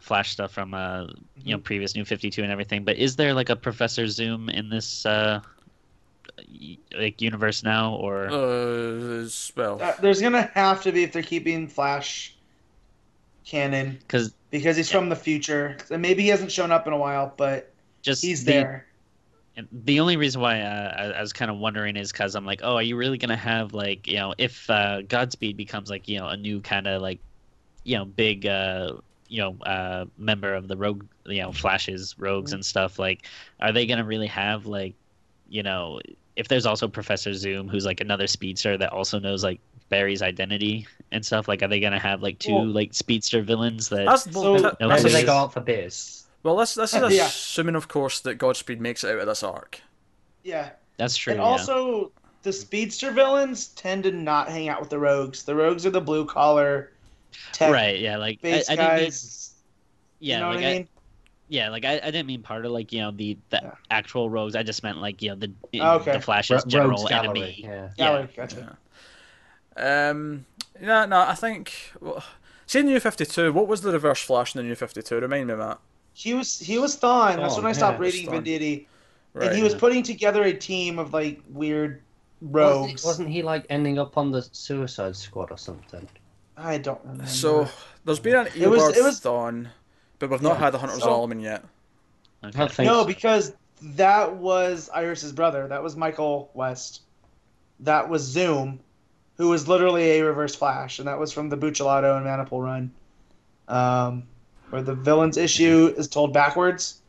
[0.00, 1.06] Flash stuff from uh,
[1.42, 4.48] you know, previous New Fifty Two and everything, but is there like a Professor Zoom
[4.50, 5.50] in this uh, y-
[6.96, 9.80] like universe now, or Uh, as well.
[9.82, 12.34] uh, there's gonna have to be if they're keeping Flash
[13.44, 15.76] canon because because he's from the future.
[15.90, 17.72] And maybe he hasn't shown up in a while, but
[18.02, 18.86] just he's the, there.
[19.56, 22.44] And the only reason why uh, I, I was kind of wondering is because I'm
[22.44, 26.08] like, oh, are you really gonna have like, you know, if uh, Godspeed becomes like,
[26.08, 27.20] you know, a new kind of like,
[27.84, 28.94] you know, big, uh,
[29.28, 32.98] you know, uh, member of the rogue, you know, Flashes, rogues, and stuff.
[32.98, 33.26] Like,
[33.60, 34.94] are they gonna really have like,
[35.48, 36.00] you know,
[36.36, 40.86] if there's also Professor Zoom, who's like another speedster that also knows like Barry's identity
[41.12, 41.48] and stuff.
[41.48, 44.04] Like, are they gonna have like two Well- like speedster villains that?
[44.06, 46.24] That's, well, So- t- No, Maybe they is- go out for beers.
[46.42, 47.26] well, this, this is yeah.
[47.26, 49.80] assuming, of course, that Godspeed makes it out of this arc.
[50.44, 50.70] Yeah.
[50.98, 51.32] That's true.
[51.32, 51.46] and yeah.
[51.46, 52.12] also,
[52.42, 55.42] the speedster villains tend to not hang out with the rogues.
[55.42, 56.92] The rogues are the blue collar,
[57.60, 57.98] right?
[57.98, 58.16] Yeah.
[58.18, 59.54] Like, I, I didn't mean, guys.
[60.20, 60.34] yeah.
[60.36, 60.88] you know like, what I I- mean?
[61.48, 63.70] Yeah, like I, I didn't mean part of like you know the the Yeah.
[63.90, 64.56] actual rogues.
[64.56, 66.12] I just meant like you know the Oh, okay.
[66.12, 67.28] the Flash's Ro- general Rogues Gallery.
[67.28, 67.60] enemy.
[67.62, 67.68] Yeah.
[67.70, 68.10] Yeah, yeah.
[68.18, 68.78] like, gotcha.
[69.76, 70.46] Um,
[70.80, 71.92] yeah, no, I think.
[72.00, 72.22] Well,
[72.66, 75.20] see, in New 52, what was the reverse Flash in the New 52?
[75.20, 75.78] Remind me, Matt.
[76.14, 77.36] He was he was Thawne.
[77.36, 78.42] That's Thawne, when I stopped yeah, reading Thawne.
[78.44, 78.86] Venditti.
[79.34, 79.48] Right.
[79.48, 82.00] and he was putting together a team of like weird
[82.40, 83.04] Wasn't, rogues.
[83.04, 86.08] wasn't he like ending up on the Suicide Squad or something?
[86.56, 87.26] I don't remember.
[87.26, 87.68] So,
[88.06, 89.68] there's been an It was- it was- Thawne,
[90.18, 90.64] but we've not Yeah.
[90.64, 91.64] had the Hunter So- Zolomon yet.
[92.44, 92.84] Okay.
[92.84, 93.04] no, so.
[93.06, 93.52] because
[93.82, 95.66] that was Iris's brother.
[95.68, 97.02] That was Michael West.
[97.80, 98.80] That was Zoom,
[99.36, 102.92] who was literally a Reverse Flash, and that was from the Buccellato and Manapul run,
[103.68, 104.22] um,
[104.70, 107.00] where the villain's issue is told backwards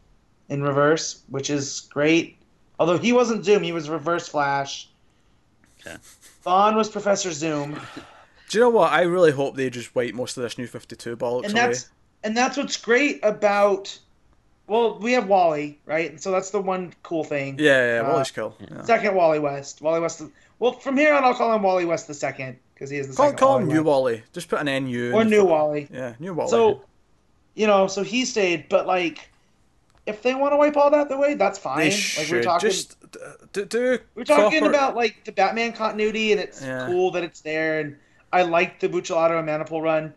[0.49, 2.37] in reverse, which is great.
[2.79, 4.89] Although he wasn't Zoom, he was Reverse Flash.
[5.85, 5.97] Okay.
[6.45, 7.79] Thawne was Professor Zoom,
[8.49, 8.91] Do you know what?
[8.93, 11.73] I really hope they just wipe most of this New 52 bollocks and away.
[12.23, 13.97] And that's what's great about.
[14.67, 16.09] Well, we have Wally, right?
[16.11, 17.55] And so that's the one cool thing.
[17.57, 18.53] Yeah, yeah, Uh, Wally's cool.
[18.59, 18.83] Yeah.
[18.83, 19.81] Second Wally West.
[19.81, 20.21] Wally West.
[20.59, 23.15] Well, from here on, I'll call him Wally West the second because he is the
[23.15, 23.39] Call, second.
[23.39, 23.83] call Wally him New.
[23.83, 24.23] Wally.
[24.33, 25.13] Just put an NU.
[25.13, 25.45] or New.
[25.45, 25.87] Wally.
[25.91, 26.49] Yeah, New Wally.
[26.49, 26.81] So,
[27.55, 29.29] you know, so he stayed, but like,
[30.05, 31.79] if they want to wipe all that away, that's fine.
[31.79, 32.95] they like should we're talking, just
[33.53, 36.87] do, do we're talking proper- about like the Batman continuity, and it's Yeah.
[36.87, 37.95] cool that it's there, and
[38.33, 40.13] I like the Buccellato and Manapul run,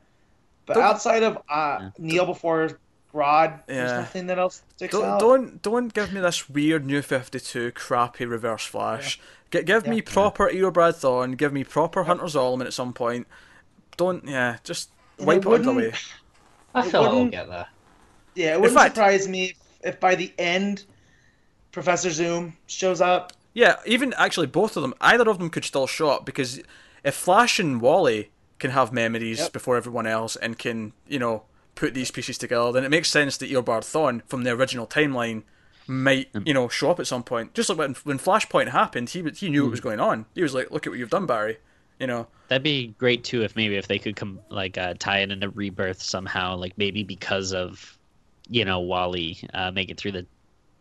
[0.75, 1.91] but Don't- outside of uh, Yeah.
[1.99, 2.79] Kneel before
[3.13, 3.97] Grodd, there's Yeah.
[3.99, 5.19] nothing that else sticks Don't, out.
[5.21, 9.19] don't don't give me this weird New 52 crappy Reverse Flash.
[9.51, 10.03] G- give me Yeah.
[10.13, 11.37] proper Eobard Thawne.
[11.37, 13.27] Give me proper Hunter Zolomon at some point.
[13.97, 15.93] Don't yeah, just And wipe it it, out of the way.
[16.73, 17.67] I It feel I'll wouldn't- get there.
[18.37, 19.45] Yeah, it wouldn't fact- surprise me
[19.83, 20.85] if, if by the end,
[21.73, 23.33] Professor Zoom shows up.
[23.55, 26.61] Yeah, even actually both of them, either of them could still show up because
[27.03, 29.53] if Flash and Wally can have memories Yep.
[29.53, 31.43] before everyone else and can, you know,
[31.75, 35.43] put these pieces together, then it makes sense that Eobard Thawne from the original timeline
[35.87, 37.55] might, you know, show up at some point.
[37.55, 40.27] Just like when, when Flashpoint happened, he he knew what was going on.
[40.35, 41.57] He was like, "Look at what you've done, Barry."
[41.99, 45.21] You know, That'd be great too if maybe if they could come like uh, tie
[45.21, 47.99] it into rebirth somehow, like maybe because of
[48.49, 50.27] you know Wally uh, make it through the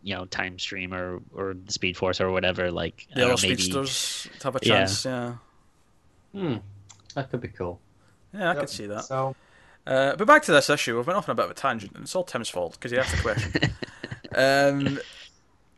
[0.02, 2.70] you know time stream or or the Speed Force or whatever.
[2.70, 4.74] Like I the don't other know, maybe speedsters have a Yeah.
[4.78, 5.04] chance.
[5.04, 5.34] Yeah,
[6.32, 6.56] Hmm.
[7.14, 7.80] That could be cool.
[8.32, 8.58] yeah, I Yep.
[8.60, 9.04] could see that.
[9.04, 9.34] So
[9.86, 11.92] Uh, but back to this issue, we've went off on a bit of a tangent,
[11.94, 13.52] and it's all Tim's fault because he asked the question.
[14.36, 15.00] um,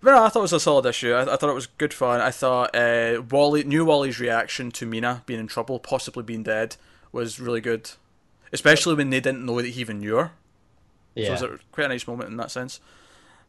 [0.02, 1.12] but no, I thought it was a solid issue.
[1.12, 2.20] I, I thought it was good fun.
[2.20, 6.76] I thought uh, Wally, new Wally's reaction to Meena being in trouble, possibly being dead,
[7.12, 7.90] was really good,
[8.52, 10.32] especially when they didn't know that he even knew her.
[11.14, 11.36] Yeah.
[11.36, 12.80] So it was a, quite a nice moment in that sense.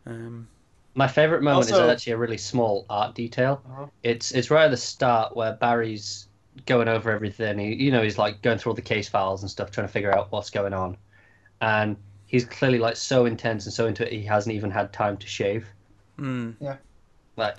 [0.06, 0.48] Um,
[0.96, 3.62] My favorite moment Also- is actually a really small art detail.
[3.72, 3.86] Uh-huh.
[4.04, 6.28] It's it's right at the start where Barry's
[6.66, 7.60] going over everything.
[7.60, 9.94] He, you know, he's like going through all the case files and stuff, trying to
[9.94, 10.98] figure out what's going on,
[11.62, 11.98] and
[12.28, 15.28] he's clearly like so intense and so into it he hasn't even had time to
[15.28, 15.68] shave.
[16.18, 16.56] mm,
[17.38, 17.56] Like,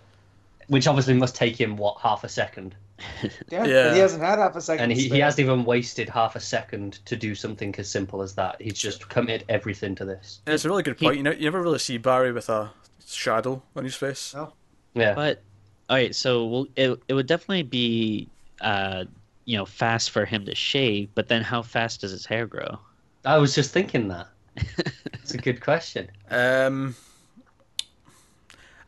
[0.69, 2.75] which obviously must take him what half a second,
[3.51, 3.93] yeah, Yeah.
[3.95, 4.85] he hasn't had half a second.
[4.85, 8.35] and he, he hasn't even wasted half a second to do something as simple as
[8.35, 8.61] that.
[8.61, 10.41] He's just committed everything to this.
[10.47, 11.17] and it's a really good He- point.
[11.19, 12.71] You know, you never really see Barry with a
[13.07, 14.35] shadow on his face.
[14.35, 14.53] No.
[14.95, 15.15] Yeah.
[15.15, 15.43] But
[15.91, 18.29] all right, so well, it it would definitely be
[18.61, 19.05] uh
[19.45, 22.79] you know fast for him to shave, but then how fast does his hair grow?
[23.25, 24.29] I was just thinking that.
[25.25, 26.11] It's a good question.
[26.31, 26.95] Um,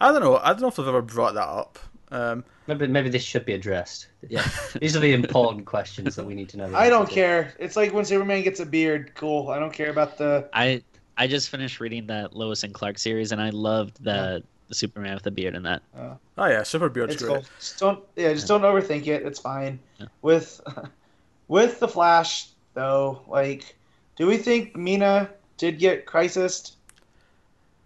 [0.02, 0.36] I don't know.
[0.36, 1.78] I don't know if I've ever brought that up.
[2.10, 4.08] Um, Maybe maybe this should be addressed.
[4.28, 4.46] Yeah.
[4.80, 6.66] These are the important questions that we need to know.
[6.74, 7.14] I don't answer to.
[7.14, 7.54] care.
[7.58, 9.12] It's like when Superman gets a beard.
[9.14, 9.48] Cool.
[9.50, 10.48] I don't care about the.
[10.52, 10.82] I
[11.16, 15.14] I just finished reading that Lois and Clark series, and I loved the, the Superman
[15.14, 15.82] with the beard in that.
[15.98, 16.18] Oh.
[16.38, 17.34] oh yeah, Super Beard's It's great.
[17.34, 17.44] cool.
[17.58, 18.02] Just don't.
[18.16, 19.22] Yeah, just don't overthink it.
[19.24, 19.78] It's fine.
[19.98, 20.06] Yeah.
[20.22, 20.60] With,
[21.48, 23.74] with the Flash though, like,
[24.16, 26.72] do we think Meena did get crisis?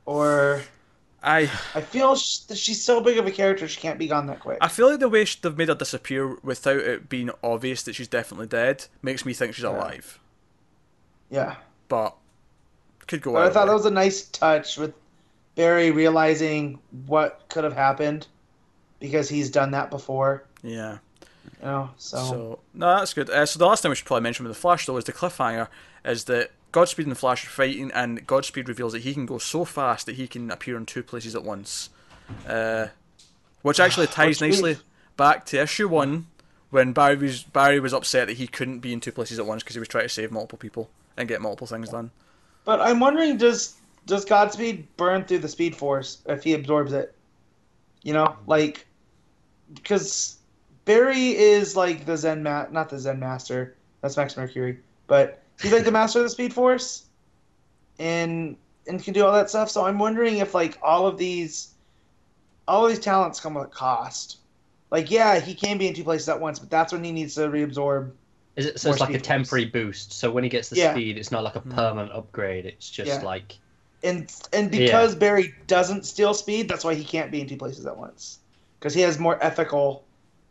[0.06, 0.62] Or
[1.22, 4.26] I I feel sh- that she's so big of a character she can't be gone
[4.26, 4.58] that quick.
[4.60, 7.94] I feel like the way sh- they've made her disappear without it being obvious that
[7.94, 9.70] she's definitely dead makes me think she's Yeah.
[9.76, 10.18] alive.
[11.30, 11.56] Yeah.
[11.88, 12.16] But
[13.06, 13.32] could go.
[13.34, 13.68] But I thought way.
[13.68, 14.94] that was a nice touch with
[15.60, 18.26] Barry realizing what could have happened
[18.98, 20.44] because he's done that before.
[20.62, 20.98] Yeah.
[21.60, 23.28] You know, so, So no, that's good.
[23.28, 25.12] Uh, so the last thing we should probably mention with the Flash though is the
[25.12, 25.68] cliffhanger
[26.02, 29.36] is that Godspeed and the Flash are fighting, and Godspeed reveals that he can go
[29.36, 31.90] so fast that he can appear in two places at once,
[32.48, 32.86] uh,
[33.60, 34.78] which actually ties nicely
[35.18, 36.26] back to issue one
[36.70, 39.62] when Barry was Barry was upset that he couldn't be in two places at once
[39.62, 40.88] because he was trying to save multiple people
[41.18, 42.12] and get multiple things done.
[42.64, 43.74] but I'm wondering does
[44.10, 47.14] does Godspeed burn through the Speed Force if he absorbs it?
[48.02, 48.86] You know, like
[49.72, 50.36] because
[50.84, 53.76] Barry is like the Zen ma- not the Zen Master.
[54.00, 57.04] That's Max Mercury, but he's like the master of the Speed Force,
[57.98, 58.56] and
[58.88, 59.70] and can do all that stuff.
[59.70, 61.74] So I'm wondering if like all of these,
[62.66, 64.38] all of these talents come with a cost.
[64.90, 67.36] Like yeah, he can be in two places at once, but that's when he needs
[67.36, 68.10] to reabsorb.
[68.56, 70.12] Is it, so More it's like a speed temporary boost.
[70.12, 70.92] So when he gets the Yeah.
[70.92, 71.70] speed, it's not like a hmm.
[71.70, 72.66] permanent upgrade.
[72.66, 73.22] It's just Yeah.
[73.22, 73.58] like
[74.02, 77.84] And and because Barry doesn't steal speed, that's why he can't be in two places
[77.86, 78.38] at once.
[78.78, 80.04] Because he has more ethical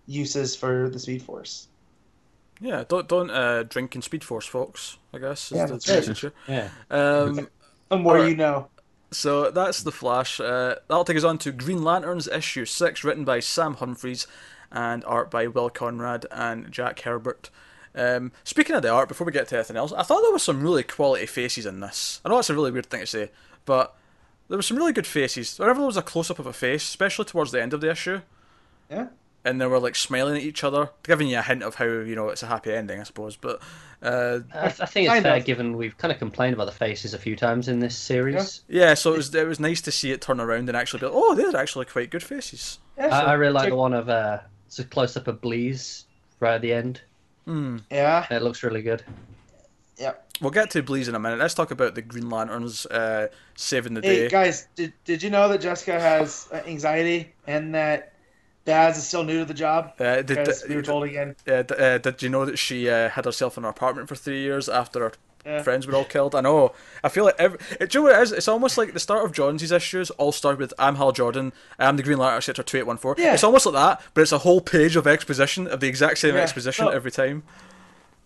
[0.05, 1.67] uses for the Speed Force.
[2.61, 4.97] Yeah, don't don't uh, drink in Speed Force, folks.
[5.13, 6.07] I guess is Yeah, the that's right.
[6.07, 6.69] message yeah.
[6.91, 7.49] Um,
[7.89, 8.30] The more Alright.
[8.30, 8.69] you know.
[9.11, 10.39] So that's the Flash.
[10.39, 14.27] Uh, that'll take us on to Green Lanterns issue six, written by Sam Humphries,
[14.71, 17.49] and art by Will Conrad and Jack Herbert.
[17.95, 20.43] Um, speaking of the art, before we get to anything else, I thought there was
[20.43, 22.21] some really quality faces in this.
[22.23, 23.31] I know it's a really weird thing to say,
[23.65, 23.95] but
[24.47, 25.57] there were some really good faces.
[25.59, 27.89] Whenever there was a close up of a face, especially towards the end of the
[27.91, 28.21] issue,
[28.89, 29.07] Yeah.
[29.43, 32.15] and they were like smiling at each other, giving you a hint of how you
[32.15, 33.35] know it's a happy ending, I suppose.
[33.35, 33.59] But
[34.01, 35.45] uh, I, I think it's fair of.
[35.45, 38.61] given we've kind of complained about the faces a few times in this series.
[38.69, 41.07] yeah, so it was it was nice to see it turn around and actually be
[41.07, 42.79] like, oh, they're actually quite good faces.
[42.97, 43.19] Yeah, I.
[43.31, 46.05] I really like the one of uh, it's a close up of Bleeze
[46.39, 47.01] right at the end.
[47.49, 47.77] Hmm.
[47.89, 48.27] Yeah.
[48.30, 49.03] It looks really good.
[49.97, 50.13] Yeah.
[50.39, 51.39] We'll get to Bleeze in a minute.
[51.39, 54.30] Let's talk about the Green Lanterns uh, saving the Hey day.
[54.30, 58.13] guys, did did you know that Jessica has uh, anxiety and that
[58.65, 59.93] Baz is still new to the job?
[59.99, 61.35] Uh, did, Because we were told again.
[61.47, 64.15] uh, d- uh, did you know that she uh, had herself in her apartment for
[64.15, 65.11] three years after her
[65.49, 65.63] Yeah.
[65.63, 66.35] friends were all killed?
[66.35, 66.73] I know.
[67.03, 67.57] I feel like every.
[67.80, 68.31] It, do you know what it is?
[68.31, 71.97] It's almost like the start of Jonesy's issues all start with "I'm Hal Jordan, I'm
[71.97, 73.15] the Green Lantern, etc." Two eight one four.
[73.17, 73.34] Yeah.
[73.34, 76.35] It's almost like that, but it's a whole page of exposition of the exact same
[76.35, 76.41] Yeah.
[76.41, 77.43] exposition So- every time.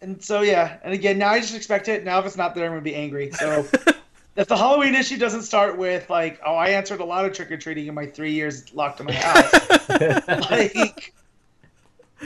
[0.02, 2.04] And so yeah, and again, now I just expect it.
[2.04, 3.32] Now if it's not there, I'm gonna be angry.
[3.32, 3.66] So
[4.36, 7.50] if the Halloween issue doesn't start with like, oh, I answered a lot of trick
[7.52, 9.90] or treating in my three years locked in my house,
[10.52, 11.14] like,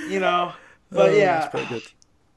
[0.09, 0.53] you know.
[0.89, 1.83] But Oh, yeah, it's pretty good.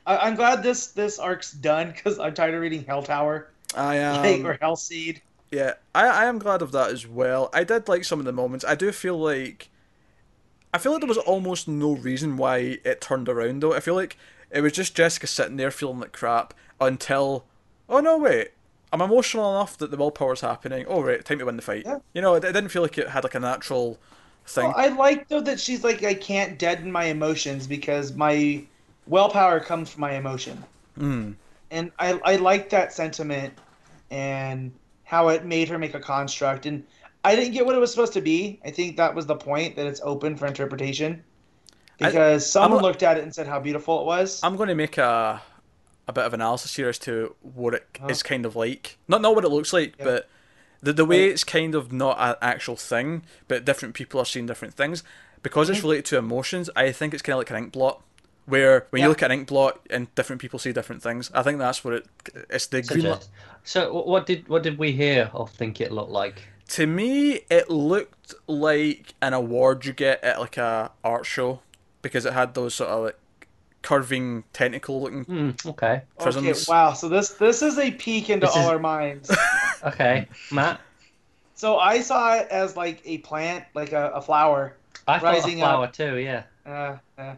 [0.07, 3.97] I, I'm glad this this arc's done because I'm tired of reading Hell Tower I
[3.97, 4.23] am.
[4.23, 5.23] like, or Hell Seed.
[5.51, 7.51] Yeah, I, I am glad of that as well.
[7.53, 8.65] I did like some of the moments.
[8.65, 9.69] I do feel like
[10.73, 13.75] I feel like there was almost no reason why it turned around though.
[13.75, 14.17] I feel like
[14.51, 17.45] it was just Jessica sitting there feeling like crap until
[17.89, 18.53] oh no wait.
[18.93, 20.85] I'm emotional enough that the willpower's happening.
[20.89, 21.85] Oh right, time to win the fight.
[21.85, 21.99] Yeah.
[22.13, 23.99] You know, it, it didn't feel like it had like a natural
[24.47, 24.65] thing.
[24.67, 28.65] Well, I like though that she's like, I can't deaden my emotions because my
[29.11, 30.63] willpower comes from my emotion.
[30.99, 31.35] Mm.
[31.71, 33.55] and I I like that sentiment
[34.11, 34.73] and
[35.05, 36.85] how it made her make a construct and
[37.25, 38.59] I didn't get what it was supposed to be.
[38.65, 41.23] I think that was the point that it's open for interpretation.
[42.01, 44.41] I- Because someone I'm looked at it and said how beautiful it was.
[44.43, 45.43] I'm going to make a
[46.09, 48.29] a bit of analysis here as to what it is Oh.
[48.29, 48.97] kind of like.
[49.07, 50.05] Not not what it looks like, Yeah.
[50.05, 50.29] but
[50.83, 51.31] the the way Right.
[51.33, 55.03] it's kind of not an actual thing, but different people are seeing different things.
[55.43, 55.85] Because it's Mhm.
[55.85, 58.03] related to emotions, I think it's kind of like an ink blot,
[58.47, 59.07] where when Yeah.
[59.07, 61.31] you look at an ink blot and different people see different things.
[61.35, 62.07] I think that's what it.
[62.49, 63.03] It's the green.
[63.03, 63.31] Suggest-
[63.65, 66.43] So what did what did we hear or think it looked like?
[66.71, 71.61] To me, it looked like an award you get at like a art show,
[72.03, 73.17] because it had those sort of like
[73.83, 76.93] curving tentacle looking Hmm, okay, okay, wow.
[76.93, 79.31] So this this is a peek into This all is- our minds.
[79.85, 80.81] okay, Matt.
[81.55, 84.77] so I saw it as like a plant, like a, a flower.
[85.09, 86.17] I thought a Rising flower too.
[86.19, 86.43] Yeah.
[86.65, 87.35] Uh, uh.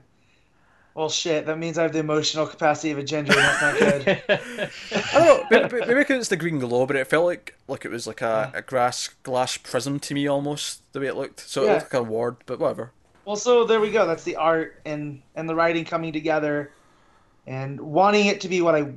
[0.94, 1.47] Well, shit.
[1.47, 3.32] That means I have the emotional capacity of a ginger.
[3.32, 4.23] and That's not good.
[5.14, 5.69] I don't know.
[5.69, 8.20] Maybe, maybe because it's the green glow, but it felt like like it was like
[8.20, 11.40] a, a grass glass prism to me almost the way it looked.
[11.40, 12.93] So it looked like a ward, but whatever.
[13.24, 14.06] Well, so there we go.
[14.06, 16.73] That's the art and and the writing coming together,
[17.47, 18.93] and wanting it to be what I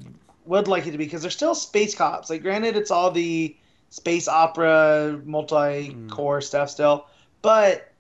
[0.45, 2.30] would like it to be because they're still space cops.
[2.30, 3.55] Like, granted, it's all the
[3.89, 6.43] space opera multi-core hmm.
[6.43, 7.07] stuff still,
[7.41, 7.93] but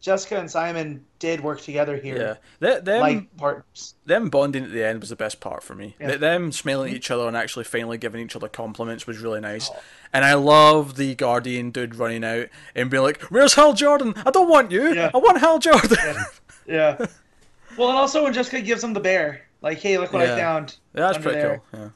[0.00, 3.94] Jessica and Simon did work together here, Yeah, Th- them like partners.
[4.04, 5.96] them bonding at the end was the best part for me.
[6.00, 6.08] Yeah.
[6.08, 9.40] Th- Them smiling at each other and actually finally giving each other compliments was really
[9.40, 9.70] nice.
[9.72, 9.78] Oh.
[10.12, 14.14] And I love the Guardian dude running out and being like, "Where's Hal Jordan?
[14.24, 14.92] I don't want you.
[14.94, 15.10] Yeah.
[15.14, 16.24] I want Hal Jordan." Yeah.
[16.66, 17.06] Yeah.
[17.76, 20.22] well, and also when Jessica gives him the bear, like, "Hey, look what.
[20.22, 21.62] I found." That's pretty there.
[21.72, 21.80] cool.
[21.80, 21.88] Yeah.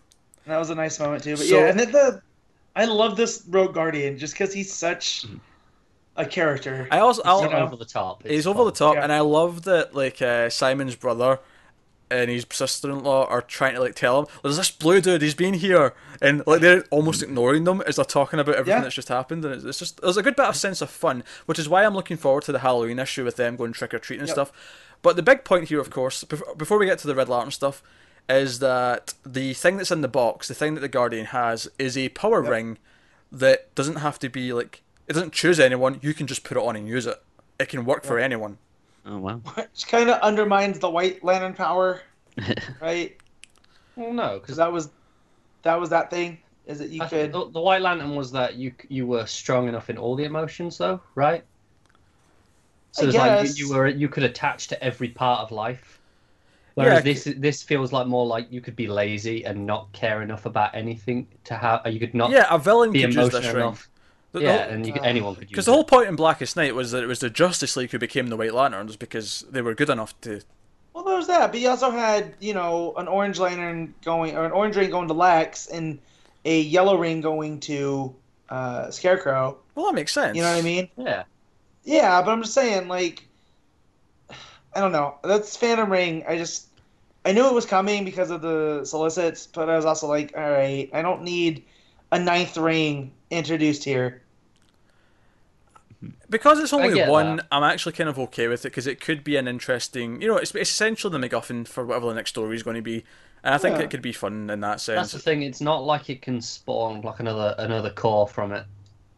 [0.46, 1.36] That was a nice moment too.
[1.36, 2.22] But So- yeah, and then the
[2.76, 5.36] I love this Rogue Guardian just because he's such mm-hmm.
[6.20, 6.86] A character.
[6.90, 7.58] I also I'll, You know?
[7.58, 8.22] over the top.
[8.24, 9.02] It's he's over the top, Yeah.
[9.04, 11.40] and I love that like uh, Simon's brother
[12.12, 15.54] and his sister-in-law are trying to like tell him there's this blue dude he's been
[15.54, 18.82] here and like they're almost ignoring them as they're talking about everything Yeah.
[18.82, 21.22] that's just happened and it's, it's just there's a good bit of sense of fun
[21.46, 24.28] which is why I'm looking forward to the Halloween issue with them going trick-or-treating and
[24.28, 24.34] Yep.
[24.34, 24.52] stuff
[25.02, 27.52] but the big point here of course before, before we get to the Red Lantern
[27.52, 27.80] stuff
[28.28, 31.96] is that the thing that's in the box the thing that the Guardian has is
[31.96, 32.50] a power Yep.
[32.50, 32.78] ring
[33.30, 36.62] that doesn't have to be like it doesn't choose anyone you can just put it
[36.62, 37.22] on and use it
[37.60, 38.58] it can work for anyone
[39.04, 39.42] Oh wow.
[39.54, 42.02] Which kind of undermines the White Lantern power,
[42.80, 43.18] right?
[43.96, 44.92] Well, no, Because because that was
[45.62, 46.42] that was that thing.
[46.66, 47.32] Is that you could?
[47.32, 50.78] the, the White Lantern was that you you were strong enough in all the emotions,
[50.78, 51.44] though, right?
[52.92, 56.00] So it's like you, you were you could attach to every part of life.
[56.74, 60.22] Whereas Yeah, this this feels like more like you could be lazy and not care
[60.22, 61.86] enough about anything to have.
[61.86, 63.89] You could not yeah a villain be could use this emotional enough.
[64.32, 66.56] The- yeah, the- and you, uh, anyone could use Because the whole point in Blackest
[66.56, 69.62] Night was that it was the Justice League who became the White Lanterns because they
[69.62, 70.40] were good enough to.
[70.94, 74.44] Well, there was that, but you also had you know an orange lantern going or
[74.44, 75.98] an orange ring going to Lex and
[76.44, 78.14] a yellow ring going to
[78.48, 79.56] uh, Scarecrow.
[79.74, 80.36] Well, that makes sense.
[80.36, 80.88] You know what I mean?
[80.96, 81.22] Yeah,
[81.84, 83.24] Yeah, but I'm just saying, like,
[84.74, 85.16] I don't know.
[85.22, 86.24] That's Phantom Ring.
[86.28, 86.68] I just,
[87.24, 90.50] I knew it was coming because of the solicits, but I was also like, all
[90.50, 91.64] right, I don't need
[92.12, 94.22] a ninth ring introduced here.
[96.30, 97.46] Because it's only one, that.
[97.52, 100.22] I'm actually kind of okay with it because it could be an interesting.
[100.22, 102.82] You know, it's, it's essentially the MacGuffin for whatever the next story is going to
[102.82, 103.04] be,
[103.44, 103.82] and I think Yeah.
[103.84, 104.96] it could be fun in that sense.
[104.96, 105.42] that's the thing.
[105.42, 108.64] It's not like it can spawn like another another core from it.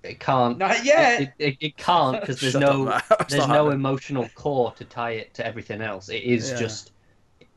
[0.02, 0.58] It can't.
[0.58, 1.20] Not yet.
[1.22, 3.72] It, it, it can't because there's Shut up, no there's no happening.
[3.74, 6.08] emotional core to tie it to everything else.
[6.08, 6.56] It is Yeah.
[6.58, 6.90] just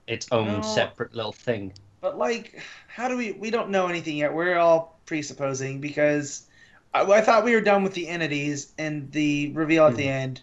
[0.06, 0.62] its own No.
[0.62, 1.74] separate little thing.
[2.06, 3.32] But like, how do we?
[3.32, 4.32] We don't know anything yet.
[4.32, 6.46] We're all presupposing because
[6.94, 10.42] I, I thought we were done with the entities, and the reveal at the end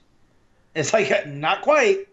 [0.75, 2.09] It's like not quite.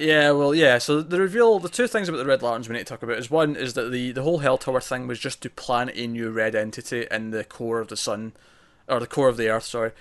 [0.00, 0.78] Yeah, well, yeah.
[0.78, 3.18] So the reveal, the two things about the Red Lanterns we need to talk about
[3.18, 6.08] is one is that the the whole Hell Tower thing was just to plant a
[6.08, 8.32] new red entity in the core of the sun,
[8.88, 9.62] or the core of the Earth.
[9.62, 9.92] Sorry,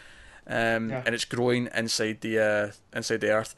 [0.47, 1.03] um, Yeah.
[1.05, 3.53] and it's growing inside the uh, inside the Earth.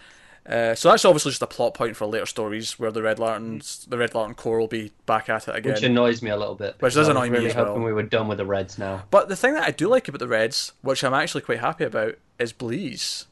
[0.45, 3.85] Uh, so that's obviously just a plot point for later stories where the Red Lanterns,
[3.89, 5.73] the Red Lantern Corps will be back at it again.
[5.73, 6.75] Which annoys me a little bit.
[6.79, 7.67] Which does annoy me really as well.
[7.67, 9.03] hoping we were done with the Reds now.
[9.09, 11.85] But the thing that I do like about the Reds, which I'm actually quite happy
[11.85, 13.27] about, is Bleeze.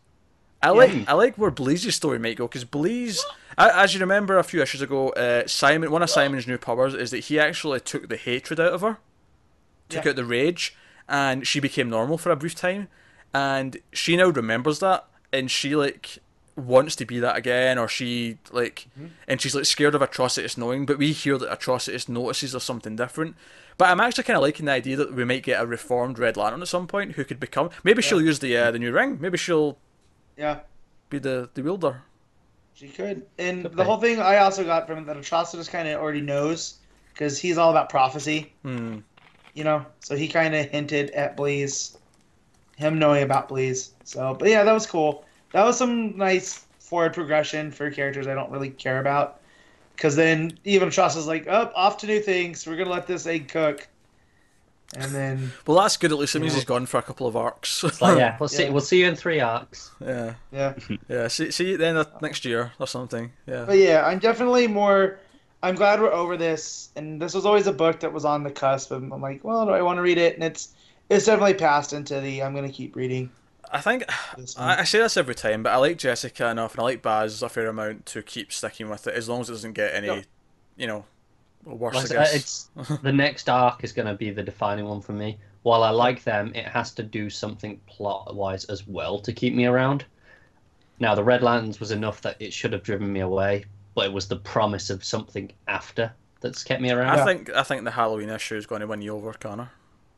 [0.63, 0.71] I Yeah.
[0.73, 3.25] like I like where Bleeze's story might go because Bleeze,
[3.57, 7.11] as you remember a few issues ago, uh, Simon one of Simon's new powers is
[7.11, 8.99] that he actually took the hatred out of her,
[9.89, 10.11] took Yeah.
[10.11, 10.75] out the rage,
[11.09, 12.87] and she became normal for a brief time,
[13.33, 16.19] and she now remembers that, and she like
[16.55, 18.87] wants to be that again, or she like,
[19.27, 22.95] and she's like scared of Atrocitus knowing, but we hear that Atrocitus notices there's something
[22.95, 23.35] different.
[23.77, 26.37] But I'm actually kind of liking the idea that we might get a reformed Red
[26.37, 27.69] Lantern at some point who could become.
[27.83, 29.17] Maybe she'll use the uh, the new ring.
[29.21, 29.77] Maybe she'll
[30.37, 30.59] Yeah.
[31.09, 32.01] be the the wielder.
[32.73, 33.25] She could.
[33.37, 33.83] And Could the be.
[33.83, 36.75] whole thing I also got from that Atrocitus kind of already knows
[37.13, 38.99] because he's all about prophecy, Hmm.
[39.53, 39.85] you know?
[39.99, 41.97] So he kind of hinted at Bleeze,
[42.77, 43.91] him knowing about Bleeze.
[44.03, 45.25] So, but yeah, that was cool.
[45.53, 49.39] That was some nice forward progression for characters I don't really care about.
[49.95, 52.65] Because then even Atrocitus is like, up, off to do things.
[52.65, 53.87] We're going to let this egg cook.
[54.97, 56.11] And then, Well, that's good.
[56.11, 57.81] At least it means he's gone for a couple of arcs.
[58.01, 58.63] Like, yeah, we'll see.
[58.63, 58.69] Yeah.
[58.71, 59.91] We'll see you in three arcs.
[60.01, 60.73] yeah, yeah.
[61.07, 61.27] yeah.
[61.29, 63.31] See, see you then uh, next year or something.
[63.47, 63.63] Yeah.
[63.65, 65.19] But yeah, I'm definitely more.
[65.63, 68.51] I'm glad we're over this, and this was always a book that was on the
[68.51, 68.91] cusp.
[68.91, 70.33] And I'm like, well, do I want to read it?
[70.33, 70.73] And it's
[71.09, 73.31] it's definitely passed into the I'm going to keep reading.
[73.71, 74.03] I think
[74.57, 77.41] I, I say this every time, but I like Jessica enough, and I like Baz
[77.41, 80.07] a fair amount to keep sticking with it as long as it doesn't get any,
[80.07, 80.25] Yep.
[80.77, 81.05] you know,
[81.63, 81.95] worse.
[81.95, 82.69] Like, I guess.
[82.75, 85.37] it's the next arc is going to be the defining one for me.
[85.63, 89.65] While I like them, it has to do something plot-wise as well to keep me
[89.65, 90.05] around.
[90.99, 93.65] Now, the Red Lanterns was enough that it should have driven me away,
[93.95, 96.11] but it was the promise of something after
[96.41, 97.19] that's kept me around.
[97.19, 99.69] I think I think the Halloween issue is going to win you over, Connor.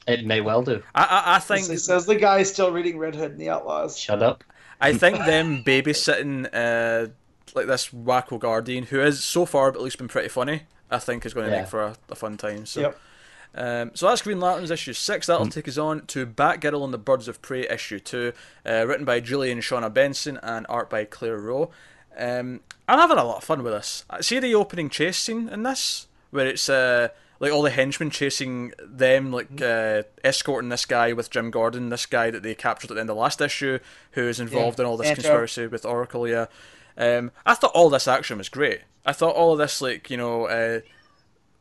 [0.07, 0.83] It may well do.
[0.93, 3.97] I I, I think It says the guy still reading Red Hood and the Outlaws.
[3.97, 4.43] Shut up.
[4.81, 7.07] I think them babysitting uh,
[7.55, 11.25] like this wacko guardian, who is so far at least been pretty funny, I think
[11.25, 11.61] is going to Yeah.
[11.61, 12.65] make for a, a fun time.
[12.65, 12.81] So.
[12.81, 12.99] Yep.
[13.55, 15.27] Um, so that's Green Lanterns issue six.
[15.27, 18.33] That'll take us on to Batgirl and the Birds of Prey issue two,
[18.65, 21.69] uh, written by Julie and Shauna Benson and art by Claire Roe.
[22.17, 24.05] Um, I'm having a lot of fun with this.
[24.09, 27.09] I See the opening chase scene in this, where it's uh,
[27.43, 32.05] like all the henchmen chasing them, like uh, escorting this guy with Jim Gordon, this
[32.05, 33.79] guy that they captured at the end of the last issue,
[34.11, 36.25] who is involved Yeah, in all this conspiracy with Oracle.
[36.25, 36.45] Yeah,
[36.97, 38.83] um, I thought all this action was great.
[39.05, 40.45] I thought all of this, like you know.
[40.45, 40.79] Uh,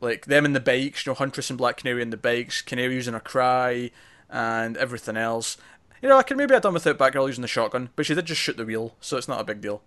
[0.01, 2.95] like them in the bikes, you know, Huntress and Black Canary in the bikes, Canary
[2.95, 3.93] using her cry,
[4.29, 5.57] and everything else.
[6.03, 8.27] You know, I could maybe have done without Batgirl using the shotgun, but she did
[8.27, 9.81] just shoot the wheel, so it's not a big deal.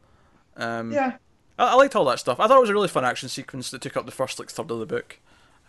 [0.56, 1.18] Um, Yeah.
[1.60, 2.40] I, I liked all that stuff.
[2.40, 4.50] I thought it was a really fun action sequence that took up the first like
[4.50, 5.20] third of the book.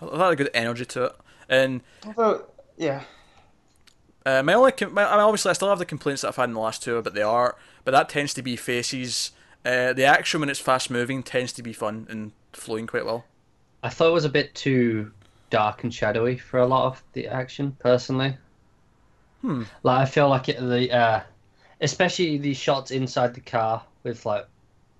[0.00, 1.16] I thought it had a good energy to it.
[1.48, 2.46] And Although,
[2.76, 3.02] yeah.
[4.24, 6.36] uh, my only, com- my, I mean, obviously, I still have the complaints that I've
[6.36, 9.32] had in the last two about the art, but that tends to be faces.
[9.64, 13.24] Uh, the action when it's fast moving tends to be fun and flowing quite well.
[13.82, 15.12] I thought it was a bit too
[15.50, 18.36] dark and shadowy for a lot of the action, personally.
[19.42, 19.64] Hmm.
[19.82, 21.20] Like I feel like it, the, uh,
[21.80, 24.46] especially the shots inside the car with like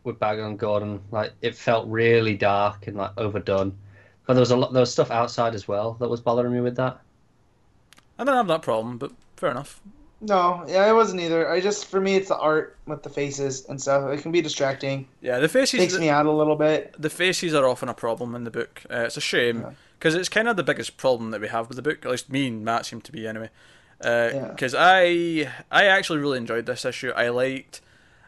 [0.04, 3.76] with Bagger and Gordon, like it felt really dark and like overdone.
[4.26, 6.60] But there was a lot, there was stuff outside as well that was bothering me
[6.60, 7.00] with that.
[8.18, 9.80] I don't have that problem, but fair enough.
[10.22, 11.48] No, yeah, it wasn't either.
[11.50, 14.10] I just, for me, it's the art with the faces and stuff.
[14.10, 15.06] It can be distracting.
[15.20, 15.78] Yeah, the faces.
[15.78, 16.94] Takes me out a little bit.
[16.98, 18.82] the faces are often a problem in the book.
[18.90, 19.70] Uh, it's a shame Yeah.
[19.98, 22.04] because it's kind of the biggest problem that we have with the book.
[22.06, 23.50] At least me and Matt seem to be anyway.
[24.02, 24.48] Yeah.
[24.48, 27.10] Because I I actually really enjoyed this issue.
[27.14, 27.82] I liked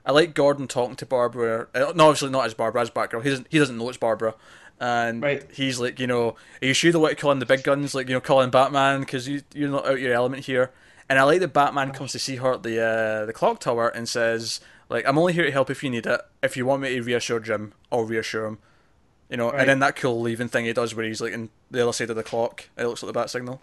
[0.04, 1.68] I liked Gordon talking to Barbara.
[1.74, 3.22] Uh, no, obviously not as Barbara, as Batgirl.
[3.22, 4.34] He doesn't he doesn't know it's Barbara.
[4.80, 5.44] And Right.
[5.52, 7.94] he's like, you know, are you sure the way to call in the big guns,
[7.94, 10.70] like you know, calling Batman because you you're not out your element here.
[11.09, 13.88] And I like that Batman comes to see her at the uh, the clock tower
[13.88, 16.20] and says, like, I'm only here to help if you need it.
[16.42, 18.59] If you want me to reassure Jim, I'll reassure him.
[19.30, 19.60] You know, Right.
[19.60, 22.10] and then that cool leaving thing he does where he's like in the other side
[22.10, 22.68] of the clock.
[22.76, 23.60] It looks like the bat signal.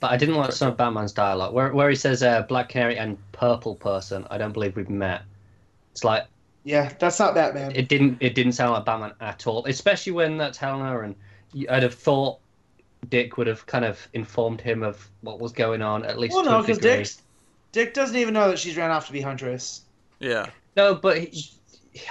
[0.00, 2.98] But I didn't like some of Batman's dialogue where where he says uh, Black Canary
[2.98, 4.26] and Purple Person.
[4.30, 5.22] I don't believe we've met.
[5.92, 6.26] It's like
[6.66, 7.70] Yeah, that's not Batman.
[7.76, 11.14] it didn't it didn't sound like Batman at all, especially when that's Helena and
[11.70, 12.40] I'd have thought
[13.08, 16.44] Dick would have kind of informed him of what was going on at least well,
[16.44, 16.78] no, because.
[16.78, 17.08] Dick,
[17.70, 19.82] Dick doesn't even know that she's ran off to be Huntress.
[20.18, 20.46] Yeah.
[20.76, 21.50] No, but he,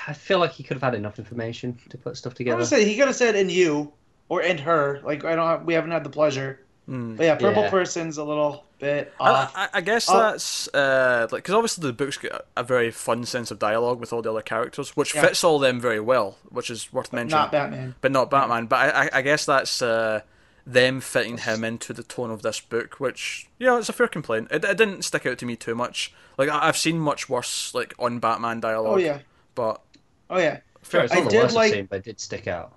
[0.08, 2.62] I feel like he could have had enough information to put stuff together.
[2.62, 2.78] I together.
[2.78, 3.92] would say he could have said "in you"
[4.30, 6.62] or "in her." Like I don't, have, we haven't had the pleasure.
[6.86, 7.16] Hmm.
[7.16, 7.70] But yeah, purple Yeah.
[7.70, 9.54] person's a little bit I, off.
[9.56, 10.20] I, I guess Oh.
[10.20, 14.14] that's uh, like because obviously the book's got a very fun sense of dialogue with
[14.14, 15.22] all the other characters, which Yeah.
[15.22, 17.42] fits all them very well, which is worth mentioning.
[17.42, 17.96] not Batman.
[18.02, 18.68] but not Batman.
[18.68, 20.22] But I, I, I guess that's uh,
[20.68, 24.08] them fitting him into the tone of this book, which you know it's a fair
[24.08, 24.50] complaint.
[24.52, 26.14] It, it didn't stick out to me too much.
[26.38, 28.94] Like I, I've seen much worse like on Batman dialogue.
[28.94, 29.20] Oh yeah,
[29.56, 29.82] but
[30.30, 32.20] oh yeah, Sure, it's I not the did worst like- I've seen, but it did
[32.20, 32.74] stick out.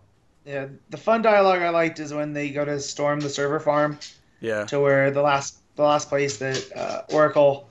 [0.48, 0.66] Yeah.
[0.90, 3.98] The fun dialogue I liked is when they go to storm the server farm
[4.40, 7.68] yeah, to where the last the last place that uh, Oracle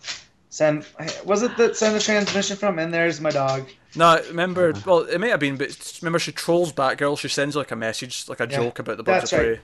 [0.49, 0.85] sent
[1.25, 2.79] was it that sent the transmission from?
[2.79, 3.67] And there's my dog.
[3.95, 4.73] no, remember?
[4.85, 7.17] Well, it may have been, but remember she trolls Batgirl.
[7.19, 9.55] She sends like a message, like a Yeah, joke about the birds that's of right.
[9.55, 9.61] prey,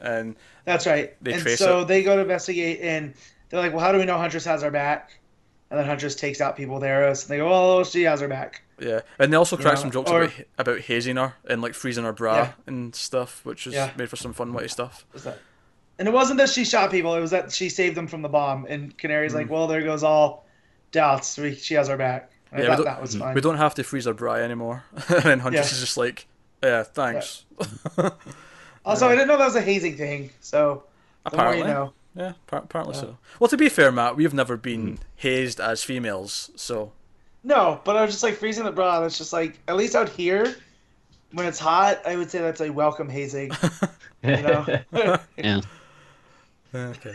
[0.00, 1.14] and That's right.
[1.22, 1.84] They and trace so it.
[1.86, 3.14] they go to investigate, and
[3.48, 5.18] they're like, "Well, how do we know Huntress has our back?"
[5.70, 8.28] And then Huntress takes out people with arrows, and they go, "Oh, she has her
[8.28, 11.60] back." Yeah, and they also crack Yeah, some jokes or- about about hazing her and
[11.60, 12.52] like freezing her bra Yeah.
[12.66, 13.90] and stuff, which is Yeah.
[13.96, 15.04] made for some fun witty stuff.
[15.98, 18.28] And it wasn't that she shot people; it was that she saved them from the
[18.28, 18.66] bomb.
[18.68, 19.38] And Canary's Hmm.
[19.38, 20.46] like, "Well, there goes all
[20.92, 21.36] doubts.
[21.36, 23.34] We, she has our back." I Yeah, we thought don't- was.
[23.34, 24.84] We don't have to freeze our bra anymore.
[25.08, 26.26] and then Huntress is just like,
[26.62, 27.44] yeah, thanks.
[28.86, 30.30] Also, I didn't know that was a hazing thing.
[30.40, 30.84] So
[31.30, 31.92] the more you know.
[32.18, 33.02] Yeah, par- apparently Yeah.
[33.02, 33.18] so.
[33.38, 35.02] Well, to be fair, Matt, we've never been hmm.
[35.16, 36.92] hazed as females, so
[37.44, 39.04] No, but I was just like freezing the bra.
[39.04, 40.54] It's just like at least out here,
[41.32, 43.52] when it's hot, I would say that's a welcome hazing.
[44.20, 44.66] You know.
[45.36, 45.60] Yeah.
[46.74, 47.14] okay.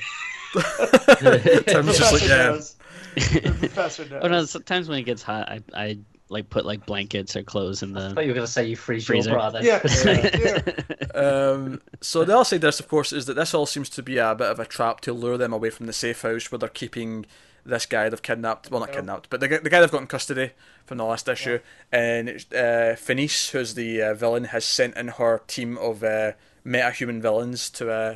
[1.66, 2.76] Tim's just like, Professor yeah, knows.
[3.16, 4.22] The professor knows.
[4.24, 4.46] Oh no!
[4.46, 5.98] Sometimes when it gets hot, I I
[6.34, 8.66] like put like blankets or clothes in I the thought you were going to say
[8.68, 9.30] you freeze Freezer.
[9.30, 9.64] your bra then.
[9.64, 9.80] Yeah.
[10.04, 11.06] Yeah.
[11.16, 14.04] um, so the other side of this, of course, is that this all seems to
[14.04, 16.60] be a bit of a trap to lure them away from the safe house where
[16.60, 17.26] they're keeping
[17.66, 18.70] this guy they've kidnapped.
[18.70, 18.96] Well, not Yeah.
[18.96, 20.52] kidnapped, but the, guy- the guy they've got in custody
[20.86, 21.60] from the last issue.
[21.92, 26.34] And it's, uh, Finis, who's the uh, villain, has sent in her team of uh,
[26.66, 28.16] meta-human villains to uh,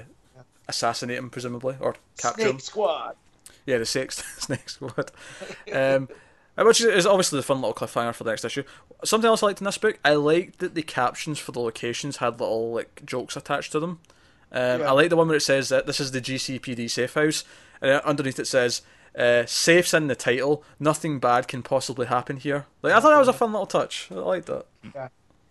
[0.67, 2.59] assassinate him, presumably, or capture him.
[2.59, 3.15] Squad.
[3.65, 5.11] Yeah, the sixth Snake Squad.
[5.73, 6.09] Um,
[6.65, 8.63] which is- obviously the fun little cliffhanger for the next issue.
[9.03, 12.17] Something else I liked in this book, I liked that the captions for the locations
[12.17, 13.99] had little like jokes attached to them.
[14.51, 14.89] Um, Yeah.
[14.89, 17.43] I like the one where it says that this is the GCPD safe house,
[17.81, 18.81] and uh, underneath it says
[19.17, 20.63] Uh, safe's in the title.
[20.79, 22.67] Nothing bad can possibly happen here.
[22.83, 24.09] Like I thought that was a fun little touch.
[24.11, 24.65] I liked that.
[24.93, 25.07] Yeah.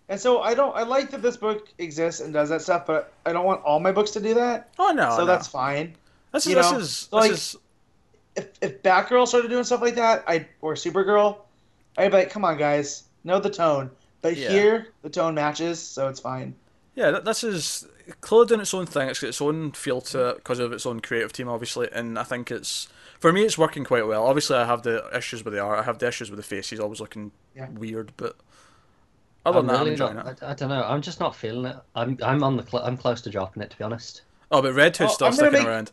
[0.08, 0.72] And so I don't.
[0.76, 3.80] I like that this book exists and does that stuff, but I don't want all
[3.80, 4.68] my books to do that.
[4.78, 5.24] Oh no, so no.
[5.26, 5.96] that's fine.
[6.32, 7.56] this is you this know, is this like- is
[8.36, 11.38] If if Batgirl started doing stuff like that, I or Supergirl,
[11.96, 13.90] I'd be like, come on, guys, know the tone.
[14.22, 14.50] But Yeah.
[14.50, 16.54] here, the tone matches, so it's fine.
[16.94, 17.10] yeah.
[17.12, 17.86] th- This is
[18.20, 19.08] clearly doing its own thing.
[19.08, 22.18] It's got its own feel to it because of its own creative team, obviously, and
[22.18, 22.88] I think it's
[23.20, 24.26] for me it's working quite well.
[24.26, 25.78] Obviously, I have the issues with the art.
[25.78, 27.68] I have the issues with the faces, always looking Yeah.
[27.70, 28.36] weird, but
[29.44, 30.38] other I'm than that, I'm really enjoying not, it.
[30.42, 30.82] I, I don't know.
[30.82, 31.76] I'm just not feeling it.
[31.94, 34.22] I'm I'm on the cl- I'm close to dropping it to be honest.
[34.50, 35.90] Oh, but Red Hood's Oh, still sticking make- around.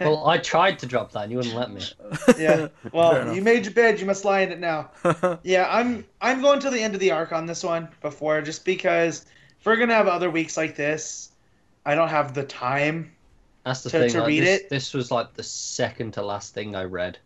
[0.00, 1.82] Well, I tried to drop that and you wouldn't let me.
[2.38, 2.68] Yeah.
[2.92, 4.90] Well, you made your bed, you must lie in it now.
[5.42, 8.64] yeah, I'm I'm going to the end of the arc on this one before just
[8.64, 9.26] because
[9.58, 11.30] if we're gonna have other weeks like this,
[11.84, 13.12] I don't have the time.
[13.64, 14.10] That's the To- thing.
[14.10, 14.70] to like, read this, it?
[14.70, 17.18] this was like the second to last thing I read.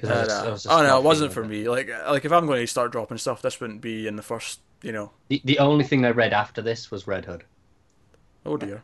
[0.00, 1.48] 'Cause I Uh, was- I was oh no, it wasn't for it.
[1.48, 1.68] me.
[1.68, 4.60] Like, like if I'm going to start dropping stuff, this wouldn't be in the first.
[4.82, 7.44] You know, The, the only thing I read after this was Red Hood.
[8.46, 8.82] oh dear.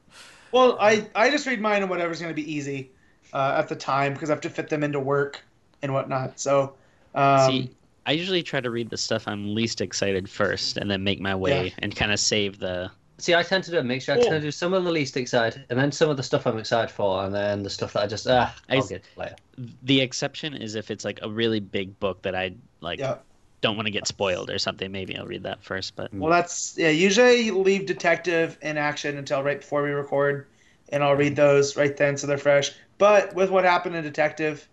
[0.53, 2.91] Well, I I just read mine and whatever's gonna be easy
[3.33, 5.43] uh, at the time because I have to fit them into work
[5.83, 6.39] and whatnot.
[6.41, 6.75] So,
[7.15, 7.71] um, See,
[8.07, 11.35] I usually try to read the stuff I'm least excited first, and then make my
[11.35, 11.75] way Yeah.
[11.81, 12.91] and kind of save the.
[13.19, 14.13] See, I tend to do a mixture.
[14.13, 14.25] I Cool.
[14.25, 16.59] tend to do some of the least excited, and then some of the stuff I'm
[16.59, 19.37] excited for, and then the stuff that I just ah, I I'll s- get later.
[19.83, 23.17] The exception is if it's like a really big book that I like yeah.
[23.63, 24.93] don't want to get spoiled or something.
[24.93, 25.97] Maybe I'll read that first.
[25.97, 26.91] But Well, that's yeah.
[26.91, 30.47] Usually, leave detective in action until right before we record,
[30.91, 32.73] and I'll read those right then so they're fresh.
[32.99, 34.67] But with what happened in detective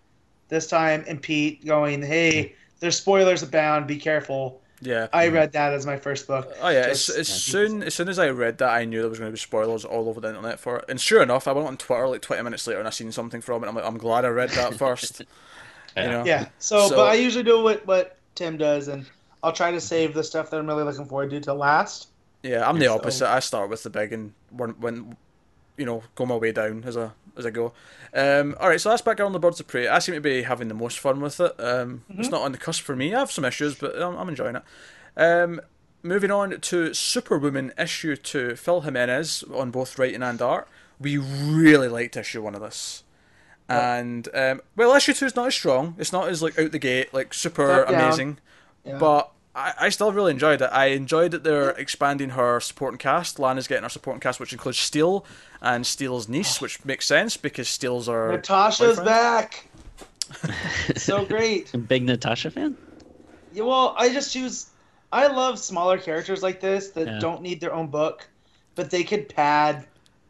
[0.48, 3.86] this time, and Pete going, "Hey, there's spoilers abound.
[3.86, 5.06] Be careful." Yeah.
[5.14, 6.52] I read that as my first book.
[6.60, 9.08] Oh yeah, as, Just- as soon as soon as I read that, I knew there
[9.08, 10.84] was going to be spoilers all over the internet for it.
[10.88, 13.40] And sure enough, I went on Twitter like twenty minutes later and I seen something
[13.40, 13.68] from it.
[13.68, 15.20] I'm like, I'm glad I read that first.
[15.96, 16.24] you know?
[16.26, 16.48] Yeah.
[16.58, 19.06] So, So- but I usually do what what Tim does, and
[19.42, 22.08] I'll try to save the stuff that I'm really looking forward to till last.
[22.42, 23.30] Yeah, I'm the So- opposite.
[23.30, 25.16] I start with the big and when, when
[25.78, 27.72] you know, go my way down as a as I go.
[28.12, 29.88] Um, all right, so that's Batgirl on the Birds of Prey.
[29.88, 31.54] I seem to be having the most fun with it.
[31.58, 33.14] Um, It's not on the cusp for me.
[33.14, 34.62] I have some issues, but I'm, I'm enjoying it.
[35.16, 35.60] Um,
[36.02, 40.68] moving on to Superwoman issue two, Phil Jimenez on both writing and art.
[41.00, 43.02] We really liked issue one of this.
[43.68, 45.96] And um, well, issue two is not as strong.
[45.98, 47.94] It's not as like out the gate, like super down.
[47.94, 48.38] amazing.
[48.84, 48.98] Yeah.
[48.98, 50.70] But I, I still really enjoyed it.
[50.72, 53.38] I enjoyed that they're expanding her supporting cast.
[53.38, 55.24] Lana's getting her supporting cast, which includes Steel
[55.62, 59.06] and Steel's niece, which makes sense because Steel's are Natasha's boyfriend?
[59.06, 59.68] back.
[60.96, 61.70] so great.
[61.88, 62.76] big Natasha fan.
[63.52, 64.66] Yeah, well, I just choose.
[65.12, 67.18] I love smaller characters like this that Yeah.
[67.20, 68.26] don't need their own book,
[68.74, 69.86] but they could pad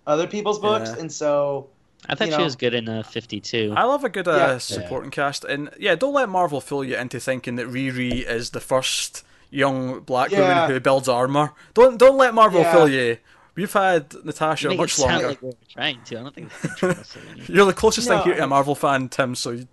[0.06, 1.00] other people's books, Yeah.
[1.00, 1.68] and so
[2.08, 2.44] I thought You she know.
[2.44, 3.72] was good in uh, 52.
[3.76, 4.58] I love a good uh, Yeah.
[4.58, 8.60] supporting cast, and yeah, don't let Marvel fool you into thinking that Riri is the
[8.60, 10.40] first young black Yeah.
[10.40, 11.52] woman who builds armor.
[11.74, 12.72] Don't don't let Marvel Yeah.
[12.72, 13.18] fool you.
[13.54, 15.28] We've had Natasha Make it much longer.
[15.28, 16.18] like we're trying to.
[16.18, 17.42] I don't think it's you.
[17.54, 18.24] You're the closest thing No.
[18.24, 19.34] here to a Marvel fan, Tim.
[19.36, 19.68] So you,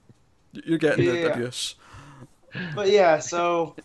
[0.54, 1.26] you're getting the Yeah.
[1.28, 1.76] abuse.
[2.76, 3.76] But yeah, so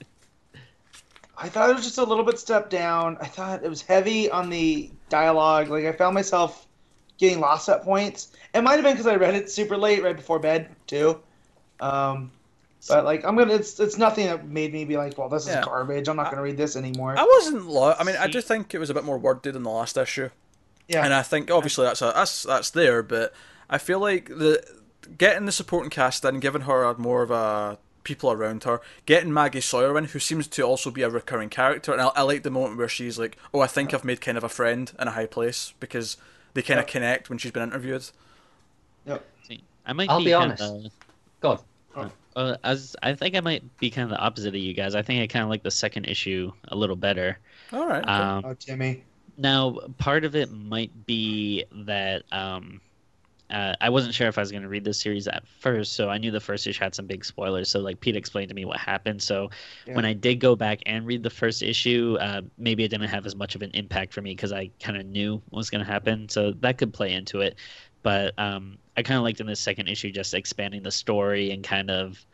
[1.38, 3.16] I thought it was just a little bit stepped down.
[3.20, 5.68] I thought it was heavy on the dialogue.
[5.68, 6.66] Like I found myself
[7.18, 8.32] getting lost at points.
[8.54, 11.20] It might have been because I read it super late, right before bed too.
[11.80, 12.30] Um,
[12.88, 15.54] but like I'm gonna, it's it's nothing that made me be like, well, this is
[15.54, 15.62] Yeah.
[15.62, 16.08] garbage.
[16.08, 17.16] I'm not gonna read this anymore.
[17.18, 17.66] I wasn't.
[17.66, 19.70] Lo- I mean, I See- do think it was a bit more worded than the
[19.70, 20.30] last issue.
[20.88, 23.32] yeah, And I think obviously that's a, that's that's there, but
[23.68, 24.62] I feel like the
[25.18, 29.32] getting the supporting cast in, giving her a, more of a people around her, getting
[29.32, 32.44] Maggie Sawyer in, who seems to also be a recurring character, and I, I like
[32.44, 35.08] the moment where she's like, "Oh, I think I've made kind of a friend in
[35.08, 36.16] a high place," because
[36.56, 36.92] they kind of Yeah.
[36.92, 38.02] connect when she's been interviewed.
[39.46, 40.62] See, I might I'll be, be kind honest.
[40.62, 40.92] Of,
[41.40, 41.62] God,
[42.34, 44.94] uh, as I think I might be kind of the opposite of you guys.
[44.94, 47.38] I think I kind of like the second issue a little better.
[47.72, 48.06] All right.
[48.08, 49.04] Um, oh Timmy.
[49.38, 52.80] Now, part of it might be that um,
[53.50, 56.08] uh, I wasn't sure if I was going to read this series at first, so
[56.10, 57.68] I knew the first issue had some big spoilers.
[57.68, 59.22] So, like Pete explained to me what happened.
[59.22, 59.50] So,
[59.94, 63.24] when I did go back and read the first issue, uh, maybe it didn't have
[63.26, 65.84] as much of an impact for me because I kind of knew what was going
[65.84, 66.28] to happen.
[66.28, 67.56] So that could play into it.
[68.02, 71.62] But um, I kind of liked in the second issue just expanding the story and
[71.62, 72.24] kind of.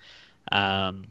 [0.51, 1.07] Um,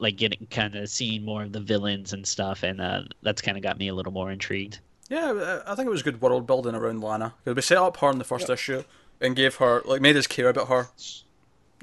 [0.00, 3.56] like getting kind of seeing more of the villains and stuff, and uh, that's kind
[3.56, 4.80] of got me a little more intrigued.
[5.08, 7.32] yeah, uh, I think it was good world building around Lana.
[7.44, 8.82] 'Cause we set up her in the first issue
[9.20, 10.88] and gave her like made us care about her.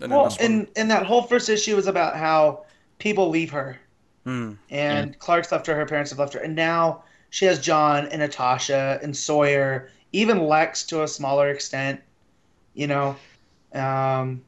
[0.02, 2.66] And Well, this one- and and that whole first issue was about how
[3.00, 3.80] people leave her,
[4.26, 4.54] Hmm.
[4.70, 8.22] and Clark's left her, her parents have left her, and now she has John and
[8.22, 12.02] Natasha and Sawyer, even Lex to a smaller extent,
[12.74, 13.16] you know,
[13.74, 14.42] um,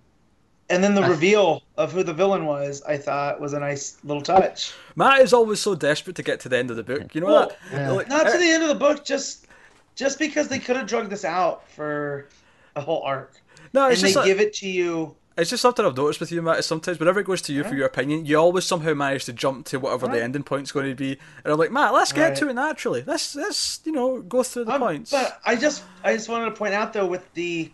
[0.69, 4.21] and then the reveal of who the villain was, I thought was a nice little
[4.21, 4.73] touch.
[4.95, 7.13] Matt is always so desperate to get to the end of the book.
[7.15, 7.57] You know Well, that?
[7.71, 7.91] Yeah.
[7.91, 9.47] Like, Not to the end of the book, just
[9.95, 12.27] just because they could have drugged this out for
[12.75, 13.41] a whole arc,
[13.73, 15.15] no, and it's they just, like- give it to you.
[15.37, 16.59] it's just something I've noticed with you, Matt.
[16.59, 19.33] Is sometimes whenever it goes to you for your opinion, you always somehow manage to
[19.33, 20.21] jump to whatever the Right.
[20.21, 21.17] ending point's going to be.
[21.43, 22.37] And I'm like, Matt, let's get Right.
[22.37, 23.03] to it naturally.
[23.05, 25.11] Let's let's you know go through the Um, points.
[25.11, 27.71] But I just I just wanted to point out though with the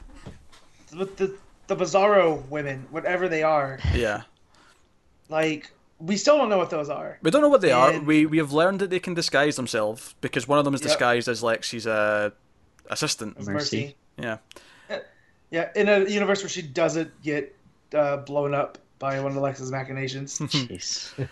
[0.98, 1.36] with the
[1.68, 4.22] the Bizarro women, whatever they are, Yeah.
[5.30, 7.20] like we still don't know what those are.
[7.22, 8.00] We don't know what they are.
[8.00, 10.88] We we have learned that they can disguise themselves because one of them is Yep.
[10.90, 12.30] disguised as Lexi's uh,
[12.90, 13.36] assistant.
[13.38, 13.96] As Mercy.
[14.18, 14.38] Yeah.
[15.52, 17.56] Yeah, in a universe where she doesn't get
[17.94, 20.38] uh, blown up by one of Alexa's machinations.
[20.40, 21.14] Jeez.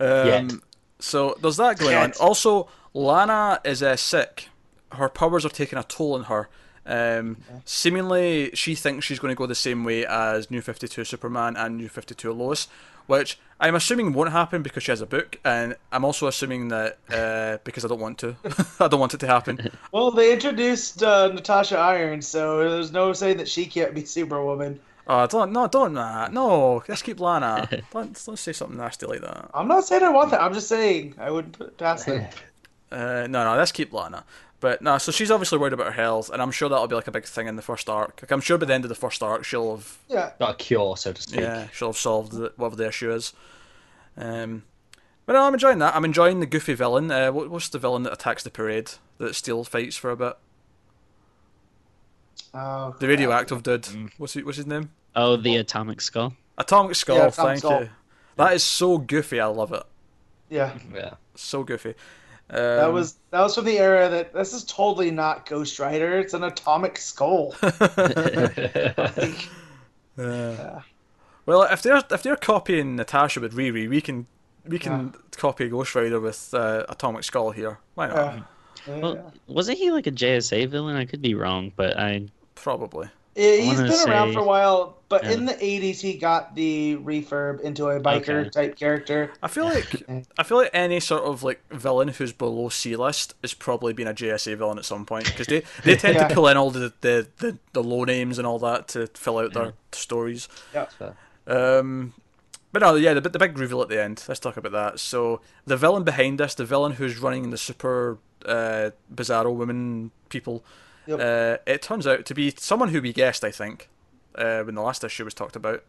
[0.00, 0.52] Um, Yet.
[0.98, 2.12] So there's that going on.
[2.20, 4.48] Also, Lana is uh, sick.
[4.92, 6.48] Her powers are taking a toll on her.
[6.84, 11.56] Um, seemingly, she thinks she's going to go the same way as New 52 Superman
[11.56, 12.68] and New 52 Lois,
[13.06, 16.98] which I'm assuming won't happen because she has a book, and I'm also assuming that
[17.10, 18.36] uh, because I don't want to.
[18.80, 19.70] I don't want it to happen.
[19.92, 24.80] well, they introduced uh, Natasha Irons, so there's no saying that she can't be Superwoman.
[25.06, 26.32] Oh, don't no, don't that.
[26.32, 27.68] No, let's keep Lana.
[27.92, 29.50] Don't, don't say something nasty like that.
[29.52, 30.40] I'm not saying I want that.
[30.40, 32.26] I'm just saying I wouldn't put it past them.
[32.90, 34.24] Uh, no, no, let's keep Lana.
[34.62, 37.08] But no, so she's obviously worried about her health, and I'm sure that'll be like
[37.08, 38.20] a big thing in the first arc.
[38.22, 40.30] Like, I'm sure by the end of the first arc, she'll have Yeah.
[40.38, 41.40] Got a cure, so to speak.
[41.40, 43.32] yeah, she'll have solved the, whatever the issue is.
[44.16, 44.62] Um,
[45.26, 45.96] but no, I'm enjoying that.
[45.96, 47.10] I'm enjoying the goofy villain.
[47.10, 50.34] Uh, what, what's the villain that attacks the parade that still fights for a bit?
[52.54, 53.86] Oh, The radioactive dude.
[54.18, 54.90] What's he, what's his name?
[55.16, 56.34] Oh, the atomic skull.
[56.58, 57.16] Atomic Skull.
[57.16, 57.80] Yeah, Atomic thank Skull.
[57.82, 57.88] you.
[58.36, 59.40] That is so goofy.
[59.40, 59.82] I love it.
[60.50, 60.78] Yeah.
[60.94, 61.14] Yeah.
[61.34, 61.94] So goofy.
[62.52, 66.18] Um, That was that was from the era that this is totally not Ghost Rider.
[66.18, 67.54] It's an atomic skull.
[67.62, 69.48] Like,
[70.18, 70.80] Uh,
[71.46, 74.26] well, if they're if they're copying Natasha with Riri, we can
[74.66, 77.78] we can copy Ghost Rider with uh, Atomic Skull here.
[77.94, 78.16] Why not?
[78.16, 78.40] uh,
[78.86, 78.98] yeah.
[78.98, 80.96] Well, wasn't he like a JSA villain?
[80.96, 83.08] I could be wrong, but I Probably.
[83.34, 85.32] Yeah, he's wanna been around for a while, but Yeah.
[85.32, 88.48] in the '80s he got the refurb into a biker Okay.
[88.50, 89.30] type character.
[89.42, 90.02] I feel like
[90.38, 94.08] I feel like any sort of like villain who's below C list is probably been
[94.08, 96.28] a JSA villain at some point because they, they tend Yeah.
[96.28, 99.38] to pull in all the, the, the, the low names and all that to fill
[99.38, 100.48] out their stories.
[100.74, 100.86] Yeah.
[101.46, 102.14] Um,
[102.72, 104.24] but no, yeah, the, the big reveal at the end.
[104.28, 104.98] Let's talk about that.
[104.98, 110.64] So the villain behind us, the villain who's running the super uh, bizarro women people,
[111.06, 111.18] Yep.
[111.20, 113.42] uh, it turns out to be someone who we guessed.
[113.44, 113.88] I think
[114.34, 115.84] uh, when the last issue was talked about.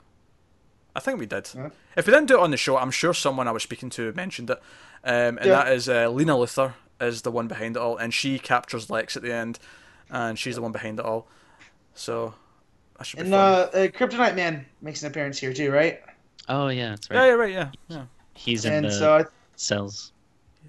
[0.95, 1.49] I think we did.
[1.56, 1.70] Yeah.
[1.98, 4.11] If we didn't do it on the show, I'm sure someone I was speaking to
[4.14, 4.60] mentioned it.
[5.03, 5.64] Um, and Yeah.
[5.64, 9.18] that is uh, Lena Luthor is the one behind it all, and she captures Lex
[9.18, 9.57] at the end,
[10.10, 11.28] and she's the one behind it all.
[11.95, 12.36] So
[12.98, 13.40] that should be And fun.
[13.41, 16.02] uh, uh, Kryptonite Man makes an appearance here too, right?
[16.49, 17.26] oh yeah, that's right.
[17.26, 18.03] yeah, right, yeah, yeah.
[18.34, 19.26] He's in And the so I,
[19.56, 20.11] cells.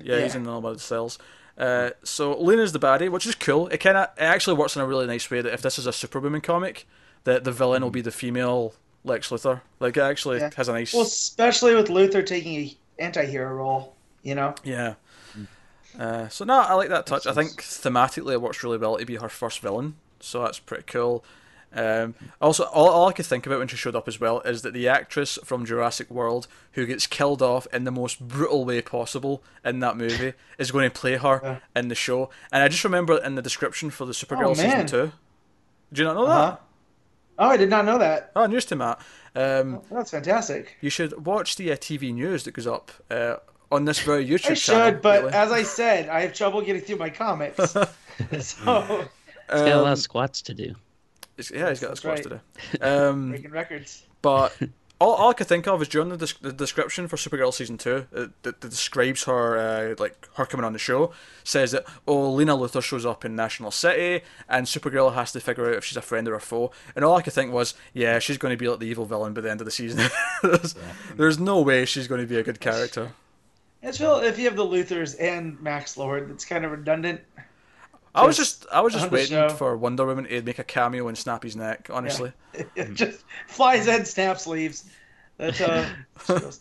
[0.03, 1.19] Yeah, he's in all about the cells.
[1.59, 3.69] Uh, so Lena's the baddie, which is cool.
[3.69, 5.87] It kind of it actually works in a really nice way that if this is
[5.87, 6.87] a Superwoman comic,
[7.25, 8.75] that the villain will be the female
[9.05, 9.61] Lex Luthor.
[9.81, 10.51] Like it actually Yeah.
[10.57, 14.55] has a nice well, especially with Luthor taking a anti-hero role, you know.
[14.65, 14.95] yeah.
[15.99, 17.27] Uh, so no, I like that touch.
[17.27, 19.95] I think thematically it works really well to be her first villain.
[20.21, 21.25] So that's pretty cool.
[21.77, 24.63] Um, also, all, all I could think about when she showed up as well is
[24.63, 28.81] that the actress from Jurassic World who gets killed off in the most brutal way
[28.81, 31.59] possible in that movie is going to play her Yeah.
[31.81, 32.31] in the show.
[32.53, 35.13] And I just remember in the description for the Supergirl Oh, season two.
[35.93, 36.51] Do you not know Uh-huh.
[36.51, 36.61] that?
[37.39, 38.31] Oh, I did not know that.
[38.37, 39.01] Oh, news to Matt.
[39.35, 40.77] Um, That's fantastic.
[40.81, 43.37] you should watch the uh, TV news that goes up uh,
[43.73, 44.83] on this very YouTube I channel.
[44.83, 45.35] I should, but really.
[45.35, 47.73] as I said, I have trouble getting through my comics.
[47.73, 47.89] so
[48.31, 49.09] He's got
[49.51, 50.75] a lot Um, of squats to do.
[51.37, 52.41] It's- yeah, he's got That's squats right.
[52.73, 52.85] to do.
[52.87, 54.05] Um, breaking records.
[54.23, 54.57] but
[55.01, 57.79] all, all I could think of is during the, des- the description for Supergirl season
[57.79, 61.13] two, it, that that describes her uh, like her coming on the show,
[61.43, 65.69] says that oh Lena Luthor shows up in National City and Supergirl has to figure
[65.69, 66.71] out if she's a friend or a foe.
[66.95, 69.35] And all I could think was, yeah, she's going to be like the evil villain
[69.35, 70.11] by the end of the season.
[70.43, 70.75] there's,
[71.17, 73.13] there's no way she's going to be a good character.
[73.83, 77.21] It's feel if you have the Luthors and Max Lord, it's kind of redundant.
[78.15, 81.19] I was Just I was just waiting for Wonder Woman to make a cameo and
[81.19, 81.89] snap his neck.
[81.93, 82.33] Honestly,
[82.77, 84.85] It just flies in, snaps, leaves.
[85.37, 85.89] That's uh,
[86.27, 86.61] goes.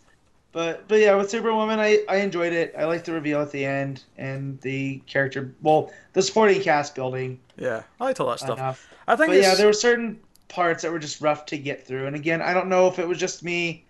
[0.51, 2.73] But but yeah, with Superwoman, I, I enjoyed it.
[2.77, 7.39] I liked the reveal at the end and the character, well, the supporting cast building
[7.57, 8.57] yeah, I liked all that stuff.
[8.57, 8.93] enough.
[9.07, 12.07] I think But yeah, there were certain parts that were just rough to get through.
[12.07, 13.85] And again, I don't know if it was just me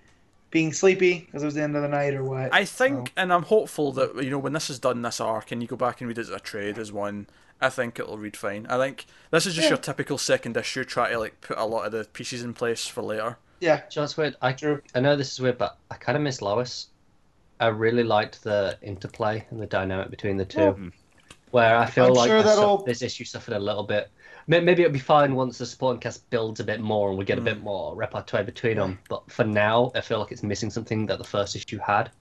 [0.51, 2.53] being sleepy because it was the end of the night or what.
[2.53, 5.61] I think, and I'm hopeful that you know when this is done, this arc, and
[5.61, 7.27] you go back and read it as a trade as one.
[7.63, 8.67] I think it'll read fine.
[8.67, 9.69] I think this is just Yeah.
[9.69, 12.85] your typical second issue, try to like put a lot of the pieces in place
[12.87, 13.37] for later.
[13.59, 14.35] Yeah, Do you weird?
[14.41, 14.81] I, true.
[14.93, 16.87] I know this is weird, but I kind of miss Lois.
[17.61, 20.59] I really liked the interplay and the dynamic between the two.
[20.59, 20.89] Yeah.
[21.51, 24.11] Where I feel I'm like sure this, that'll- this issue suffered a little bit.
[24.47, 27.37] Maybe it'll be fine once the supporting cast builds a bit more and we get
[27.37, 27.63] a bit hmm.
[27.63, 28.99] more repertoire between them.
[29.07, 32.11] But for now, I feel like it's missing something that the first issue had.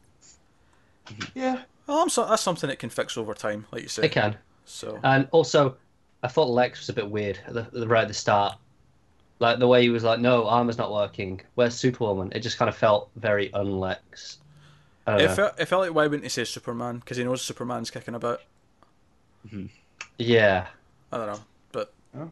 [1.35, 1.63] Yeah.
[1.89, 4.05] Well, I'm so, that's something it can fix over time, like you say.
[4.05, 4.37] It can.
[4.65, 5.77] So And also,
[6.23, 8.57] I thought Lex was a bit weird at the, the- right at the start.
[9.39, 11.41] Like the way he was like, "No, armor's not working.
[11.57, 14.37] Where's Superwoman?" It just kind of felt very unlex.
[15.05, 15.35] I don't it know.
[15.35, 16.99] felt, it felt like why wouldn't he say Superman?
[16.99, 18.41] Because he knows Superman's kicking about.
[20.19, 20.67] Yeah,
[21.11, 21.41] I don't know.
[21.73, 22.29] But I don't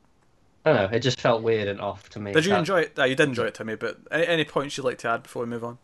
[0.90, 0.96] know.
[0.96, 2.32] It just felt weird and off to me.
[2.32, 2.98] did you That- enjoy it?
[2.98, 5.22] Uh, you did enjoy it, to me, But any, any points you'd like to add
[5.24, 5.78] before we move on?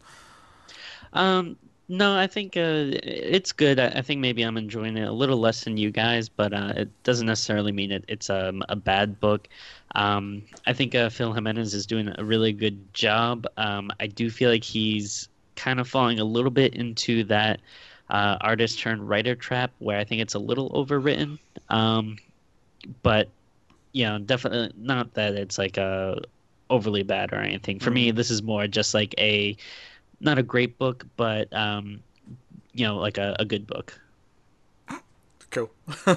[1.13, 1.57] Um,
[1.89, 3.79] no, I think uh, it's good.
[3.79, 6.73] I, I think maybe I'm enjoying it a little less than you guys, but uh,
[6.77, 9.49] it doesn't necessarily mean it, it's um, a bad book.
[9.95, 13.47] Um, I think uh, Phil Jimenez is doing a really good job.
[13.57, 17.61] Um, I do feel like he's kind of falling a little bit into that
[18.11, 21.39] uh, artist turned writer trap where I think it's a little overwritten.
[21.69, 22.19] Um,
[23.03, 23.29] but
[23.93, 26.17] you know, definitely not that it's like uh,
[26.69, 27.79] overly bad or anything.
[27.79, 29.57] For me, this is more just like a
[30.21, 32.01] not a great book, but um,
[32.73, 34.01] you know, like a, a good book.
[35.51, 35.71] Cool.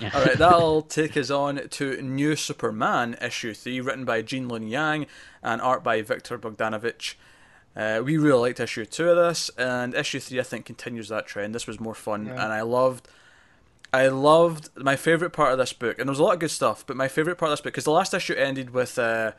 [0.00, 0.10] Yeah.
[0.14, 4.70] All right, that'll take us on to New Superman issue three, written by Gene Luen
[4.70, 5.08] Yang
[5.42, 7.16] and art by Viktor Bogdanovic.
[7.76, 11.26] Uh, we really liked issue two of this, and issue three I think continues that
[11.26, 11.54] trend.
[11.54, 12.32] This was more fun, Yeah.
[12.32, 13.08] and I loved.
[13.92, 16.50] I loved my favorite part of this book, and there was a lot of good
[16.50, 16.82] stuff.
[16.86, 19.32] But my favorite part of this book, because the last issue ended with uh,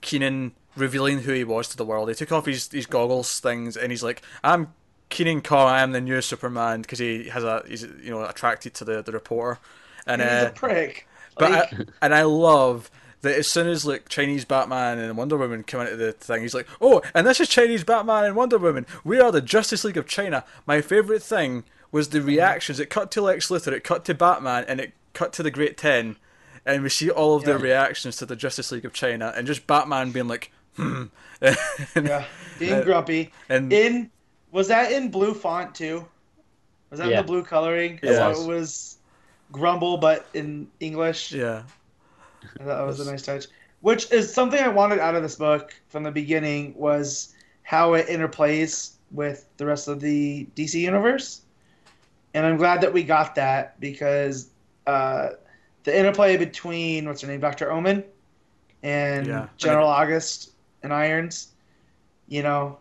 [0.00, 2.08] Kenan revealing who he was to the world.
[2.08, 4.72] He took off his his goggles things, and he's like, "I'm
[5.08, 5.68] Kenan Kong.
[5.68, 9.02] I am the new Superman," because he has a he's you know attracted to the
[9.02, 9.60] the reporter,
[10.06, 11.06] and He's uh, a prick.
[11.38, 12.90] but Like, I, and I love
[13.22, 16.54] that as soon as like Chinese Batman and Wonder Woman come into the thing, he's
[16.54, 18.86] like, "Oh, and this is Chinese Batman and Wonder Woman.
[19.04, 22.80] We are the Justice League of China." My favorite thing was the reactions.
[22.80, 25.76] It cut to Lex Luthor, it cut to Batman, and it cut to the Great
[25.76, 26.16] Ten,
[26.64, 29.66] and we see all of their reactions to the Justice League of China, and just
[29.66, 30.52] Batman being like,
[31.40, 32.24] and, yeah,
[32.58, 33.32] being Uh, grumpy.
[33.48, 34.10] and In
[34.52, 36.06] was that in blue font too?
[36.90, 37.22] Was that in Yeah.
[37.22, 38.00] the blue coloring?
[38.02, 38.32] Yeah.
[38.32, 38.98] So it was
[39.52, 41.32] grumble, but in English.
[41.32, 41.62] yeah,
[42.42, 43.46] I thought that was a nice touch.
[43.80, 48.06] Which is something I wanted out of this book from the beginning was how it
[48.08, 51.42] interplays with the rest of the DC universe.
[52.34, 54.50] And I'm glad that we got that because
[54.86, 55.30] uh,
[55.84, 58.04] the interplay between what's her name, Doctor Omen,
[58.82, 59.48] and Yeah.
[59.56, 60.49] General August
[60.82, 61.48] and Irons,
[62.28, 62.78] you know,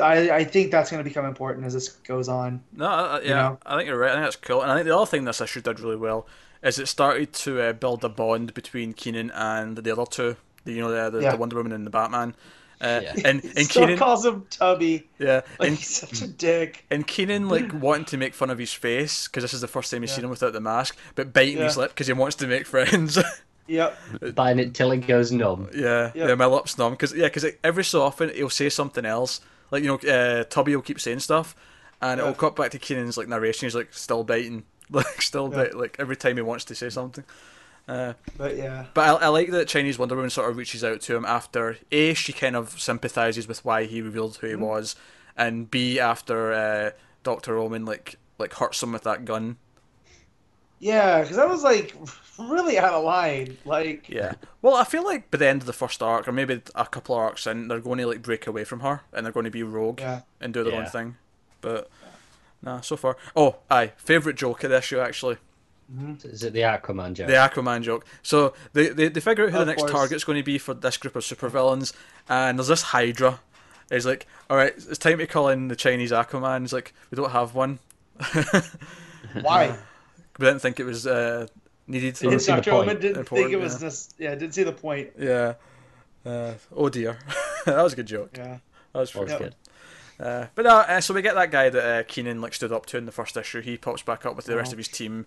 [0.00, 2.62] I I think that's going to become important as this goes on.
[2.72, 3.58] No, I, I- yeah, know?
[3.66, 4.10] I think you're right.
[4.10, 4.62] I think that's cool.
[4.62, 6.26] And I think the other thing this issue did really well
[6.62, 10.36] is it started to uh, build a bond between Kenan and the other two.
[10.64, 11.30] The, you know, the, the, Yeah.
[11.32, 12.34] the Wonder Woman and the Batman.
[12.80, 13.12] Uh, Yeah.
[13.24, 15.06] And and still Kenan, calls him Tubby.
[15.18, 16.84] yeah, Like and, he's such a dick.
[16.90, 19.90] and Kenan like wanting to make fun of his face because this is the first
[19.90, 20.16] time he's Yeah.
[20.16, 23.18] seen him without the mask, but biting his lip because he wants to make friends.
[23.68, 23.98] Yep.
[24.34, 25.68] Biting it till it goes numb.
[25.74, 26.28] yeah, Yeah.
[26.28, 29.40] yeah, my lips numb because yeah, because every so often he'll say something else.
[29.70, 31.56] Like you know, uh, Tubby will keep saying stuff,
[32.00, 32.24] and Yeah.
[32.28, 33.66] it'll cut back to Kenan's like narration.
[33.66, 35.56] He's like still biting, like still Yeah.
[35.64, 37.24] bite, like every time he wants to say something.
[37.88, 38.86] Uh, But yeah.
[38.94, 41.76] but I, I like that Chinese Wonder Woman sort of reaches out to him after
[41.92, 44.60] a she kind of sympathizes with why he revealed who he Mhm.
[44.60, 44.96] was,
[45.36, 46.90] and b after uh,
[47.22, 49.56] Doctor Omen like like hurts him with that gun.
[50.78, 51.94] Yeah, because that was like
[52.38, 53.56] really out of line.
[53.64, 54.34] Like, Yeah.
[54.62, 57.14] Well, I feel like by the end of the first arc, or maybe a couple
[57.14, 59.50] of arcs in, they're going to like break away from her and they're going to
[59.50, 61.16] be rogue yeah, and do their own thing.
[61.60, 61.88] But
[62.62, 63.16] nah, so far.
[63.34, 65.38] Oh, aye, favorite joke of this show actually.
[65.92, 66.28] Mm-hmm.
[66.28, 67.28] Is it the Aquaman joke?
[67.28, 68.04] The Aquaman joke.
[68.22, 69.92] So they, they, they figure out who Of the next course.
[69.92, 71.92] target's going to be for this group of supervillains,
[72.28, 73.38] and there's this Hydra.
[73.88, 76.62] He's like, all right, it's time to call in the Chinese Aquaman.
[76.62, 77.78] He's like, we don't have one.
[79.40, 79.76] why?
[80.38, 81.46] we didn't think it was uh,
[81.86, 82.14] needed.
[82.14, 82.70] Didn't see the Dr.
[82.70, 82.88] point.
[82.88, 83.78] Omen didn't Important, think it was yeah.
[83.88, 84.14] this.
[84.18, 85.10] Yeah, didn't see the point.
[85.18, 85.54] Yeah.
[86.24, 87.18] Uh, oh dear,
[87.66, 88.30] that was a good joke.
[88.36, 88.58] Yeah,
[88.92, 89.54] That was That was good.
[90.18, 92.86] Uh, but no, uh, so we get that guy that uh, Kenan like stood up
[92.86, 93.60] to in the first issue.
[93.60, 94.74] He pops back up with the rest Oh.
[94.74, 95.26] of his team.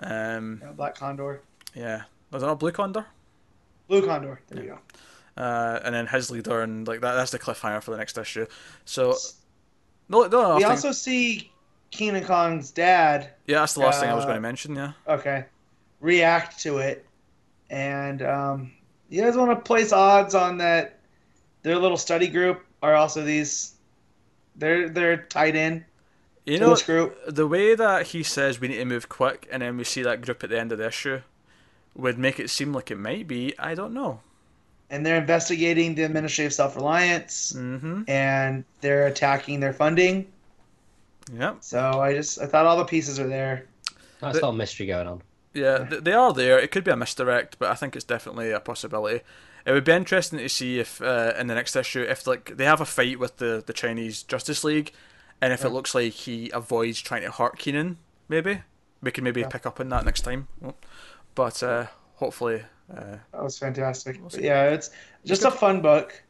[0.00, 1.40] Um, yeah, Black Condor,
[1.74, 3.06] yeah, was it not Blue Condor?
[3.88, 4.40] Blue Condor.
[4.48, 5.42] There you go.
[5.42, 8.46] Uh, and then his leader, and like that, that's the cliffhanger for the next issue.
[8.84, 9.16] So
[10.08, 11.50] no, no, no we I also see
[11.90, 13.30] Kenan Kong's dad.
[13.46, 14.74] yeah, that's the last thing I was uh, going to mention.
[14.76, 15.44] Yeah, Okay,
[16.00, 17.04] react to it,
[17.70, 18.72] and um,
[19.08, 20.98] you guys want to place odds on that?
[21.62, 23.74] Their little study group are also these.
[24.56, 25.84] They're they're tied in
[26.44, 27.16] you to know this group.
[27.26, 30.22] the way that he says we need to move quick, and then we see that
[30.22, 31.20] group at the end of the issue,
[31.94, 33.54] would make it seem like it might be.
[33.58, 34.20] I don't know.
[34.90, 38.02] and they're investigating the Ministry of Self Reliance, Mm-hmm.
[38.08, 40.26] and they're attacking their funding.
[41.32, 41.58] Yep.
[41.60, 43.66] So I just I thought all the pieces are there.
[44.22, 45.22] Nice The- little mystery going on.
[45.54, 46.58] Yeah, they are there.
[46.58, 49.22] It could be a misdirect, but I think it's definitely a possibility.
[49.64, 52.64] It would be interesting to see if uh, in the next issue, if like they
[52.64, 54.92] have a fight with the, the Chinese Justice League,
[55.40, 57.96] and if it looks like he avoids trying to hurt Kenan,
[58.28, 58.60] maybe
[59.02, 59.48] we can maybe Yeah.
[59.48, 60.46] pick up on that next time.
[61.34, 61.86] But uh,
[62.16, 62.62] hopefully,
[62.94, 64.20] uh, That was fantastic.
[64.20, 64.90] We'll yeah, it's
[65.24, 66.22] just a fun book.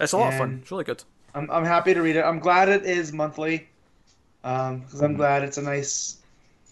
[0.00, 0.58] it's a lot of fun.
[0.62, 1.02] It's really good.
[1.34, 2.22] I'm I'm happy to read it.
[2.24, 3.68] I'm glad it is monthly,
[4.44, 5.04] because Mm-hmm.
[5.04, 6.18] I'm glad it's a nice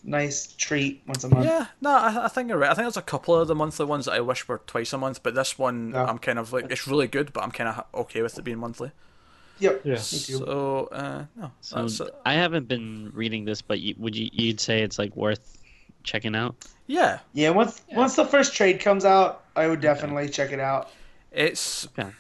[0.04, 1.46] nice treat once a month.
[1.46, 2.70] Yeah, no, I, I think you're right.
[2.70, 4.98] I think there's a couple of the monthly ones that I wish were twice a
[4.98, 6.04] month, but this one Yeah.
[6.06, 8.58] I'm kind of like it's really good, but I'm kind of okay with it being
[8.58, 8.92] monthly.
[9.58, 9.82] Yep.
[9.84, 10.06] Yeah.
[10.08, 12.00] So uh, no, So that's.
[12.24, 15.58] I haven't been reading this, but you, would you you'd say it's like worth
[16.04, 16.56] checking out?
[16.86, 17.50] yeah, Yeah.
[17.50, 20.90] Once once the first trade comes out, I would definitely check it out.
[21.30, 21.86] it's.
[21.98, 22.10] Okay.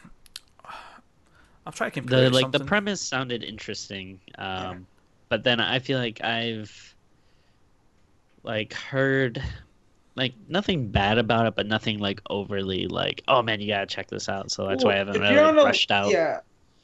[1.66, 4.86] I'm trying to compare The it to like the premise sounded interesting, um,
[5.32, 6.94] but then I feel like I've
[8.42, 9.42] like heard
[10.14, 14.08] like nothing bad about it, but nothing like overly like oh man you gotta check
[14.08, 14.50] this out.
[14.50, 16.10] So that's why I haven't If really you're a- rushed out.
[16.10, 16.40] Yeah.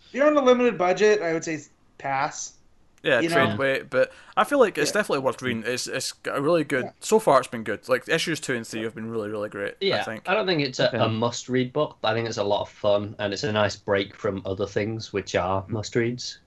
[0.06, 1.58] If you're on a limited budget, I would say
[1.98, 2.54] pass.
[3.02, 3.56] yeah, you trade know.
[3.56, 5.00] weight, but I feel like it's Yeah.
[5.00, 5.62] definitely worth reading.
[5.66, 6.84] It's it's a really good.
[6.86, 6.90] Yeah.
[7.00, 7.86] So far, it's been good.
[7.86, 9.74] Like issues two and three have been really really great.
[9.82, 10.22] Yeah, I think.
[10.26, 10.96] I don't think it's a, Okay.
[11.04, 13.76] a must-read book, but I think it's a lot of fun and it's a nice
[13.76, 16.38] break from other things which are must-reads.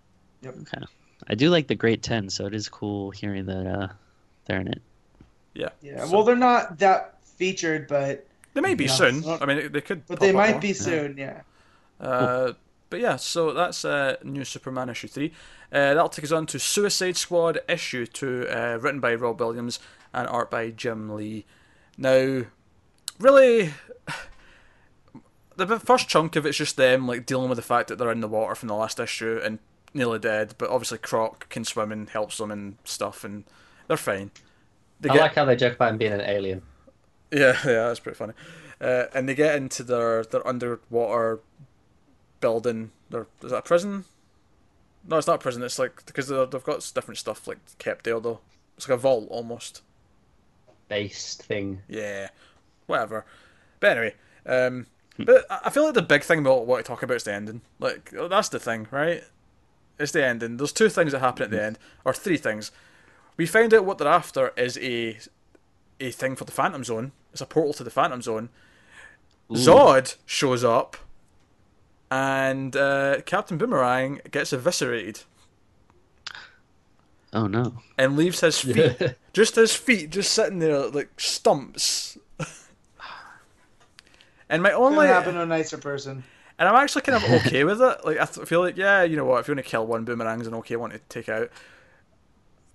[0.43, 0.81] Okay.
[1.31, 3.87] I do like the Great Ten, so it is cool hearing that uh,
[4.45, 4.81] they're in it.
[5.53, 5.69] Yeah.
[5.81, 6.05] Yeah.
[6.05, 8.91] So- Well, they're not that featured, but They may be Yeah.
[8.91, 9.23] soon.
[9.25, 10.05] I mean, they could.
[10.07, 10.59] but they might more.
[10.59, 11.17] be soon.
[11.17, 11.41] Yeah.
[12.01, 12.53] Uh,
[12.89, 15.31] but yeah, so that's uh, New Superman issue 3.
[15.71, 19.79] Uh, that'll take us on to Suicide Squad issue 2, uh, written by Rob Williams
[20.13, 21.45] and art by Jim Lee.
[21.97, 22.43] Now,
[23.19, 23.73] really,
[25.55, 28.19] the first chunk of it's just them like dealing with the fact that they're in
[28.19, 29.59] the water from the last issue and
[29.93, 33.43] nearly dead, but obviously Croc can swim and helps them and stuff, and
[33.87, 34.31] they're fine.
[34.99, 36.61] They I get- like how they joke about him being an alien.
[37.31, 38.33] yeah, yeah, that's pretty funny.
[38.79, 41.39] Uh, and they get into their their underwater
[42.39, 42.91] building.
[43.09, 44.05] Their is that a prison?
[45.07, 45.63] No, it's not a prison.
[45.63, 48.39] It's like because they've got different stuff like kept there though.
[48.77, 49.81] It's like a vault almost.
[50.87, 51.81] Based thing.
[51.87, 52.29] Yeah,
[52.87, 53.25] whatever.
[53.79, 54.15] But anyway,
[54.45, 54.87] um,
[55.17, 57.33] but I I feel like the big thing about what I talk about is the
[57.33, 57.61] ending.
[57.79, 59.23] Like that's the thing, right?
[59.99, 60.57] It's the ending.
[60.57, 62.71] There's two things that happen at the end, or three things.
[63.37, 65.17] We find out what they're after is a
[65.99, 67.11] a thing for the Phantom Zone.
[67.31, 68.49] It's a portal to the Phantom Zone.
[69.51, 70.97] Zod shows up,
[72.09, 75.23] and uh, Captain Boomerang gets eviscerated
[77.33, 77.75] Oh no.
[77.97, 78.97] and leaves his feet,
[79.33, 82.17] just his feet, just sitting there like stumps.
[84.49, 86.23] and my Couldn't only, happen to a nicer person.
[86.61, 88.05] And I'm actually kind of okay with it.
[88.05, 89.39] Like I feel like, yeah, you know what?
[89.39, 91.49] If you want to kill one boomerang's an okay one to take out.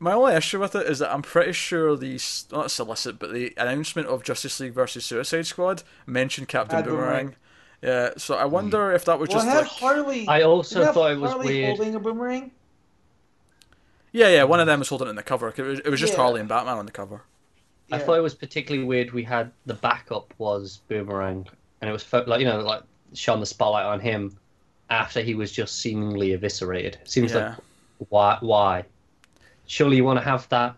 [0.01, 2.21] My only issue with it is that I'm pretty sure the
[2.53, 7.07] not solicit, but the announcement of Justice League versus Suicide Squad mentioned Captain Boomerang.
[7.29, 7.37] Boomerang.
[7.83, 10.29] Yeah, so I wonder if that was Well, it just had like, Harley.
[10.29, 11.77] I also didn't have thought it was Harley weird.
[11.77, 12.51] holding a boomerang.
[14.13, 15.49] yeah, yeah, one of them was holding it in the cover.
[15.57, 16.19] It was, it was just Yeah.
[16.19, 17.23] Harley and Batman on the cover.
[17.93, 19.13] I thought it was particularly weird.
[19.13, 21.47] We had the backup was Boomerang,
[21.81, 22.83] and it was fo- like you know like
[23.15, 24.37] shone the spotlight on him
[24.91, 26.99] after he was just seemingly eviscerated.
[27.05, 27.49] Seems Yeah.
[27.49, 27.57] like
[28.11, 28.85] why why?
[29.67, 30.75] Surely you want to have that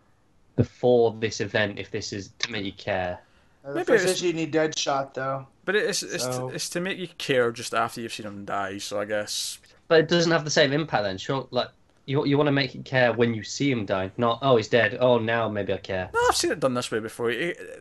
[0.57, 3.19] before this event if this is to make you care.
[3.65, 5.47] Uh, the Maybe first it's- issue you need Deadshot though.
[5.65, 8.79] But it's it's, So- it's to make you care just after you've seen him die.
[8.79, 11.19] So I guess But it doesn't have the same impact then.
[11.19, 11.69] Sure, like
[12.07, 14.69] you you want to make you care when you see him die, not oh he's
[14.69, 14.97] dead.
[15.01, 16.09] Oh now maybe I care.
[16.15, 17.31] No, I've seen it done this way before.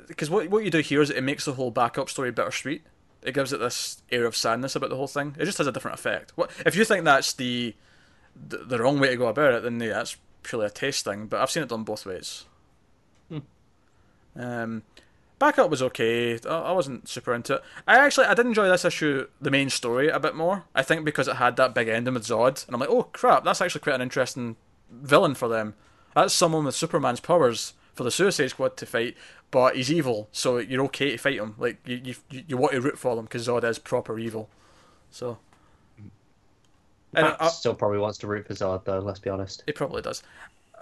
[0.08, 2.82] Because what what you do here is it makes the whole backup story bittersweet.
[3.28, 5.36] It gives it this air of sadness about the whole thing.
[5.38, 6.32] It just has a different effect.
[6.36, 7.76] What if you think that's the
[8.36, 9.64] the, the wrong way to go about it?
[9.64, 11.28] Then yeah, that's purely a taste thing.
[11.28, 12.46] But I've seen it done both ways.
[13.28, 13.40] Hmm.
[14.38, 14.84] Um,
[15.40, 16.40] backup was okay.
[16.48, 17.64] I, I wasn't super into it.
[17.86, 20.64] I actually I did enjoy this issue, the main story, a bit more.
[20.74, 23.44] I think because it had that big ending with Zod, and I'm like, oh crap,
[23.44, 24.56] that's actually quite an interesting
[24.90, 25.76] villain for them.
[26.16, 29.18] That's someone with Superman's powers for the Suicide Squad to fight,
[29.52, 31.56] but he's evil, so you're okay to fight him.
[31.58, 34.50] Like you, you, you- you want to root for them because Zod is proper evil.
[35.12, 35.38] So,
[37.14, 39.00] and Matt I, still probably wants to root for Zod though.
[39.00, 39.64] Let's be honest.
[39.66, 40.24] he probably does.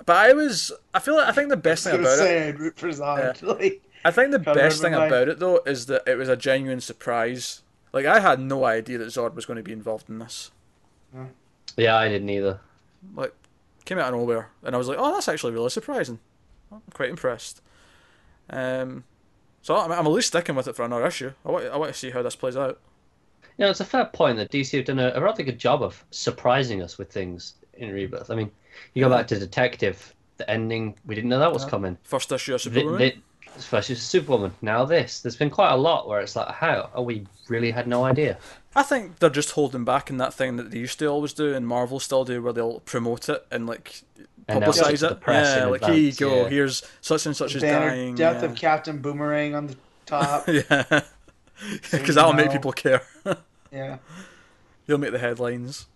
[0.06, 2.48] But I was, I feel like I think the best thing about gonna it, say
[2.50, 3.42] I'd root for Zod.
[3.60, 6.36] Like, I think the best thing my- about it though is that it was a
[6.36, 7.62] genuine surprise.
[7.94, 10.52] Like I had no idea that Zod was going to be involved in this.
[11.78, 12.60] Yeah, I didn't either.
[13.16, 13.34] Like,
[13.86, 16.20] came out of nowhere, and I was like, oh, that's actually really surprising.
[16.76, 17.62] I'm quite impressed.
[18.50, 19.04] Um,
[19.62, 21.32] so I'm, I'm at least sticking with it for another issue.
[21.46, 22.80] I want, I want to see how this plays out.
[23.58, 25.82] You know, it's a fair point that DC have done a, a rather good job
[25.82, 28.30] of surprising us with things in Rebirth.
[28.30, 28.52] I mean,
[28.94, 31.70] you go back to Detective, the ending, we didn't know that was Yeah.
[31.70, 31.98] coming.
[32.04, 33.22] First issue of The, Superwoman.
[33.56, 35.22] the, first is Superwoman, now this.
[35.22, 36.90] There's been quite a lot where it's like, how?
[36.94, 38.38] Oh, we really had no idea.
[38.76, 41.54] I think they're just holding back in that thing that they used to always do,
[41.54, 44.04] and Marvel still do, where they'll promote it and like
[44.48, 45.20] publicize it.
[45.28, 46.44] yeah, in like here you go.
[46.44, 46.50] yeah.
[46.50, 48.16] Here's such and such is dying.
[48.16, 48.50] death yeah.
[48.50, 50.48] of Captain Boomerang on the top.
[50.48, 50.62] yeah,
[51.92, 53.02] because you that'll make people care.
[53.72, 53.98] yeah.
[54.88, 55.88] He'll make the headlines.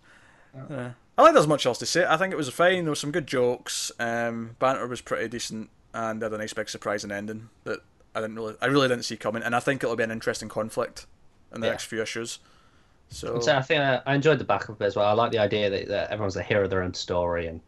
[0.56, 0.64] Yeah.
[0.70, 0.92] Yeah.
[1.18, 2.06] I like there's much else to say.
[2.08, 2.86] I think it was fine.
[2.86, 3.92] There were some good jokes.
[4.00, 7.80] Um, banter was pretty decent, and they had a nice big surprise surprising ending that
[8.16, 9.44] I didn't really, I really didn't see coming.
[9.44, 11.06] And I think it'll be an interesting conflict
[11.54, 11.72] in the Yeah.
[11.72, 12.40] next few issues.
[13.10, 15.08] So, so I think I, I enjoyed the backup as well.
[15.08, 17.60] I like the idea that, that everyone's a hero of their own story, and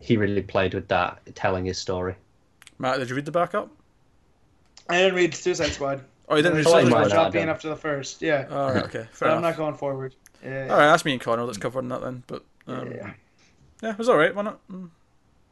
[0.00, 2.14] he really played with that, telling his story.
[2.78, 3.70] Matt, did you read the backup?
[4.88, 6.04] I didn't read Suicide Squad.
[6.28, 7.08] Oh, you didn't read Suicide you Squad Squad?
[7.08, 7.48] not dropped in done.
[7.48, 8.22] after the first.
[8.22, 8.46] Yeah.
[8.50, 10.14] All right, okay, but fair I'm not going forward.
[10.44, 10.68] Yeah.
[10.70, 12.22] All right, that's me and Connor that's covering that then.
[12.26, 13.12] But um, yeah.
[13.82, 14.34] yeah, it was all right.
[14.34, 14.60] Why not?
[14.70, 14.90] Mm.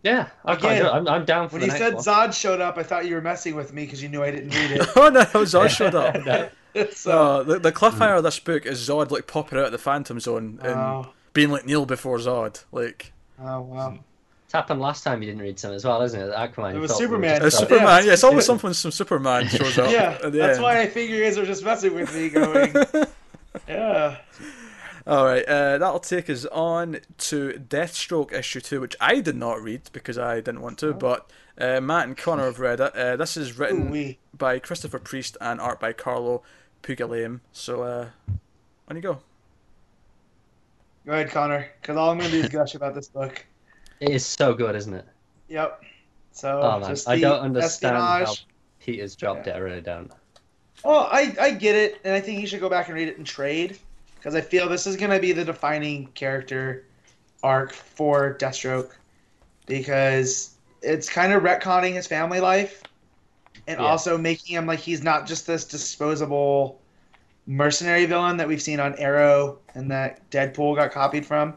[0.02, 2.31] Yeah, I Again, Again, I'm, I'm down for When the you next said one.
[2.31, 4.51] Zod showed up, I thought you were messing with me because you knew I didn't
[4.51, 4.89] read it.
[4.97, 6.16] oh no, Zod showed up.
[6.24, 6.48] No.
[6.93, 9.78] so, No, the, the cliffhanger of this book is Zod like popping out of the
[9.78, 12.64] Phantom Zone and oh, being like Kneel before Zod.
[12.70, 13.98] Like oh wow.
[14.47, 16.32] It's happened last time you didn't read some as well, isn't it?
[16.32, 16.70] Aquaman.
[16.70, 17.44] It you was thought we were Superman.
[17.44, 17.82] it's Superman.
[17.82, 18.01] yeah.
[18.01, 18.73] Yeah, it's always something.
[18.74, 19.90] Some Superman shows up.
[19.90, 20.62] Yeah, that's end.
[20.62, 22.28] why I figure you guys are just messing with me.
[22.28, 22.73] Going,
[23.68, 24.18] yeah.
[25.05, 29.60] All right, uh, that'll take us on to Deathstroke issue two, which I did not
[29.60, 31.28] read because I didn't want to, but
[31.59, 32.94] uh, Matt and Connor have read it.
[32.94, 34.18] Uh, this is written We.
[34.36, 36.43] by Christopher Priest and art by Carlo
[36.85, 37.40] Pagulayan.
[37.52, 38.09] So, uh,
[38.89, 39.18] on you go.
[41.05, 43.44] Go ahead, Connor, because all I'm going to do is gush about this book.
[44.01, 45.06] It is so good, isn't it?
[45.48, 45.82] Yep.
[46.32, 48.47] So Oh just I don't understand how espionage.
[48.81, 49.55] Peter's dropped it.
[49.55, 50.12] I really don't.
[50.85, 53.16] Well, I, I get it, and I think you should go back and read it
[53.16, 53.78] in trade
[54.16, 56.85] because I feel this is going to be the defining character
[57.43, 58.93] arc for Deathstroke
[59.66, 62.82] because it's kind of retconning his family life
[63.66, 63.86] and Yeah.
[63.86, 66.81] also making him like he's not just this disposable
[67.47, 71.55] mercenary villain that we've seen on Arrow and that Deadpool got copied from.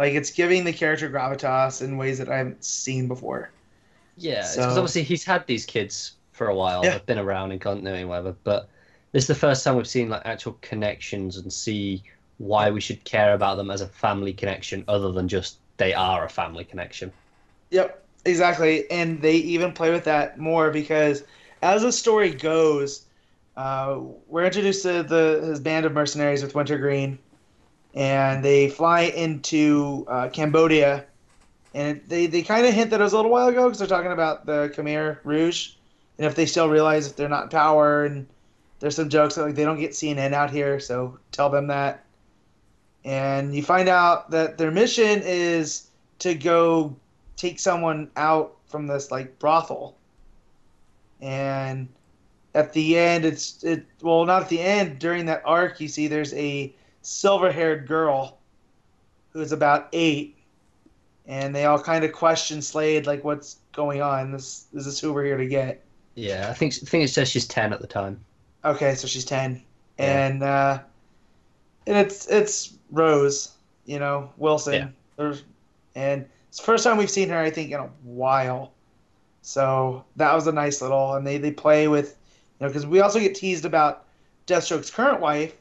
[0.00, 3.50] Like it's giving the character gravitas in ways that I haven't seen before.
[4.16, 6.82] Yeah, because So- obviously he's had these kids for a while.
[6.82, 6.92] Yeah.
[6.92, 8.70] They've been around in continuity whatever, but
[9.12, 12.02] this is the first time we've seen like actual connections and see
[12.38, 16.24] why we should care about them as a family connection, other than just they are
[16.24, 17.12] a family connection.
[17.68, 18.90] Yep, exactly.
[18.90, 21.24] And they even play with that more because
[21.60, 23.04] as the story goes,
[23.58, 23.98] uh,
[24.28, 27.18] we're introduced to the his band of mercenaries with Wintergreen,
[27.94, 31.06] and they fly into uh, Cambodia.
[31.74, 33.88] And they, they kind of hint that it was a little while ago because they're
[33.88, 35.74] talking about the Khmer Rouge,
[36.18, 38.26] and if they still realize if they're not in power, and
[38.80, 42.04] there's some jokes that like they don't get CNN out here, so tell them that.
[43.04, 45.88] And you find out that their mission is
[46.18, 46.96] to go
[47.36, 49.96] take someone out from this like brothel
[51.20, 51.88] and
[52.54, 56.06] at the end it's it well not at the end during that arc you see
[56.06, 58.38] there's a silver haired girl
[59.32, 60.36] who's about eight
[61.26, 65.12] and they all kind of question slade like what's going on this is this who
[65.12, 65.82] we're here to get
[66.14, 68.20] Yeah, I think I think it says she's ten at the time.
[68.64, 69.62] okay so she's 10
[69.98, 70.04] Yeah.
[70.26, 70.78] and uh
[71.86, 73.52] and it's it's rose
[73.86, 74.88] you know wilson Yeah.
[75.16, 75.44] There's,
[75.94, 78.72] and it's the first time we've seen her i think in a while
[79.42, 82.16] so that was a nice little and they they play with
[82.58, 84.04] you know because we also get teased about
[84.46, 85.54] deathstroke's current wife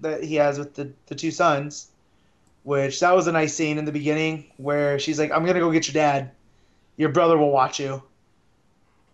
[0.00, 1.88] that he has with the the two sons
[2.64, 5.70] which that was a nice scene in the beginning where she's like i'm gonna go
[5.70, 6.30] get your dad
[6.96, 8.02] your brother will watch you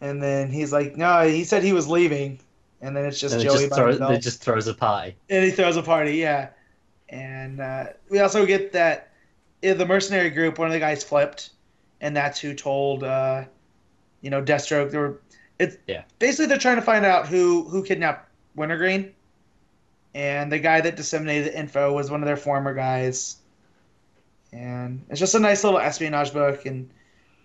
[0.01, 2.39] and then he's like no he said he was leaving
[2.83, 4.13] and then it's just And it joey just, by throw, himself.
[4.13, 5.15] it just throws a party.
[5.29, 6.49] And he throws a party, yeah.
[7.11, 9.11] And uh, we also get that
[9.61, 11.51] in the mercenary group, one of the guys flipped,
[12.01, 13.45] and that's who told, uh,
[14.23, 14.93] you know, Deathstroke.
[14.93, 15.21] They were,
[15.59, 16.05] it's Yeah.
[16.19, 19.13] basically they're trying to find out who who kidnapped Wintergreen,
[20.15, 23.37] and the guy that disseminated the info was one of their former guys.
[24.53, 26.91] And it's just a nice little espionage book, and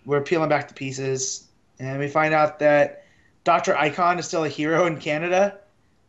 [0.04, 1.46] we're peeling back the pieces,
[1.78, 3.04] and we find out that
[3.44, 5.58] Doctor Icon is still a hero in Canada.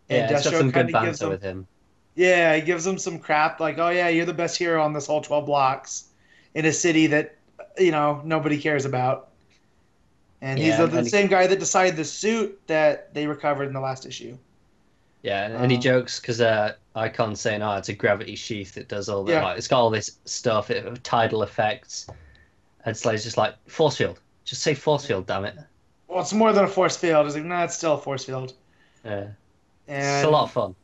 [0.09, 1.67] Yeah, it's some good kinda gives him- with him.
[2.15, 5.05] yeah, he gives him some crap like, "Oh yeah, you're the best hero on this
[5.05, 6.05] whole 12 blocks
[6.55, 7.35] in a city that
[7.77, 9.29] you know nobody cares about."
[10.41, 13.79] And he's the, the same guy that decided the suit that they recovered in the
[13.79, 14.37] last issue.
[15.27, 18.87] Yeah, and, he Um, jokes because uh, Icon's saying, "Oh, it's a gravity sheath that
[18.87, 19.33] does all that.
[19.33, 19.43] Yeah.
[19.43, 22.07] Like, it's got all this stuff, it, tidal effects."
[22.85, 24.21] And Slade's just like, "Force field.
[24.45, 25.57] Just say force field, damn it."
[26.07, 27.25] Well, it's more than a force field.
[27.25, 28.53] He's like, "No, it's still a force field."
[29.03, 29.27] Yeah,
[29.89, 30.75] And it's a lot of fun.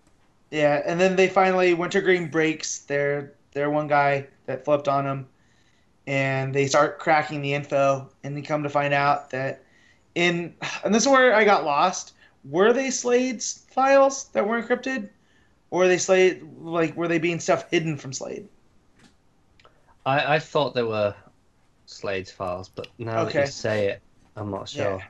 [0.51, 5.25] Yeah, and then they finally Wintergreen breaks their their one guy that flipped on him,
[6.05, 9.63] and they start cracking the info, and they come to find out that
[10.15, 10.53] in
[10.83, 12.11] and this is where I got lost.
[12.49, 15.09] Were they Slade's files that were encrypted,
[15.69, 18.47] or were they Slade like were they being stuff hidden from Slade?
[20.05, 21.15] I, I thought they were
[21.85, 24.01] Slade's files, but now that you say it,
[24.35, 24.97] I'm not sure.
[24.97, 25.03] Yeah.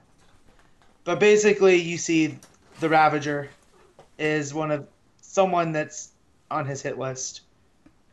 [1.03, 2.37] But basically, you see
[2.79, 3.49] the Ravager
[4.19, 4.87] is one of
[5.21, 6.11] someone that's
[6.51, 7.41] on his hit list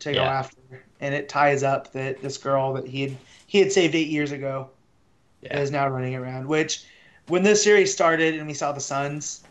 [0.00, 0.56] to go after,
[1.00, 3.16] and it ties up that this girl that he had
[3.46, 4.70] he had saved eight years ago
[5.42, 5.58] Yeah.
[5.60, 6.46] is now running around.
[6.48, 6.84] Which,
[7.30, 9.42] when this series started and we saw the Sons,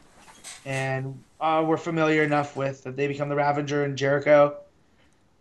[0.65, 4.57] and uh, we're familiar enough with that they become the Ravager and Jericho,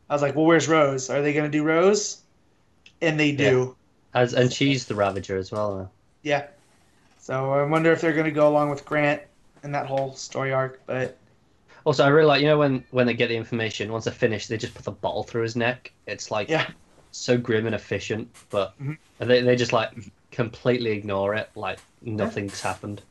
[0.09, 1.11] I was like, well, where's Rose?
[1.11, 2.23] Are they going to do Rose?
[3.03, 3.77] And they do.
[4.15, 5.77] As, and she's the Ravager as well.
[5.77, 5.91] Now.
[6.23, 6.47] Yeah.
[7.19, 9.21] So I wonder if they're going to go along with Grant
[9.63, 10.81] and that whole story arc.
[10.87, 11.19] But
[11.85, 14.49] Also, I really like you know when when they get the information once they're finished,
[14.49, 15.93] they just put the bottle through his neck.
[16.07, 16.67] It's like Yeah.
[17.11, 18.97] so grim and efficient, but Mhm.
[19.21, 19.91] and they they just like
[20.31, 23.03] completely ignore it, like nothing's happened.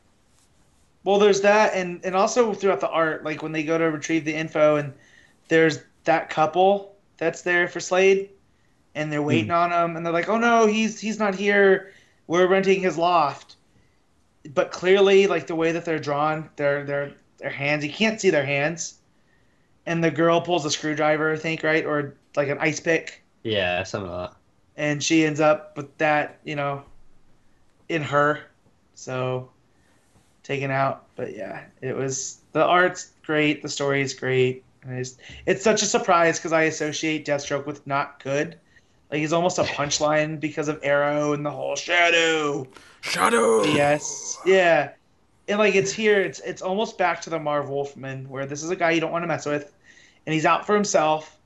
[1.04, 4.24] well, there's that, and and also throughout the art, like when they go to retrieve
[4.24, 4.92] the info, and
[5.48, 8.30] there's that couple that's there for Slade,
[8.94, 9.52] and they're waiting hmm.
[9.52, 11.92] on him, and they're like, oh no, he's he's not here.
[12.26, 13.56] We're renting his loft.
[14.54, 18.30] But clearly, like the way that they're drawn, their their their hands, you can't see
[18.30, 18.94] their hands.
[19.86, 23.22] And the girl pulls a screwdriver, I think, right, or like an ice pick.
[23.42, 24.36] Yeah, something like that.
[24.76, 26.84] and she ends up with that, you know,
[27.88, 28.40] in her.
[28.94, 29.50] So
[30.42, 31.04] taken out.
[31.14, 34.64] But yeah, it was the art's great, the story is great.
[34.82, 35.16] And it's,
[35.46, 38.58] it's such a surprise because I associate Deathstroke with not good.
[39.10, 42.66] Like he's almost a punchline because of Arrow and the whole shadow.
[43.00, 43.64] Shadow.
[43.64, 44.92] Yes, yeah,
[45.46, 46.20] and like it's here.
[46.20, 49.12] It's it's almost back to the Marv Wolfman, where this is a guy you don't
[49.12, 49.72] want to mess with,
[50.26, 51.38] and he's out for himself.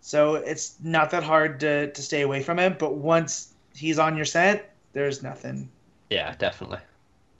[0.00, 2.76] So it's not that hard to to stay away from him.
[2.78, 4.62] But once he's on your scent,
[4.96, 5.68] there's nothing.
[6.08, 6.78] Yeah, definitely.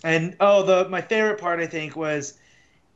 [0.04, 2.34] And oh, the my favorite part I think was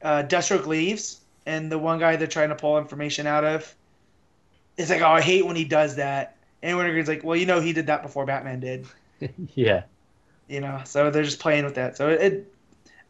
[0.03, 3.74] uh, Deathstroke leaves, and the one guy they're trying to pull information out of
[4.77, 7.61] is like, "Oh, I hate when he does that." And Wintergreen's like, "Well, you know,
[7.61, 8.87] he did that before Batman did."
[9.55, 9.85] yeah.
[10.49, 12.51] you know so they're just playing with that so it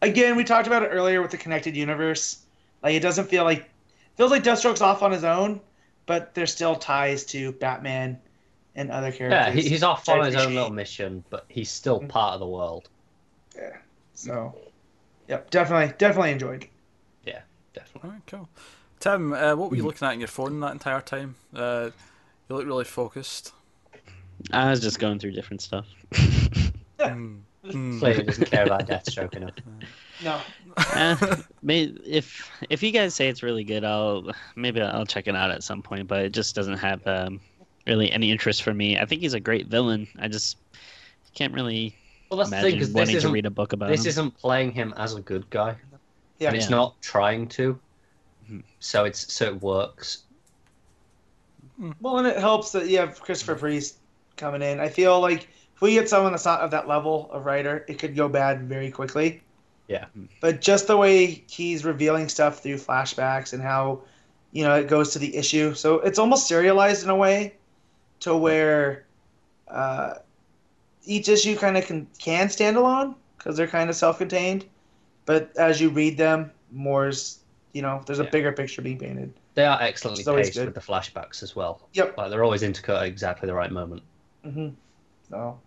[0.03, 2.45] again we talked about it earlier with the connected universe
[2.83, 3.71] like it doesn't feel like
[4.17, 5.61] feels like deathstroke's off on his own
[6.07, 8.19] but there's still ties to batman
[8.81, 12.09] and other characters Yeah, he's off on his own little mission, but he's still Mhm.
[12.09, 12.89] part of the world.
[13.55, 13.77] Yeah.
[14.15, 14.55] So
[15.29, 16.67] yep definitely definitely enjoyed
[17.25, 17.41] Yeah,
[17.75, 18.09] Definitely.
[18.11, 18.49] Alright, cool.
[18.99, 19.77] Tim, uh, what were Mm-hmm.
[19.77, 21.37] you looking at in your phone that entire time?
[21.55, 21.91] Uh,
[22.49, 23.53] you look really focused.
[24.53, 25.87] I was just going through different stuff.
[26.99, 27.41] Mm.
[27.65, 27.99] Mm.
[27.99, 29.55] Clearly doesn't care about Deathstroke enough.
[30.25, 30.39] no
[30.77, 35.35] uh, may, if if you guys say it's really good, I'll maybe I'll check it
[35.35, 36.09] out at some point.
[36.09, 37.41] But it just doesn't have um,
[37.87, 38.99] really any interest for me.
[38.99, 40.07] I think he's a great villain.
[40.19, 40.57] I just
[41.35, 41.95] can't really
[42.31, 44.05] Well, that's the thing imagine because this wanting to isn't read a book about this
[44.05, 44.09] him.
[44.09, 45.77] isn't playing him as a good guy,
[46.39, 46.77] yeah and it's Yeah.
[46.77, 47.79] not trying to.
[48.51, 48.63] Mhm.
[48.81, 50.25] So it's so it works.
[51.77, 51.93] Hmm.
[52.01, 53.61] well and it helps that you have christopher mm-hmm.
[53.61, 53.97] priest
[54.37, 57.47] coming in i feel like if we get someone that's not of that level of
[57.47, 59.43] writer it could go bad very quickly
[59.89, 60.05] Yeah.
[60.07, 60.27] Mm-hmm.
[60.43, 64.03] but just the way he's revealing stuff through flashbacks and how
[64.53, 67.55] you know it goes to the issue so it's almost serialized in a way
[68.21, 69.07] to where
[69.69, 70.15] uh,
[71.05, 74.65] each issue kind of can can stand alone because they're kind of self-contained
[75.27, 77.39] but as you read them more's
[77.73, 78.31] you know there's a Yeah.
[78.31, 80.67] bigger picture being painted They are excellently It's paced good.
[80.67, 81.89] with the flashbacks as well.
[81.95, 82.17] Yep.
[82.19, 84.03] Like they're always intercut at exactly the right moment.
[84.45, 84.69] hmm
[85.29, 85.59] so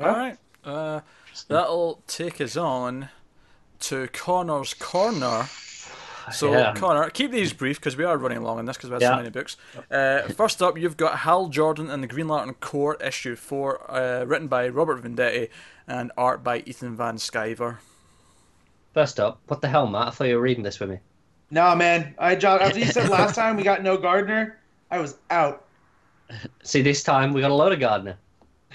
[0.00, 0.38] Alright.
[0.64, 1.00] Uh,
[1.48, 3.08] that'll take us on
[3.80, 5.46] to Connor's Corner.
[6.32, 6.74] So, Yeah.
[6.74, 9.16] Connor, keep these brief because we are running long on this because we have so
[9.16, 9.56] many books.
[9.90, 14.24] Uh, first up, you've got Hal Jordan and the Green Lantern Corps, issue 4, uh,
[14.24, 15.48] written by Robert Venditti
[15.88, 17.78] and art by Ethan Van Sciver.
[18.94, 20.08] First up, what the hell, Matt?
[20.08, 20.98] I thought you were reading this with me.
[21.50, 24.58] no man i dropped after you said last time we got no gardner
[24.90, 25.64] i was out
[26.62, 28.16] See, this time we got a load of Gardner.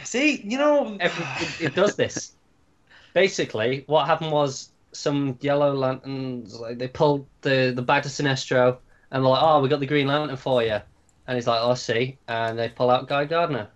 [0.04, 1.26] see you know Every,
[1.66, 2.34] it, it does this.
[3.14, 8.78] Basically, what happened was some yellow lanterns, like they pulled the the bag to Sinestro,
[9.12, 10.80] and they're like, "Oh, we got the Green Lantern for you,"
[11.28, 13.70] and he's like, "Oh, I see," and they pull out Guy Gardner,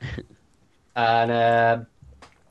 [0.96, 1.78] and uh,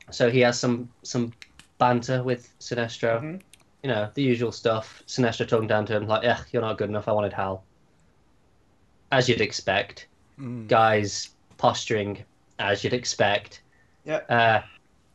[0.09, 1.33] so he has some some
[1.77, 3.41] banter with Sinestro, Mhm.
[3.83, 5.03] you know, the usual stuff.
[5.07, 7.07] Sinestro talking down to him like, "Yeah, you're not good enough.
[7.07, 7.63] I wanted Hal."
[9.11, 10.07] As you'd expect,
[10.39, 10.67] Mm.
[10.67, 12.23] guys posturing
[12.59, 13.61] as you'd expect.
[14.05, 14.21] Yeah.
[14.29, 14.61] Uh,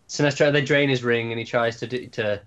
[0.09, 2.41] Sinestro, they drain his ring, and he tries to do, to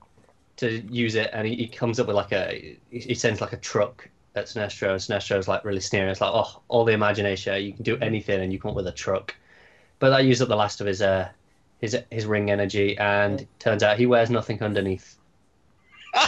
[0.58, 3.58] to use it, and he, he comes up with like a he, sends like a
[3.58, 6.10] truck at Sinestro, and Sinestro's like really sneering.
[6.10, 8.88] It's like, oh, all the imagination, you can do anything, and you come up with
[8.88, 9.36] a truck.
[10.00, 11.30] But that used up the last of his uh
[11.82, 15.18] his his ring energy, and turns out he wears nothing underneath.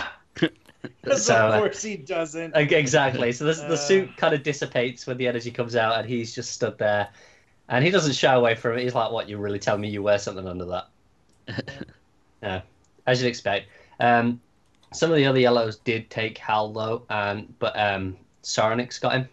[1.15, 2.55] So, of uh, course he doesn't.
[2.55, 3.31] Exactly.
[3.31, 3.69] So the, Uh.
[3.69, 7.09] the suit kind of dissipates when the energy comes out, and he's just stood there,
[7.69, 8.83] and he doesn't shy away from it.
[8.83, 9.29] He's like, "What?
[9.29, 10.87] You really tell me you wear something under that?"
[12.43, 12.61] Yeah,
[13.05, 13.67] as you'd expect.
[13.99, 14.41] Um,
[14.93, 19.29] some of the other yellows did take Hal though, and but um, Soranik's got him,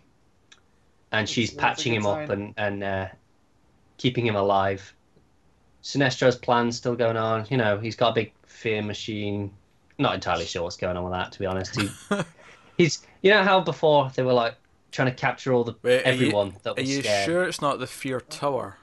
[1.13, 3.09] and she's That's- that's patching good him up and and uh,
[3.97, 4.95] keeping him alive.
[5.83, 7.47] Sinestro's plan's still going on.
[7.51, 9.51] You know, he's got a big fear machine.
[9.99, 11.81] Not entirely sure what's going on with that, to be honest.
[11.81, 11.89] He,
[12.77, 14.55] he's, you know how before they were like
[14.93, 17.25] trying to capture all the Wait, are you- everyone that Are you scared.
[17.27, 18.77] sure it's not the Fear Tower?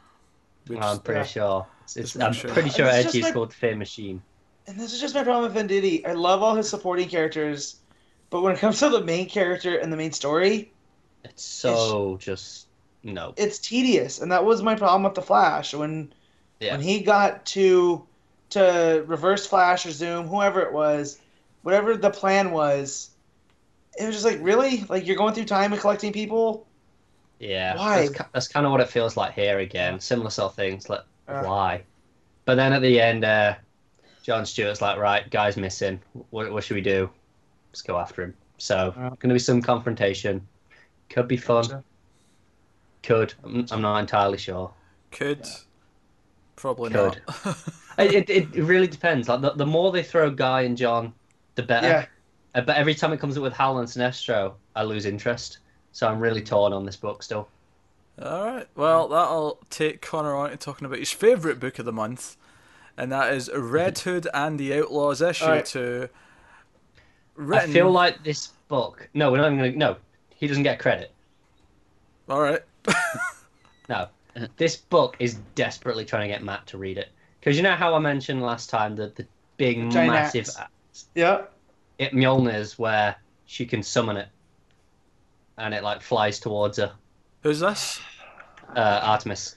[0.67, 1.25] Which, I'm pretty Yeah.
[1.25, 1.67] sure.
[1.85, 2.51] It's, it's, I'm sure.
[2.51, 4.21] pretty sure It's Edgy is like- called Fair Machine.
[4.67, 6.07] And this is just my problem with Venditti.
[6.07, 7.77] I love all his supporting characters,
[8.31, 10.71] but when it comes to the main character and the main story,
[11.23, 12.67] It's so just
[13.03, 13.33] no.
[13.37, 15.75] it's tedious, and that was my problem with the Flash.
[15.75, 16.11] When
[16.59, 16.71] Yeah.
[16.73, 18.07] when he got to
[18.51, 21.19] to reverse Flash or Zoom, whoever it was,
[21.61, 23.11] whatever the plan was,
[23.99, 26.65] it was just like really like you're going through time and collecting people.
[27.39, 28.07] Yeah, Why?
[28.07, 29.99] That's, that's kind of what it feels like here again.
[29.99, 30.89] Similar sort of things.
[30.89, 31.43] Like Uh.
[31.43, 31.83] why?
[32.45, 33.55] But then at the end, uh,
[34.23, 35.99] John Stewart's like, right, guy's missing.
[36.29, 37.09] What, what should we do?
[37.71, 38.33] Let's go after him.
[38.57, 39.09] So, Yeah.
[39.09, 40.45] going to be some confrontation.
[41.09, 41.63] Could be fun.
[41.63, 41.83] Gotcha.
[43.03, 43.33] Could.
[43.43, 44.71] I'm, I'm not entirely sure.
[45.11, 45.45] could.
[46.55, 47.21] Probably Could.
[47.45, 47.57] not.
[47.97, 49.29] It, it, it really depends.
[49.29, 51.13] Like the, the more they throw Guy and John,
[51.55, 51.87] the better.
[51.87, 52.05] Yeah,
[52.53, 55.59] Uh, But every time it comes up with Hal and Sinestro, I lose interest.
[55.93, 57.47] So I'm really torn on this book still.
[58.21, 58.67] All right.
[58.75, 62.37] Well, that'll take Connor on to talking about his favourite book of the month,
[62.97, 65.65] and that is Red Hood and the Outlaws issue All right.
[65.65, 66.09] two.
[67.51, 69.09] I feel like this book.
[69.13, 69.71] No, we're not even gonna.
[69.71, 69.97] No,
[70.35, 71.11] he doesn't get credit.
[72.29, 72.61] All right.
[73.87, 74.07] No,
[74.57, 77.09] this book is desperately trying to get Matt to read it
[77.39, 79.27] because you know how I mentioned last time that the
[79.57, 81.05] big Giant massive axe.
[81.13, 81.43] yeah.
[81.99, 83.15] it Mjolnir's where
[83.45, 84.27] she can summon it,
[85.57, 86.91] and it like flies towards her.
[87.45, 88.01] Who's this?
[88.75, 89.55] Uh, Artemis.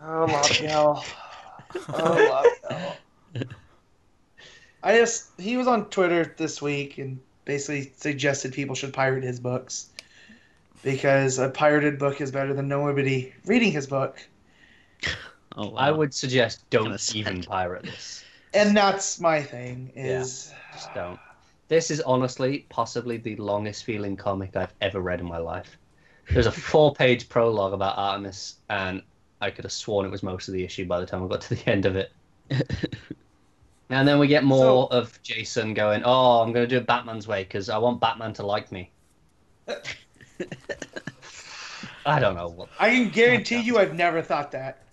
[0.00, 1.04] Oh, Lobdell.
[1.90, 3.46] oh, Lobdell.
[4.82, 9.38] I just he was on Twitter this week and basically suggested people should pirate his
[9.38, 9.90] books
[10.82, 14.18] because a pirated book is better than nobody reading his book,
[15.56, 15.76] Oh, wow.
[15.76, 18.24] I would suggest don't even pirate this.
[18.54, 19.92] and that's my thing.
[19.94, 21.20] Is Just don't.
[21.68, 25.78] This is honestly possibly the longest feeling comic I've ever read in my life.
[26.30, 29.02] There's a four page prologue about Artemis, and
[29.40, 31.42] I could have sworn it was most of the issue by the time I got
[31.42, 32.12] to the end of it.
[33.90, 37.26] And then we get more of Jason going, Oh, I'm going to do it Batman's
[37.26, 38.90] way because I want Batman to like me.
[42.06, 42.68] I don't know what.
[42.78, 44.84] I can guarantee you, I've never thought that.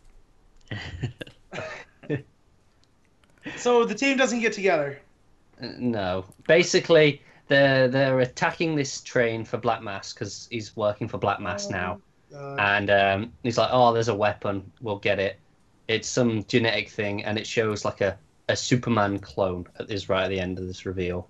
[3.58, 5.02] so the team doesn't get together.
[5.62, 6.26] No.
[6.48, 11.70] Basically, they're, they're attacking this train for Black Mask because he's working for Black Mask
[11.70, 12.00] now.
[12.34, 14.70] Uh, and um, he's like, "Oh, there's a weapon.
[14.82, 15.40] We'll get it.
[15.88, 18.18] It's some genetic thing, and it shows like a,
[18.50, 21.30] a Superman clone at is right at the end of this reveal."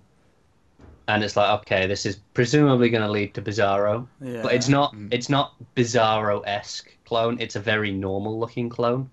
[1.08, 4.42] And it's like, okay, this is presumably going to lead to Bizarro, Yeah.
[4.42, 4.92] but it's not.
[4.94, 5.08] Mm.
[5.12, 7.38] It's not Bizarro esque clone.
[7.40, 9.08] It's a very normal looking clone.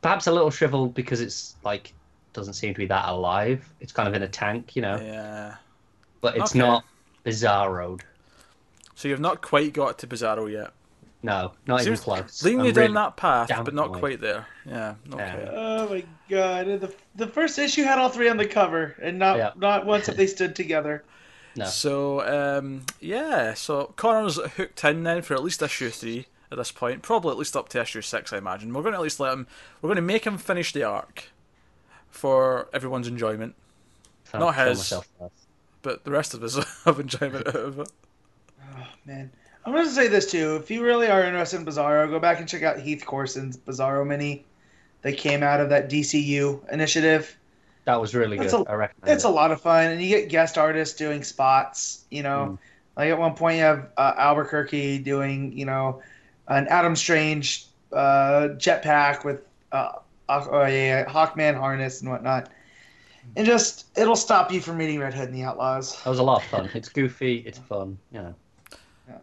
[0.00, 1.92] Perhaps a little shriveled because it's like
[2.32, 3.68] doesn't seem to be that alive.
[3.80, 5.54] It's kind of in a tank, you know, Yeah.
[6.20, 6.58] but it's Okay.
[6.58, 6.84] not
[7.24, 8.00] Bizarroed.
[8.94, 10.72] So you've not quite got to Bizarro yet.
[11.24, 12.42] No, not even Seems- close.
[12.42, 13.98] Leading I'm you down really- that path, but not annoyed.
[14.00, 14.46] quite there.
[14.66, 14.94] Yeah.
[15.12, 15.48] Okay.
[15.52, 16.66] Oh my god!
[16.80, 19.50] The the first issue had all three on the cover, and not Yeah.
[19.54, 21.04] not once have they stood together.
[21.54, 21.66] No.
[21.66, 22.26] So
[22.58, 27.02] um, yeah, so Connor's hooked in then for at least issue three at this point,
[27.02, 28.72] probably at least up to issue six, I imagine.
[28.74, 29.46] We're going to at least let him.
[29.80, 31.26] We're going to make him finish the arc
[32.12, 33.54] for everyone's enjoyment,
[34.24, 34.92] Found- Not found his.
[35.82, 37.88] but the rest of us have enjoyment out of it.
[38.62, 39.30] Oh man,
[39.66, 40.56] I'm gonna say this too.
[40.56, 44.06] If you really are interested in Bizarro, go back and check out Heath Corson's Bizarro
[44.06, 44.44] mini.
[45.02, 47.36] That came out of that DCU initiative.
[47.86, 48.68] That was really That's good.
[48.68, 49.28] a- I recommend It's it.
[49.28, 52.04] a lot of fun, and you get guest artists doing spots.
[52.10, 52.56] You know,
[52.96, 56.00] like at one point you have uh, Albuquerque doing, you know,
[56.46, 59.92] an Adam Strange uh, jetpack with, uh,
[60.32, 62.50] uh, oh, yeah, Hawkman harness and whatnot,
[63.36, 66.02] and just it'll stop you from meeting Red Hood and the Outlaws.
[66.02, 66.70] That was a lot of fun.
[66.74, 67.38] It's goofy.
[67.46, 67.98] It's fun.
[68.12, 68.34] You know.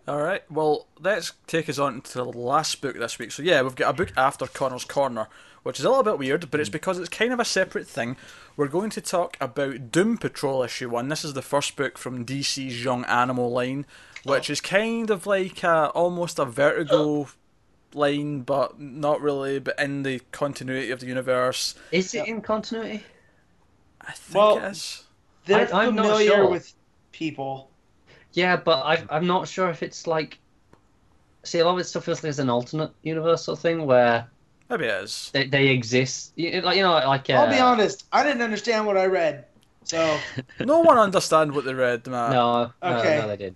[0.07, 0.44] All right.
[0.52, 3.31] Well, let's take us on to the last book this week.
[3.31, 5.27] So yeah, we've got a book after Connor's Corner,
[5.64, 8.18] which is a little bit weird, but it's because it's kind of a separate thing.
[8.56, 11.10] We're going to talk about Doom Patrol issue one.
[11.10, 13.86] This is the first book from DC's Young Animal line,
[14.23, 17.30] which is kind of like a, almost a Vertigo
[17.94, 21.76] line, but not really, but in the continuity of the universe.
[21.91, 23.03] Is it in continuity?
[24.02, 25.03] I think Well, it is.
[25.45, 26.49] They're I- I'm not familiar sure.
[26.49, 26.74] with
[27.11, 27.70] people.
[28.34, 30.40] Yeah, but I, I'm not sure if it's like.
[31.44, 33.86] See, a lot of it stuff feels like it's an alternate universe sort of thing
[33.86, 34.28] where
[34.70, 35.32] Maybe it is.
[35.34, 36.34] they, they exist.
[36.36, 39.45] You- Like you know, like uh, I'll be honest, I didn't understand what I read.
[39.84, 40.18] So,
[40.60, 42.32] no one understand what they read, man.
[42.34, 43.18] No, no, Okay.
[43.20, 43.56] no, they did.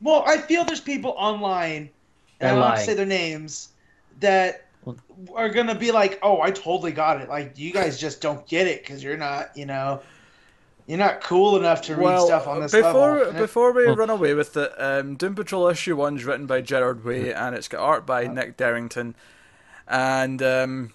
[0.00, 1.92] well, I feel there's people online, They're
[2.40, 3.68] and I don't have to say their names,
[4.20, 4.96] that Well-
[5.34, 8.66] are gonna be like, "Oh, I totally got it." Like, you guys just don't get
[8.66, 10.00] it because you're not, you know,
[10.86, 13.32] you're not cool enough to read well, stuff on this before level.
[13.32, 17.04] before we Well- run away with it, um, Doom Patrol issue one's written by Gerard
[17.04, 19.14] Way and it's got art by Nick Derington,
[19.86, 20.92] and um,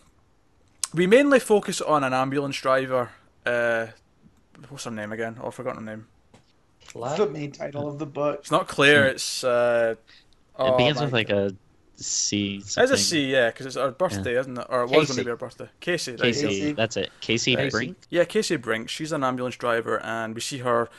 [0.94, 3.10] we mainly focus on an ambulance driver.
[3.46, 3.88] Uh,
[4.70, 5.38] what's her name again?
[5.42, 6.08] Oh, I've forgotten her name.
[6.96, 8.40] It's the main title of the book.
[8.40, 9.06] It's not clear.
[9.06, 9.96] It's uh,
[10.58, 11.56] oh it begins with like a
[11.96, 12.58] C.
[12.58, 14.66] It's a C, yeah, because it's our birthday, isn't it?
[14.70, 15.70] Or it was going to be our birthday.
[15.80, 16.22] Casey, right?
[16.22, 16.72] Casey, Casey.
[16.74, 17.12] that's it.
[17.22, 17.72] Casey Right.
[17.72, 17.98] Brink.
[18.10, 18.90] Yeah, Casey Brink.
[18.90, 20.90] She's an ambulance driver, and we see her,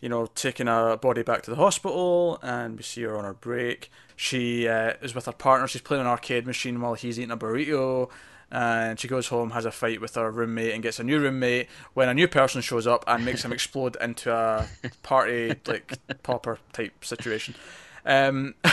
[0.00, 3.34] you know, taking a body back to the hospital, and we see her on her
[3.34, 3.90] break.
[4.16, 5.66] She uh, is with her partner.
[5.66, 8.10] She's playing an arcade machine while he's eating a burrito.
[8.50, 11.66] And she goes home, has a fight with her roommate, and gets a new roommate.
[11.94, 14.68] When a new person shows up and makes him explode into a
[15.02, 17.56] party like popper type situation.
[18.06, 18.54] Um,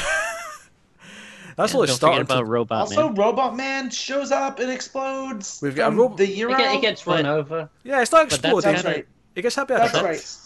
[1.57, 2.27] that's Yeah, all it don't started.
[2.27, 3.15] forget about Robot also, Man.
[3.15, 5.59] Robot Man shows up and explodes.
[5.61, 6.57] We've got a from rob- the It, Euro.
[6.57, 7.69] get, it gets run But- over.
[7.83, 8.71] Yeah, it's not But that's exploding.
[8.73, 9.07] That's right.
[9.35, 10.37] It gets hit by That's right.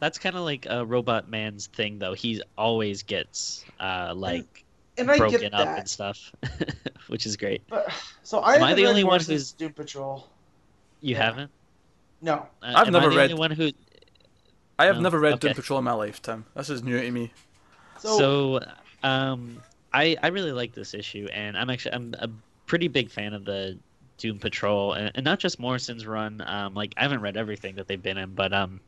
[0.00, 2.14] That's kind of like a Robot Man's thing, though.
[2.14, 4.64] He always gets uh, like
[4.96, 5.78] And I broken up that.
[5.80, 6.32] and stuff,
[7.08, 7.62] which is great.
[7.68, 10.28] But so I Am I the read only one who's- Doom Patrol.
[11.00, 11.24] You Yeah.
[11.24, 11.50] haven't?
[12.22, 13.70] No, Uh, I've am never I the read- Only one who
[14.78, 15.54] I have No, never read Doom.
[15.54, 16.44] Patrol in my lifetime.
[16.54, 17.32] This is new to me.
[17.98, 18.60] so, So,
[19.02, 19.60] um,
[19.92, 22.28] I I really like this issue, and I'm actually I'm a
[22.66, 23.78] pretty big fan of the
[24.18, 26.42] Doom Patrol, and, and not just Morrison's run.
[26.46, 28.80] Um, like I haven't read everything that they've been in, but um,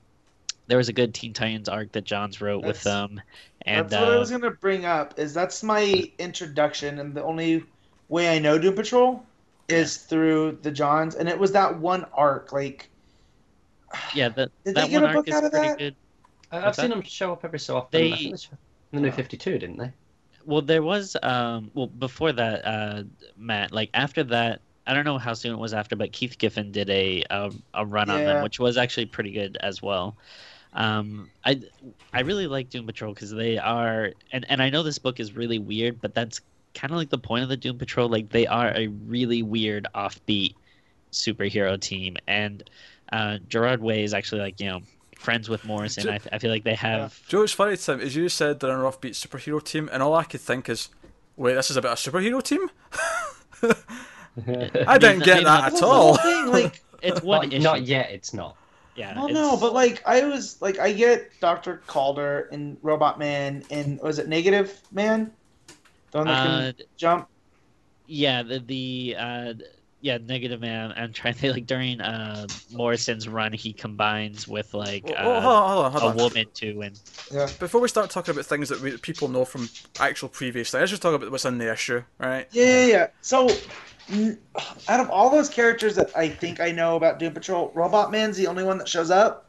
[0.67, 3.21] there was a good Teen Titans arc that Johns wrote with That's- them,
[3.63, 5.19] and that's what I uh, was gonna bring up.
[5.19, 7.65] Is that's my introduction, and the only
[8.09, 9.25] way I know Doom Patrol
[9.69, 12.53] is through the Johns, and it was that one arc.
[12.53, 12.91] Like,
[14.15, 15.79] yeah, that Did they get one a arc book is out of pretty that?
[15.79, 15.97] good.
[16.53, 16.97] I- I've What's seen that?
[16.97, 17.89] them show up every so often.
[17.93, 18.59] They- I think they show-
[18.93, 19.93] in the New 52, didn't they?
[20.45, 23.05] Well, there was um well before that uh
[23.37, 26.73] Matt like after that I don't know how soon it was after but Keith Giffen
[26.73, 30.17] did a a, a run on them which was actually pretty good as well.
[30.73, 31.61] Um I
[32.12, 35.37] I really like Doom Patrol cuz they are and and I know this book is
[35.37, 36.41] really weird but that's
[36.75, 39.87] kind of like the point of the Doom Patrol like they are a really weird
[39.95, 40.55] offbeat
[41.12, 42.62] superhero team and
[43.12, 44.81] uh Gerard Way is actually like you know
[45.21, 46.09] friends with Morrison.
[46.09, 48.81] I, I feel like they have Joe, it's funny, Tim, as you said they're an
[48.91, 50.89] offbeat superhero team, and all I could think is,
[51.37, 52.71] wait, this is about a superhero team?
[54.87, 56.51] I didn't Maybe get not- that at Well, all.
[56.51, 58.57] like, it's one not, not yet, it's not.
[58.97, 59.15] Yeah.
[59.15, 63.63] well, it's- no, but like, I was like, I get Doctor Calder and Robot Man,
[63.71, 65.31] and was it Negative Man?
[66.13, 67.29] The one that Uh, can jump.
[68.07, 69.55] yeah the the uh
[70.03, 75.05] yeah negative man i'm trying to like during uh morrison's run he combines with like
[75.11, 76.17] uh, oh, hold on, hold on, a hold on.
[76.17, 76.99] woman too and
[77.31, 77.49] Yeah.
[77.59, 79.69] Before we start talking about things that we, people know from
[80.01, 82.49] actual previous things, let's just talk about what's in the issue, right?
[82.51, 83.07] Yeah, yeah, yeah.
[83.21, 83.49] So,
[84.11, 84.39] n-
[84.89, 88.37] out of all those characters that I think I know about Doom Patrol, Robot Man's
[88.37, 89.47] the only one that shows up.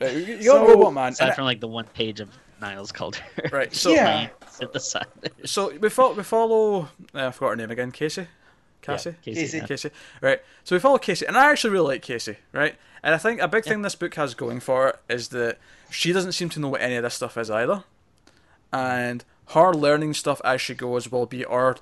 [0.00, 1.12] Right, you, you So- got Robot Man.
[1.12, 2.28] aside and- from like the one page of
[2.60, 3.18] niles Calder.
[3.50, 4.28] Right, so Yeah.
[4.48, 5.06] synthesize
[5.44, 6.82] so we follow, we follow
[7.14, 8.28] uh, I forgot her name again, Casey?
[8.82, 9.14] Cassie?
[9.22, 9.56] Casey, Casey.
[9.58, 9.66] yeah.
[9.66, 9.90] Casey.
[10.20, 10.42] Right.
[10.64, 12.74] So we follow Casey, and I actually really like Casey, right?
[13.02, 15.58] And I think a big thing this book has going for it is that
[15.90, 17.84] she doesn't seem to know what any of this stuff is either.
[18.72, 21.76] And her learning stuff as she goes will be our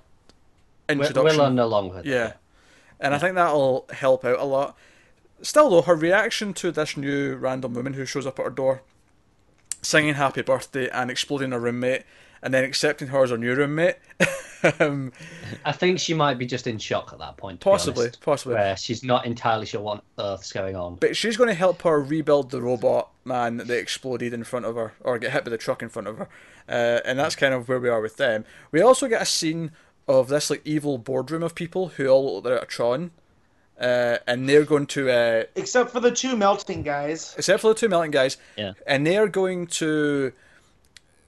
[0.88, 1.24] introduction.
[1.24, 2.34] we're learning along with yeah.
[3.00, 4.76] And I think that'll help out a lot.
[5.42, 8.82] Still, though, her reaction to this new random woman who shows up at her door,
[9.82, 12.04] singing happy birthday and exploding her roommate,
[12.42, 13.96] and then accepting her as her new roommate,
[14.80, 15.12] um,
[15.64, 17.60] I think she might be just in shock at that point.
[17.60, 18.54] possibly, honest, possibly.
[18.54, 20.96] Where she's not entirely sure what on earth's going on.
[20.96, 24.74] But she's going to help her rebuild the robot man that exploded in front of
[24.76, 26.28] her, or get hit by the truck in front of her.
[26.68, 28.44] Uh, and that's kind of where we are with them.
[28.72, 29.72] We also get a scene
[30.08, 33.10] of this like evil boardroom of people who all look like they're a Tron.
[33.78, 37.34] Uh, and they're going to, uh, Except for the two melting guys.
[37.36, 38.72] except for the two melting guys, Yeah.
[38.86, 40.32] and they're going to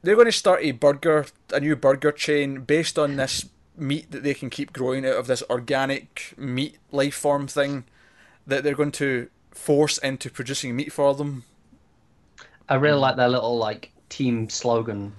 [0.02, 3.46] they're going to start a burger, a new burger chain based on this
[3.76, 7.84] meat that they can keep growing out of this organic meat life form thing
[8.46, 11.44] that they're going to force into producing meat for them.
[12.68, 15.12] I really like their little like team slogan.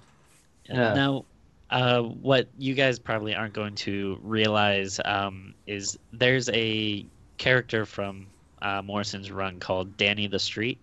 [0.65, 0.93] Yeah.
[0.93, 1.25] Now,
[1.69, 7.05] uh, what you guys probably aren't going to realize um, is there's a
[7.37, 8.27] character from
[8.61, 10.79] uh, Morrison's run called Danny the Street,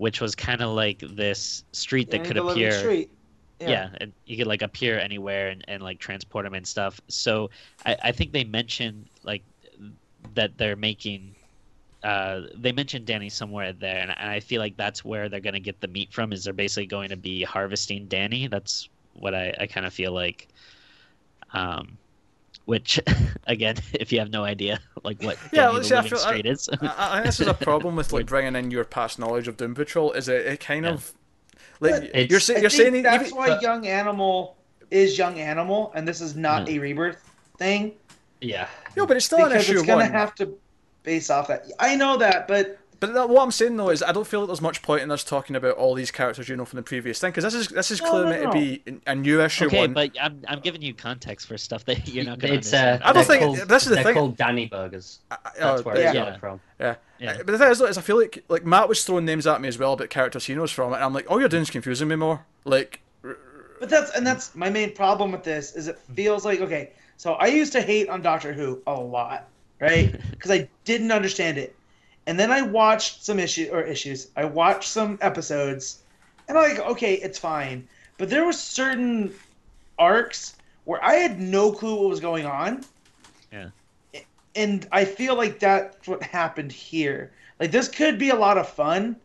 [0.00, 3.04] which was kind of like this street that could appear.
[3.60, 3.90] Yeah.
[4.00, 6.98] and you could like appear anywhere and, and like transport them and stuff.
[7.08, 7.50] So
[7.84, 9.42] I, I think they mentioned like
[10.34, 11.34] that they're making.
[12.02, 15.78] Uh, they mentioned Danny somewhere there, and I feel like that's where they're gonna get
[15.82, 16.32] the meat from.
[16.32, 18.46] Is they're basically going to be harvesting Danny.
[18.46, 20.48] That's what I, I kind of feel like.
[21.52, 21.98] Um,
[22.66, 23.00] which
[23.46, 26.18] again, if you have no idea like what Yeah, Danny let's the say I Living
[26.18, 28.84] feel- I- is, I, I think this is a problem with like bringing in your
[28.84, 30.12] past knowledge of Doom Patrol.
[30.12, 30.92] Is it, it kind Yeah.
[30.92, 31.12] of
[31.80, 34.56] like But It's- you're saying I you're saying that's even, why but- Young Animal
[34.90, 36.74] is Young Animal, and this is not Yeah.
[36.74, 37.22] a rebirth
[37.58, 37.92] thing
[38.40, 38.66] Yeah.
[38.96, 40.10] no, but it's still an because issue it's gonna one.
[40.12, 40.52] have to
[41.04, 41.66] base off that.
[41.78, 44.60] I know that, but But what I'm saying though is I don't feel like there's
[44.60, 47.30] much point in us talking about all these characters you know from the previous thing
[47.30, 49.78] because this is this is No, clearly no, meant to be a new issue okay,
[49.78, 49.94] one.
[49.94, 52.98] but I'm I'm giving you context for stuff that you're not gonna It's uh.
[53.02, 55.20] I don't think- called, this is the they're thing- called Danny burgers.
[55.30, 56.06] I- I- That's oh, where yeah.
[56.08, 56.24] it's Yeah.
[56.26, 56.60] coming from.
[56.78, 56.94] Yeah.
[57.18, 57.30] Yeah.
[57.32, 59.46] Uh, But the thing is, though, is I feel like like Matt was throwing names
[59.46, 61.62] at me as well about characters he knows from and I'm like, all you're doing
[61.62, 62.44] is confusing me more.
[62.64, 66.90] Like, But that's and that's my main problem with this is it feels like okay.
[67.16, 69.48] So I used to hate on Doctor Who a lot,
[69.80, 70.14] right?
[70.32, 71.74] Because I didn't understand it,
[72.26, 74.28] and then I watched some issue or issues.
[74.36, 76.02] I watched some episodes,
[76.48, 77.86] and I'm like, okay, it's fine.
[78.18, 79.34] But there were certain
[79.98, 82.84] arcs where I had no clue what was going on.
[83.52, 83.70] Yeah.
[84.54, 87.30] And I feel like that's what happened here.
[87.60, 89.16] Like this could be a lot of fun,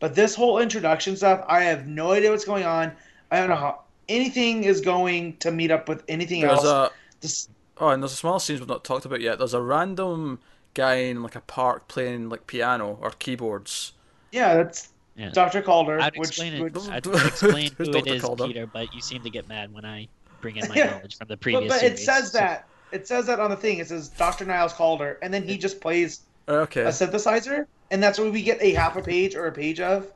[0.00, 2.92] but this whole introduction stuff, I have no idea what's going on.
[3.30, 6.64] I don't know how anything is going to meet up with anything there's else.
[6.66, 6.90] a
[7.20, 7.48] This-
[7.78, 9.38] oh, and there's a small scenes we've not talked about yet.
[9.38, 10.40] There's a random
[10.74, 13.92] guy in like a park playing like piano or keyboards.
[14.32, 15.30] yeah, that's Yeah.
[15.30, 15.62] Dr.
[15.62, 16.88] Calder, I'd which, explain which it.
[16.90, 18.14] I'd explain Who's who it Dr.
[18.14, 18.46] is, Calder?
[18.48, 20.08] Peter, but you seem to get mad when I
[20.40, 20.90] bring in my Yeah.
[20.90, 21.72] knowledge from the previous.
[21.72, 22.04] but it series.
[22.04, 22.66] says So- that.
[22.92, 23.78] It says that on the thing.
[23.78, 24.44] It says Dr.
[24.44, 26.82] Niles Calder, and then he just plays Okay.
[26.82, 30.12] a synthesizer, and that's what we get a half a page or a page of.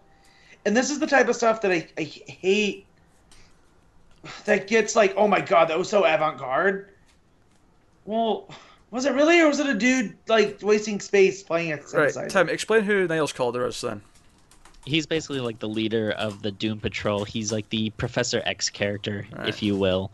[0.64, 2.86] And this is the type of stuff that I, I hate.
[4.44, 6.88] That gets like, oh my god, that was so avant-garde.
[8.04, 8.48] Well,
[8.90, 12.28] was it really, or was it a dude like wasting space playing a Right, synthesizer?
[12.28, 14.00] Tim, explain who Niles Calder is then.
[14.86, 17.24] he's basically like the leader of the Doom Patrol.
[17.24, 19.48] He's like the Professor X character, Right.
[19.48, 20.10] if you will.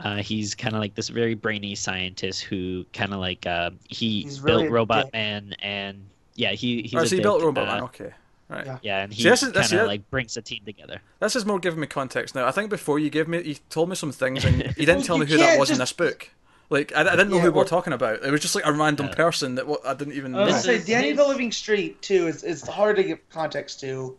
[0.00, 4.22] Uh, he's kind of like this very brainy scientist who kind of like uh, he
[4.22, 5.12] He's built really Robot dick.
[5.12, 6.04] Man, and
[6.34, 7.82] yeah, he he's oh, a so he dick, built Robot uh, Man.
[7.84, 8.10] Okay.
[8.48, 8.66] Right.
[8.66, 8.78] Yeah.
[8.82, 11.00] Yeah, and he See, this is- this kind of like brings the team together.
[11.20, 12.46] This is more giving me context now.
[12.46, 15.02] I think before you gave me, you told me some things, and you didn't Well,
[15.04, 16.28] tell me who that can't was in this book.
[16.72, 18.24] Like, I, I didn't know Yeah, who we well- were talking about.
[18.24, 19.14] It was just like a random Yeah.
[19.14, 20.34] person that what, I didn't even.
[20.34, 20.44] I know.
[20.46, 23.18] was This gonna say is- Danny the Living Street too is is hard to give
[23.30, 24.16] context to.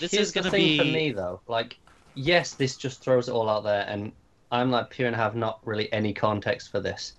[0.00, 1.40] This Here's is gonna the thing for me though.
[1.48, 1.78] Like,
[2.14, 4.10] yes, this just throws it all out there, and
[4.50, 7.14] I'm like pure and have not really any context for this.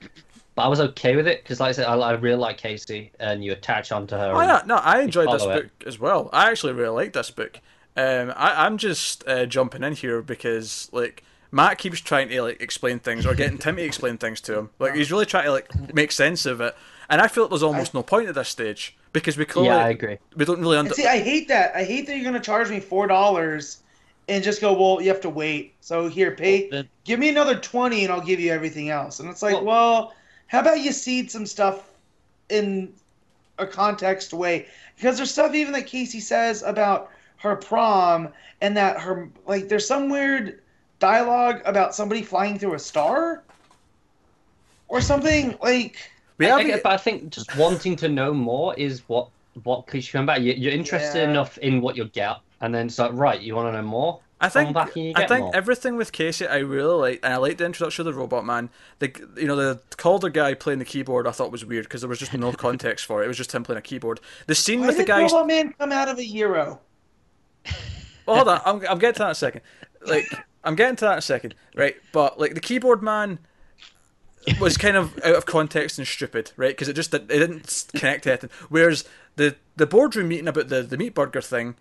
[0.56, 3.12] But I was okay with it because, like I said, I, I really like Casey,
[3.20, 4.34] and you attach onto her.
[4.36, 5.64] Oh yeah, no, I enjoyed this follow it.
[5.80, 6.30] book as well.
[6.34, 7.60] I actually really like this book.
[7.96, 11.24] Um, I, I'm just uh, jumping in here because like
[11.54, 14.70] Matt keeps trying to like explain things or getting Tim to explain things to him.
[14.80, 16.76] Like he's really trying to like make sense of it,
[17.10, 19.78] and I feel like there's almost no point at this stage because we clearly yeah,
[19.86, 20.18] I agree.
[20.36, 20.96] we don't really And under.
[20.96, 21.76] see, I hate that.
[21.76, 23.84] I hate that you're gonna charge me four dollars
[24.28, 25.74] and just go, well, you have to wait.
[25.82, 26.70] So here, pay.
[26.70, 29.20] Then- Give me another twenty, and I'll give you everything else.
[29.20, 30.14] And it's like, Well- well,
[30.48, 31.88] how about you seed some stuff
[32.50, 32.92] in
[33.60, 34.66] a context way?
[34.96, 38.30] Because there's stuff even that Casey says about her prom,
[38.62, 40.62] and that her like there's some weird
[41.04, 43.44] dialogue about somebody flying through a star
[44.88, 45.98] or something like.
[46.38, 49.28] We I, I but I think just wanting to know more is what
[49.64, 50.40] what keeps you coming back.
[50.42, 51.30] You, you're interested Yeah.
[51.30, 54.20] enough in what you get, and then it's like, right, you want to know more.
[54.40, 55.56] I think Come back and you I think more.
[55.56, 58.70] everything with Casey I really like, and I like the introduction of the robot man.
[59.00, 62.10] The you know the Calder guy playing the keyboard I thought was weird because there
[62.10, 63.26] was just no context for it.
[63.26, 64.20] It was just him playing a keyboard.
[64.48, 65.32] The scene Why with the guy guys.
[65.34, 66.80] Robot Man come out of a euro?
[68.26, 69.62] Well, hold on, I'm, I'm getting to that in a second.
[70.06, 70.26] Like,
[70.64, 71.96] I'm getting to that in a second, right?
[72.12, 73.40] But like the keyboard man
[74.60, 76.72] was kind of out of context and stupid, right?
[76.72, 78.50] Because it just did, it didn't connect to anything.
[78.70, 81.76] Whereas the the boardroom meeting about the the meat burger thing,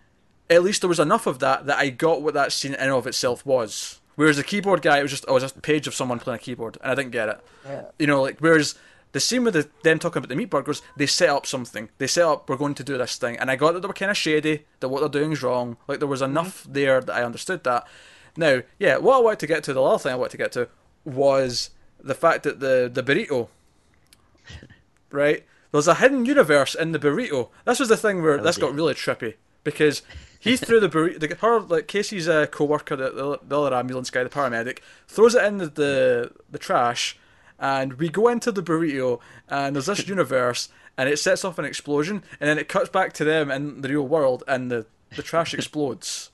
[0.51, 2.91] at least there was enough of that that I got what that scene in and
[2.91, 4.01] of itself was.
[4.15, 6.19] Whereas the keyboard guy, it was just oh, it was just a page of someone
[6.19, 7.41] playing a keyboard, and I didn't get it.
[7.65, 7.85] Yeah.
[7.99, 8.75] You know, like whereas
[9.13, 11.89] the scene with the, them talking about the meat burgers, they set up something.
[11.99, 13.95] They set up we're going to do this thing, and I got that they were
[13.95, 14.67] kind of shady.
[14.81, 15.77] That what they're doing is wrong.
[15.89, 16.73] Like there was enough mm-hmm.
[16.73, 17.87] there that I understood that.
[18.37, 20.53] Now, yeah, what I wanted to get to, the last thing I wanted to get
[20.53, 20.69] to,
[21.05, 21.71] was
[22.03, 23.49] the fact that the the burrito,
[25.11, 25.45] right?
[25.71, 27.49] There's a hidden universe in the burrito.
[27.65, 28.67] This was the thing where Oh, this dear.
[28.69, 29.35] got really trippy
[29.65, 30.03] because
[30.39, 31.21] he threw the burrito.
[31.21, 34.79] The, her like Casey's uh, co-worker, the, the, the other ambulance guy, the paramedic,
[35.09, 37.19] throws it in the, the the trash,
[37.59, 40.69] and we go into the burrito, and there's this universe,
[40.99, 43.89] and it sets off an explosion, and then it cuts back to them in the
[43.89, 44.87] real world, and the
[45.17, 46.31] the trash explodes.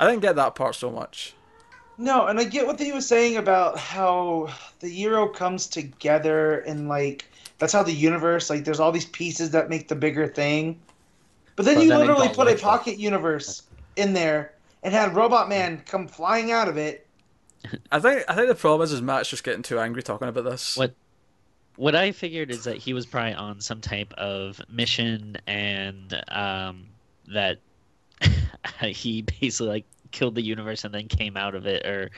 [0.00, 1.34] I didn't get that part so much.
[1.98, 6.88] No, and I get what he was saying about how the Euro comes together and
[6.88, 10.78] like that's how the universe like there's all these pieces that make the bigger thing.
[11.56, 12.56] But then But you then literally got put a literal.
[12.56, 13.62] pocket universe
[13.96, 14.52] in there
[14.82, 17.06] and had Robot Man come flying out of it.
[17.90, 20.44] I think I think the problem is, is Matt's just getting too angry talking about
[20.44, 20.76] this.
[20.76, 20.94] What
[21.76, 26.86] what I figured is that he was probably on some type of mission and um,
[27.28, 27.58] that
[28.82, 32.10] he basically like killed the universe and then came out of it or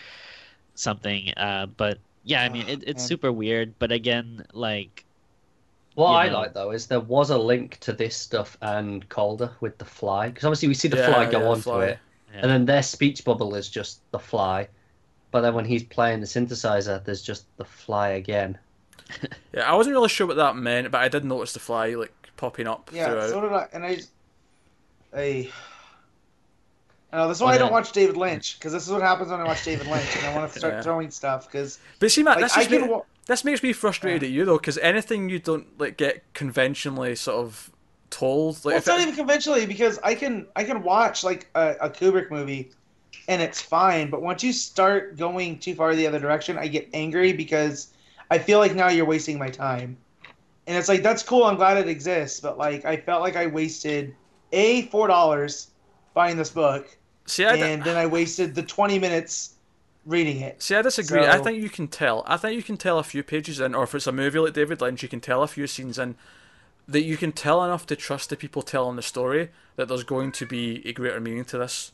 [0.75, 1.33] something.
[1.37, 3.79] Uh, but yeah, I mean it, it's super weird.
[3.79, 5.07] But again, like
[5.95, 6.31] What I know.
[6.31, 10.29] like though is there was a link to this stuff and Calder with the fly
[10.31, 11.83] because obviously we see the Yeah, fly go yeah, onto fly.
[11.83, 12.03] it,
[12.33, 12.43] Yeah.
[12.43, 14.71] and then their speech bubble is just the fly,
[15.33, 18.61] but then when he's playing the synthesizer, there's just the fly again.
[19.53, 22.31] Yeah, I wasn't really sure what that meant, but I did notice the fly like
[22.37, 23.21] popping up Yeah, throughout.
[23.21, 23.69] so did I.
[23.73, 23.99] And I,
[25.13, 25.55] I.
[27.13, 29.45] Uh, that's why I don't watch David Lynch because this is what happens when I
[29.45, 30.83] watch David Lynch and I want to start Yeah.
[30.83, 32.81] throwing stuff because But see, Matt, like this, I is can.
[32.83, 36.23] ma- Wa- this makes me frustrated at you though, because anything you don't like get
[36.35, 37.71] conventionally sort of
[38.11, 41.49] told, like well, it's not it- even conventionally because I can I can watch like
[41.55, 42.71] a, a Kubrick movie,
[43.27, 44.11] and it's fine.
[44.11, 47.89] But once you start going too far the other direction, I get angry because
[48.31, 49.97] I feel like now you're wasting my time.
[50.67, 51.45] And it's like that's cool.
[51.45, 54.15] I'm glad it exists, but like I felt like I wasted
[54.53, 55.68] a four dollars
[56.21, 56.85] buying this book,
[57.27, 59.55] see, I, and then I wasted the twenty minutes
[60.05, 60.63] reading it.
[60.63, 61.27] see, I disagree.
[61.27, 62.25] I think you can tell.
[62.27, 64.55] I think you can tell a few pages in, or if it's a movie like
[64.55, 66.17] David Lynch, you can tell a few scenes in
[66.87, 70.33] that you can tell enough to trust the people telling the story that there's going
[70.33, 71.93] to be a greater meaning to this.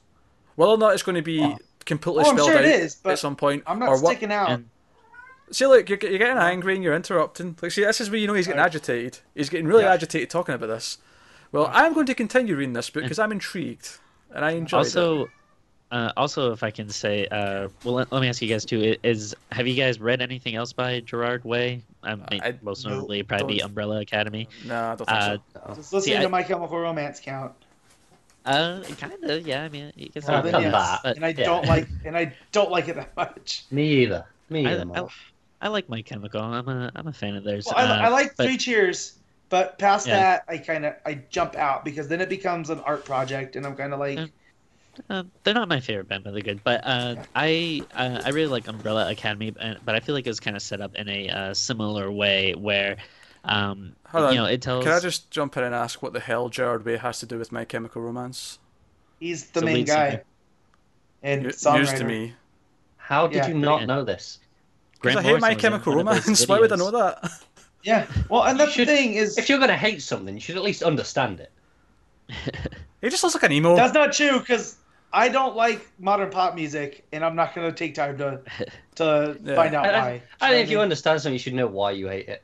[0.56, 3.36] Whether or not it's going to be completely Oh, spelled sure out is, at some
[3.36, 4.50] point, I'm not or what, sticking out.
[4.50, 4.66] and
[5.50, 7.56] See, look, you're, you're getting angry and you're interrupting.
[7.60, 8.66] Like, see, this is where you know he's getting Right.
[8.66, 9.18] agitated.
[9.34, 9.92] He's getting really Yeah.
[9.92, 10.98] agitated talking about this.
[11.52, 13.98] Well, I'm going to continue reading this book because I'm intrigued
[14.34, 14.96] and I enjoyed it.
[14.96, 15.28] also
[15.90, 18.96] uh, also if I can say, uh, well, let, let me ask you guys too:
[19.02, 21.82] is have you guys read anything else by Gerard Way?
[22.02, 24.48] Um, may- I- most Nope, notably, probably don't- Umbrella Academy.
[24.66, 25.74] No, I don't think Uh, so.
[25.76, 27.52] Just listening See, I- My Chemical Romance count.
[28.44, 29.62] uh, kind of, yeah.
[29.62, 30.72] I mean, you can say Well, then yes.
[30.72, 31.00] that.
[31.02, 31.44] But- and I yeah.
[31.44, 33.64] don't like and I don't like it that much.
[33.70, 34.26] Me either.
[34.50, 34.80] Me I, either.
[34.82, 35.10] I, Mark.
[35.62, 36.42] I like My Chemical.
[36.42, 37.66] I'm a I'm a fan of theirs.
[37.66, 39.18] Well, I, Uh, I like but- Three Cheers,
[39.54, 40.18] but past Yeah.
[40.18, 43.64] that, I kind of I jump out because then it becomes an art project, and
[43.64, 44.26] I'm kind of like, Yeah.
[45.08, 46.64] Uh, they're not my favorite band, but they're good.
[46.64, 50.30] But uh, I uh, I really like Umbrella Academy, uh, but I feel like it
[50.30, 52.96] was kind of set up in a uh, similar way where,
[53.44, 54.32] um, Hold on.
[54.32, 54.82] you know, it tells.
[54.82, 57.38] Can I just jump in and ask what the hell Gerard Way has to do
[57.38, 58.58] with My Chemical Romance?
[59.20, 60.22] he's the So main guy singer.
[61.22, 61.78] and New- songwriter.
[61.78, 62.34] News to me.
[62.96, 64.40] How did yeah, you not know this?
[65.00, 66.48] Because I hate My Morrison was in Chemical one of those Romance.
[66.48, 67.30] Why would I know that?
[67.84, 70.56] Yeah, well, and that's should- the thing is If you're gonna hate something, you should
[70.56, 71.52] at least understand it.
[73.02, 73.76] He just looks like an emo.
[73.76, 74.76] that's not true because
[75.12, 78.40] I don't like modern pop music, and I'm not gonna take time to
[78.96, 79.54] to Yeah.
[79.54, 80.22] find out I, why.
[80.40, 82.42] I, I think if you understand something, you should know why you hate it.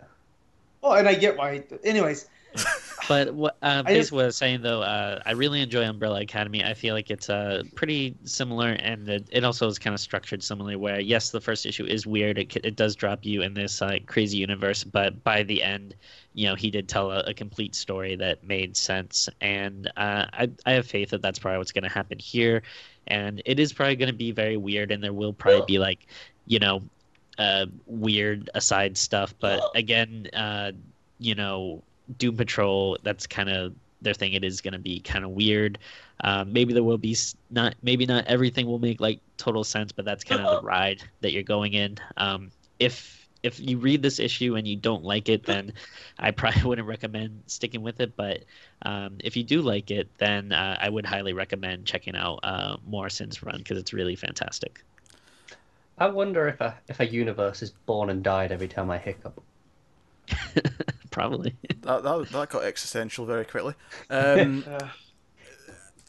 [0.83, 1.65] well, and I get why.
[1.83, 2.29] Anyways,
[3.11, 6.63] But what, uh, just- was saying though, uh, I really enjoy Umbrella Academy.
[6.63, 10.45] I feel like it's uh, pretty similar, and it, it also is kind of structured
[10.45, 10.77] similarly.
[10.77, 14.07] Where yes, the first issue is weird; it it does drop you in this like
[14.07, 15.97] crazy universe, but by the end,
[16.35, 20.51] you know, he did tell a, a complete story that made sense, and uh, I
[20.65, 22.63] I have faith that that's probably what's going to happen here,
[23.09, 26.07] and it is probably going to be very weird, and there will probably be like,
[26.47, 26.81] you know,
[27.39, 30.71] uh, weird aside stuff, but again, uh,
[31.19, 31.83] you know,
[32.19, 34.33] Doom Patrol, that's kind of their thing.
[34.33, 35.79] It is going to be kind of weird.
[36.23, 37.17] Um, maybe there will be
[37.51, 41.03] not, maybe not everything will make like total sense, but that's kind of the ride
[41.21, 41.99] that you're going in.
[42.17, 45.73] Um, if if you read this issue and you don't like it, then
[46.19, 48.15] I probably wouldn't recommend sticking with it.
[48.17, 48.45] But
[48.83, 52.77] um, if you do like it, then uh, I would highly recommend checking out uh,
[52.87, 54.83] Morrison's run because it's really fantastic.
[55.99, 59.43] I wonder if a if a universe is born and died every time I hiccup.
[61.11, 61.55] Probably.
[61.83, 63.75] That, that, that got existential very quickly.
[64.11, 64.65] Um,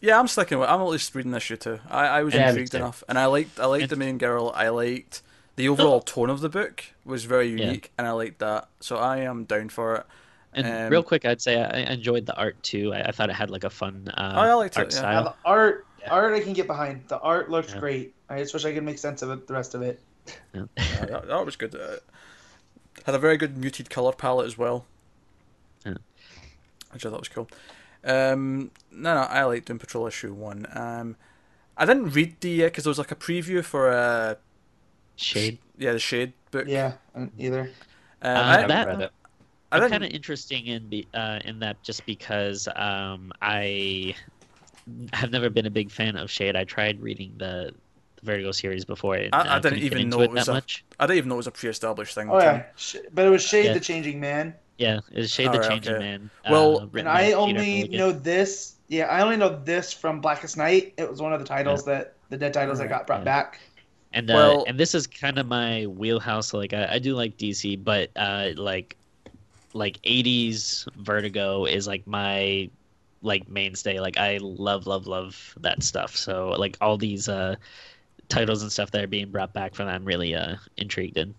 [0.01, 0.67] yeah, I'm sticking with.
[0.69, 1.79] I'm at least reading this issue too.
[1.89, 2.77] I, I was Yeah, intrigued too.
[2.77, 4.51] enough, and I liked I liked the main girl.
[4.55, 5.21] I liked
[5.57, 7.65] the overall tone of the book was very Yeah.
[7.65, 8.67] unique, and I liked that.
[8.79, 10.05] So I am down for it.
[10.53, 12.93] And Um, real quick, I'd say I I enjoyed the art too.
[12.93, 15.05] I, I thought it had like a fun uh, Oh, I liked art it, yeah.
[15.05, 15.23] now style.
[15.23, 17.07] the art art I can get behind.
[17.07, 17.79] The art looks Yeah.
[17.79, 18.15] great.
[18.27, 20.01] I just wish I could make sense of it, the rest of it.
[20.53, 21.75] Yeah, that, that was good.
[21.75, 21.97] Uh,
[23.05, 24.85] had a very good muted color palette as well,
[25.85, 25.95] Yeah.
[26.91, 27.49] which I thought was cool.
[28.03, 30.65] Um, no, no, I like Doom Patrol issue one.
[30.73, 31.15] Um,
[31.77, 34.35] I didn't read the because there was like a preview for uh,
[35.15, 35.59] Shade.
[35.77, 36.65] yeah, the Shade book.
[36.67, 36.93] Yeah,
[37.37, 37.61] either.
[37.61, 37.67] Um,
[38.21, 39.11] Uh, I, I haven't that- read it.
[39.73, 44.13] I I'm kind of interesting in be, uh, in that just because um, I
[45.13, 46.57] have never been a big fan of Shade.
[46.57, 47.73] I tried reading the, the
[48.23, 49.15] Vertigo series before.
[49.15, 50.83] And, I- I uh, didn't even know it it was that a- much.
[50.99, 52.29] I didn't even know it was a pre-established thing.
[52.29, 53.73] Oh yeah, Sh- but it was Shade Yeah.
[53.73, 56.03] the Changing Man, Yeah, it's Shade the Alright, Changing okay.
[56.03, 56.29] Man.
[56.49, 57.97] Well- uh, and I only Milligan.
[57.97, 58.75] know this.
[58.87, 60.93] Yeah, I only know this from Blackest Night.
[60.97, 63.25] It was one of the titles that the dead titles that got brought Yeah.
[63.25, 63.59] back.
[64.13, 66.53] And uh, Well- and this is kind of my wheelhouse.
[66.53, 68.97] Like I, I do like DC, but uh, like
[69.73, 72.69] like '80s Vertigo is like my
[73.21, 73.99] like mainstay.
[74.01, 76.15] Like I love love love that stuff.
[76.17, 77.55] So like all these uh,
[78.31, 81.35] titles and stuff that are being brought back from that, I'm really uh, intrigued in.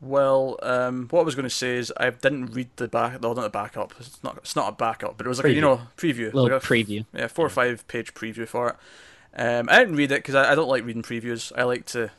[0.00, 3.20] Well, um, what I was going to say is I didn't read the back.
[3.22, 3.94] No, not the backup.
[3.98, 4.36] It's not.
[4.38, 6.32] It's not a backup, but it was like a, you know preview.
[6.32, 7.06] Little like a, preview.
[7.14, 8.76] Yeah, four or five page preview for it.
[9.38, 11.52] Um, I didn't read it because I, I don't like reading previews.
[11.56, 12.10] I like to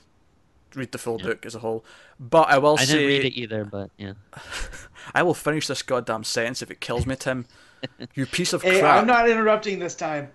[0.75, 1.27] read the full Yeah.
[1.27, 1.85] book as a whole.
[2.19, 4.13] But I will I say didn't read it either, but yeah.
[5.15, 7.45] I will finish this goddamn sentence if it kills me, Tim.
[8.15, 9.01] You piece of Hey, crap.
[9.01, 10.29] I'm not interrupting this time.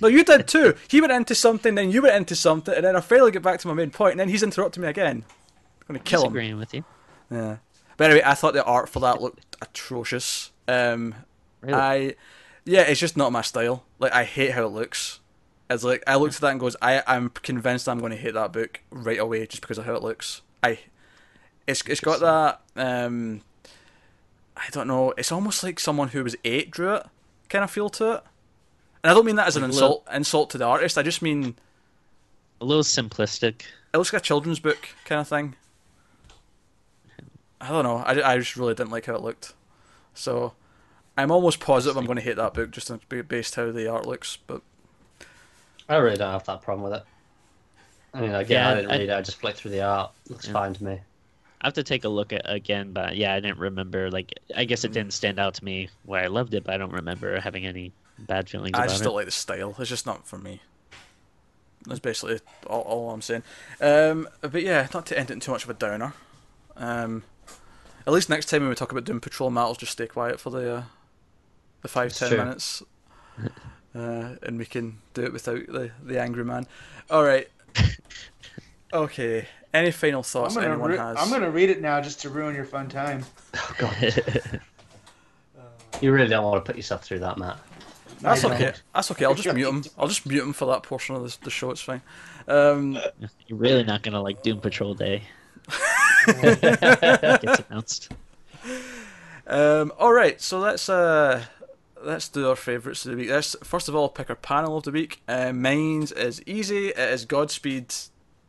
[0.00, 0.74] No, you did too.
[0.88, 3.58] He went into something, then you went into something, and then I finally get back
[3.60, 5.24] to my main point, and then he's interrupting me again.
[5.80, 6.26] I'm gonna kill him.
[6.32, 6.84] Disagreeing with you.
[7.30, 7.56] Yeah.
[7.96, 10.52] But anyway, I thought the art for that looked atrocious.
[10.68, 11.14] Um,
[11.60, 11.74] Really?
[11.74, 12.14] I,
[12.64, 13.84] yeah, it's just not my style.
[13.98, 15.20] Like I hate how it looks.
[15.70, 18.34] It's like I looked at that and goes, I I'm convinced I'm going to hate
[18.34, 20.42] that book right away just because of how it looks.
[20.62, 20.78] I,
[21.66, 23.42] it's it's got that um,
[24.58, 25.12] I don't know.
[25.16, 27.06] It's almost like someone who was eight drew it,
[27.48, 28.22] kind of feel to it.
[29.04, 30.98] And I don't mean that as an Like a insult insult to the artist.
[30.98, 31.54] I just mean
[32.60, 33.62] a little simplistic.
[33.94, 35.54] it looks like a children's book kind of thing.
[37.60, 37.96] I don't know.
[37.98, 39.52] I, I just really didn't like how it looked.
[40.14, 40.52] So
[41.16, 42.90] I'm almost positive I'm going to hate that book just
[43.28, 44.36] based how the art looks.
[44.46, 44.62] But
[45.88, 47.04] I really don't have that problem with it.
[48.14, 49.12] I mean, again, Yeah, I didn't I- read it.
[49.12, 50.12] I just flicked through the art.
[50.28, 50.52] Looks Yeah.
[50.52, 51.00] fine to me.
[51.60, 54.10] I have to take a look at again, but yeah, I didn't remember.
[54.10, 56.78] Like, I guess it didn't stand out to me where I loved it, but I
[56.78, 59.04] don't remember having any bad feelings I about just it.
[59.04, 59.74] don't like the style.
[59.78, 60.60] It's just not for me.
[61.86, 63.42] That's basically all, all I'm saying.
[63.80, 66.12] Um, but yeah, not to end it in too much of a downer.
[66.76, 67.24] Um,
[68.06, 70.38] at least next time when we talk about Doom Patrol, Matt will just stay quiet
[70.40, 70.82] for the uh,
[71.82, 72.38] the five It's ten true.
[72.38, 72.82] minutes,
[73.94, 76.66] uh, and we can do it without the the angry man.
[77.10, 77.48] All right.
[78.92, 79.46] Okay.
[79.74, 81.16] Any final I'm thoughts anyone re- has?
[81.18, 83.24] I'm gonna read it now just to ruin your fun time.
[83.54, 84.60] Oh, God.
[86.00, 87.58] You really don't want to put yourself through that, Matt.
[88.20, 88.56] That's I don't.
[88.62, 88.72] okay.
[88.94, 89.24] That's okay.
[89.24, 89.84] I'll just mute him.
[89.98, 91.70] I'll just mute him for that portion of the, the show.
[91.70, 92.02] It's fine.
[92.46, 92.98] Um,
[93.46, 95.24] You're really not gonna like Doom Patrol Day.
[96.26, 98.12] Gets announced.
[99.46, 101.44] Um, all right, so let's uh,
[102.02, 103.30] let's do our favourites of the week.
[103.30, 105.22] Let's first of all pick our panel of the week.
[105.26, 106.88] Uh, mine's is easy.
[106.88, 107.94] It is Godspeed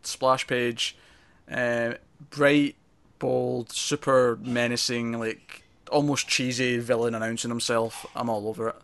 [0.10, 0.96] splash page,
[1.52, 1.94] uh,
[2.30, 2.76] bright,
[3.20, 8.06] bold, super menacing, like almost cheesy villain announcing himself.
[8.16, 8.76] I'm all over it.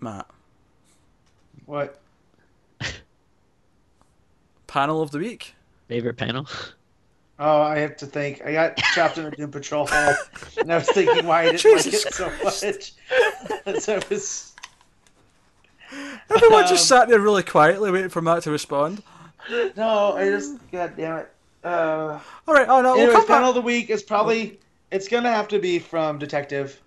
[0.00, 0.26] Matt,
[1.66, 2.00] What?
[4.66, 5.54] panel of the week.
[5.88, 6.48] Favorite panel?
[7.38, 8.42] Oh, I have to think.
[8.44, 10.14] I got trapped in a Doom Patrol hole,
[10.58, 12.92] and I was thinking why I didn't like Jesus it so much.
[13.80, 14.51] so it was.
[16.34, 19.02] Everyone just Um, sat there really quietly waiting for Matt to respond.
[19.76, 20.54] No, I just.
[20.70, 21.32] God damn it.
[21.64, 23.48] Uh, All right, oh no, we'll come panel back.
[23.50, 24.58] of the week is probably.
[24.90, 26.80] It's gonna have to be from Detective,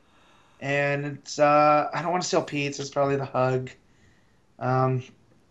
[0.62, 1.40] and it's.
[1.40, 2.80] uh I don't want to steal Pete's.
[2.80, 3.70] It's probably the hug.
[4.60, 5.04] Um,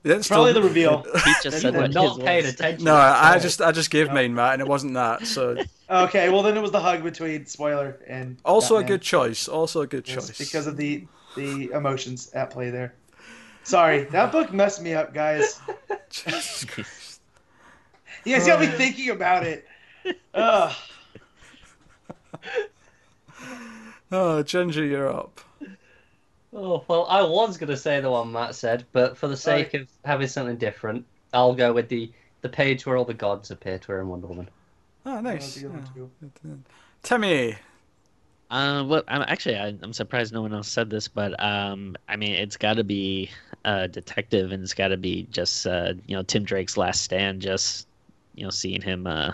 [0.03, 1.03] Yeah, it's probably still- the reveal.
[1.25, 2.85] Pete just said We're what Not his paying attention.
[2.85, 5.27] No, I I just I just gave mine, Matt, and it wasn't that.
[5.27, 5.57] So
[5.91, 8.37] Okay, well then it was the hug between spoiler and.
[8.45, 9.49] also a good choice.
[9.49, 10.37] Also a good choice.
[10.39, 12.95] because of the the emotions at play there.
[13.65, 15.61] Sorry, that book messed me up, guys.
[16.11, 17.21] Jesus Christ.
[18.25, 19.67] You guys got me thinking about it.
[20.35, 20.73] Ugh.
[24.13, 25.41] Oh, Ginger, you're up.
[26.53, 29.75] Oh, well, I was going to say the one Matt said, but for the sake
[29.75, 32.13] of having something different, I'll go with the,
[32.43, 34.49] the page where all the gods appear to her in Wonder Woman.
[35.05, 35.41] Oh, nice.
[35.41, 36.51] That's a good one, Yeah.
[36.53, 36.65] too.
[38.55, 38.67] Timmy.
[38.67, 42.17] Uh, well, I'm actually I, I'm surprised no one else said this, but um, I
[42.17, 43.31] mean it's got to be
[43.65, 47.43] a detective, and it's got to be just uh, you know Tim Drake's last stand.
[47.43, 47.87] Just
[48.35, 49.33] you know seeing him uh,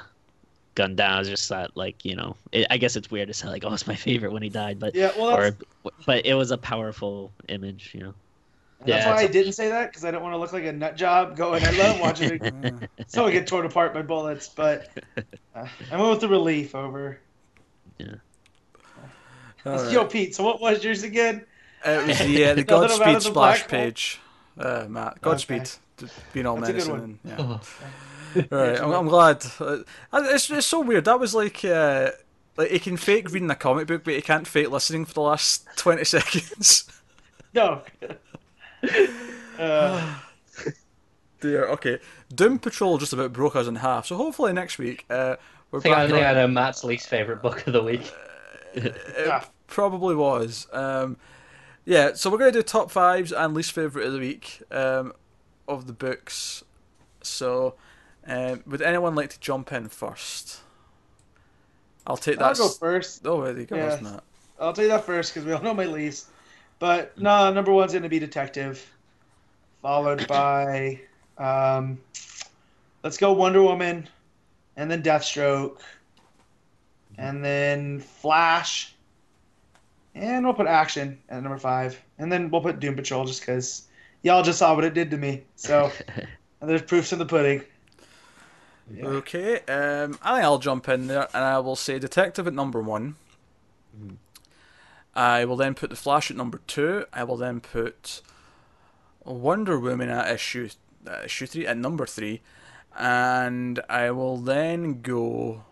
[0.74, 3.48] gunned down, is just that like you know it, I guess it's weird to say
[3.48, 5.52] like oh it's my favorite when he died, but Yeah, well, or
[6.06, 8.14] but it was a powerful image, you know.
[8.80, 10.64] And Yeah, that's why I didn't say that because I don't want to look like
[10.64, 11.62] a nut job going.
[11.62, 12.52] I love watching it.
[13.08, 14.88] so I get torn apart by bullets, but
[15.54, 17.20] uh, I went with the relief over.
[19.66, 19.92] Alright.
[19.92, 20.34] Yo, Pete.
[20.34, 21.44] So what was yours again?
[21.84, 24.20] It was the, uh, the Godspeed splash page,
[24.58, 25.20] uh, Matt.
[25.20, 25.70] Godspeed.
[25.98, 26.92] to Being all That's a good medicine.
[26.92, 27.02] one.
[27.02, 27.36] And, yeah.
[27.38, 27.60] Oh,
[28.50, 29.44] Right, I'm, I'm glad.
[29.58, 29.78] Uh,
[30.14, 31.04] it's, it's so weird.
[31.06, 32.10] That was like, uh,
[32.56, 35.20] like he can fake reading a comic book, but he can't fake listening for the
[35.22, 36.84] last twenty seconds.
[37.54, 37.82] No.
[39.58, 40.14] uh,
[41.40, 41.66] Dear.
[41.68, 41.98] Okay,
[42.34, 44.06] Doom Patrol just about broke us in half.
[44.06, 45.36] So hopefully next week, uh,
[45.70, 46.10] we're I think, I, back.
[46.12, 48.12] think I know Matt's least favorite book of the week.
[48.74, 50.66] It probably was.
[50.72, 51.16] Um,
[51.84, 55.12] yeah, so we're going to do top fives and least favourite of the week um,
[55.66, 56.62] of the books.
[57.22, 57.74] So,
[58.26, 60.60] um, would anyone like to jump in first?
[62.06, 62.44] I'll take that.
[62.44, 63.26] I'll go first.
[63.26, 63.94] Oh, there you go, Yeah.
[64.16, 64.20] it?
[64.58, 66.28] I'll you that first because we all know my least.
[66.78, 68.90] But no, number one's going to be Detective,
[69.82, 71.00] followed by,
[71.38, 71.98] um,
[73.02, 74.08] let's go Wonder Woman,
[74.76, 75.78] and then Deathstroke,
[77.20, 78.94] and then Flash,
[80.14, 83.86] and we'll put Action at number five, and then we'll put Doom Patrol just because
[84.22, 85.44] y'all just saw what it did to me.
[85.54, 85.92] So
[86.60, 87.62] and there's proofs in the pudding.
[88.92, 89.06] Yeah.
[89.06, 92.80] Okay, um, I think I'll jump in there and I will say Detective at number
[92.80, 93.16] one.
[95.14, 97.04] I will then put The Flash at number two.
[97.12, 98.22] I will then put
[99.24, 100.70] Wonder Woman at issue
[101.06, 102.40] uh, issue three at number three,
[102.96, 105.64] and I will then go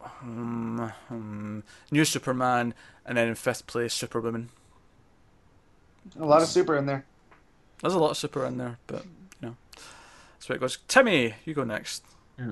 [0.00, 4.50] um, um, New Superman, and then in fifth place Superwoman.
[6.18, 7.04] A lot of super in there.
[7.80, 9.04] There's a lot of super in there, but
[9.40, 9.56] you know
[10.34, 10.78] that's where it goes.
[10.88, 12.04] Timmy, you go next.
[12.38, 12.50] Uh,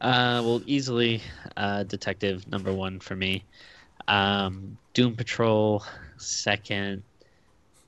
[0.00, 1.22] well, easily
[1.56, 3.44] uh, Detective number one for me.
[4.08, 5.84] Um, Doom Patrol
[6.16, 7.02] second.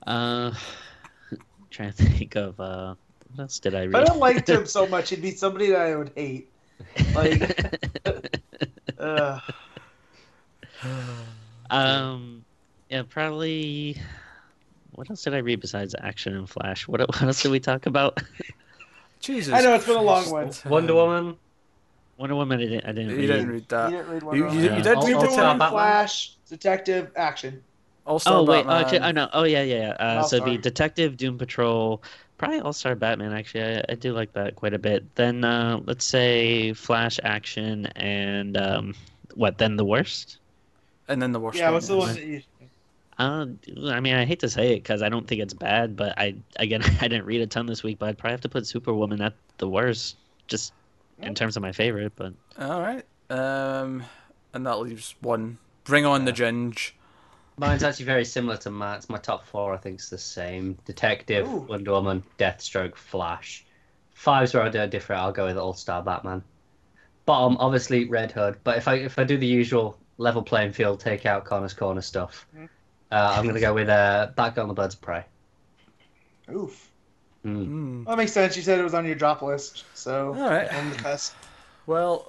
[0.05, 0.53] Uh,
[1.69, 2.95] trying to think of uh,
[3.33, 5.81] what else did I If I don't like him so much, he'd be somebody that
[5.81, 6.49] I would hate.
[7.15, 7.73] Like,
[9.03, 9.39] uh,
[11.69, 12.43] um,
[12.89, 13.97] yeah, probably.
[14.91, 16.87] What else did I read besides Action and Flash?
[16.87, 18.21] What, what else did we talk about?
[19.19, 20.51] Jesus, I know, it's been a long one.
[20.65, 21.37] Wonder Woman.
[22.17, 22.59] Wonder Woman.
[22.59, 22.85] I didn't.
[22.85, 23.27] I didn't You read.
[23.27, 23.91] didn't read that.
[23.91, 24.63] you didn't read Wonder you, Woman.
[24.63, 24.81] you Yeah.
[24.81, 25.59] did All- read all Wonder Woman, Detective.
[25.59, 25.71] Batman.
[25.71, 27.63] Flash, Detective, Action.
[28.05, 28.85] All Star Oh wait, Batman.
[28.85, 29.29] oh, j- I know.
[29.33, 30.05] Oh yeah, yeah, yeah.
[30.19, 32.03] Uh, so it'd be Detective, Doom Patrol,
[32.37, 33.33] probably All Star Batman.
[33.33, 35.15] Actually, I, I do like that quite a bit.
[35.15, 38.93] Then uh, let's say Flash, Action, and um,
[39.35, 39.57] what?
[39.57, 40.39] Then the worst.
[41.07, 41.57] and then the worst.
[41.57, 42.05] Yeah, one, what's the yes.
[42.07, 42.41] one that you?
[43.19, 43.45] Uh,
[43.93, 46.35] I mean, I hate to say it because I don't think it's bad, but I
[46.57, 49.21] again I didn't read a ton this week, but I'd probably have to put Superwoman
[49.21, 50.17] at the worst,
[50.47, 50.73] just
[51.19, 52.11] in terms of my favorite.
[52.15, 53.05] But All right.
[53.29, 54.03] Um,
[54.53, 55.57] and that leaves one.
[55.85, 56.91] Bring on the ginge.
[57.57, 59.09] Mine's actually very similar to Matt's.
[59.09, 61.59] My top four, I think, is the same: Detective, Ooh.
[61.69, 63.63] Wonder Woman, Deathstroke, Flash.
[64.13, 65.21] Five's where I do a different.
[65.21, 66.43] I'll go with All Star Batman.
[67.25, 68.57] Bottom, obviously, Red Hood.
[68.63, 72.01] But if I if I do the usual level playing field, take out corners corner
[72.01, 72.69] stuff, Mhm.
[73.11, 75.23] uh, I'm gonna go with uh, Batgirl and the Birds of Prey.
[76.51, 76.89] Oof.
[77.45, 78.05] Mm.
[78.05, 78.55] Well, that makes sense.
[78.55, 80.73] You said it was on your drop list, so All right.
[80.73, 81.33] on the cusp.
[81.85, 82.25] Well,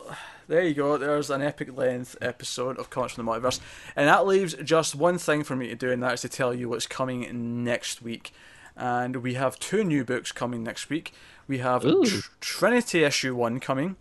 [0.49, 0.97] there you go.
[0.97, 3.61] There's an epic length episode of Comics from the Multiverse.
[3.97, 6.55] And that leaves just one thing for me to do, and that is to tell
[6.55, 8.33] you what's coming next week.
[8.77, 11.13] And we have two new books coming next week.
[11.47, 13.97] We have Tr- Trinity issue 1 coming,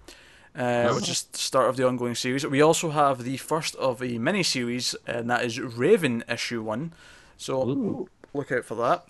[0.58, 0.96] uh, Oh.
[0.96, 2.46] which is the start of the ongoing series.
[2.46, 6.94] We also have the first of a mini series, and that is Raven issue 1.
[7.38, 8.10] So Ooh.
[8.34, 9.06] look out for that.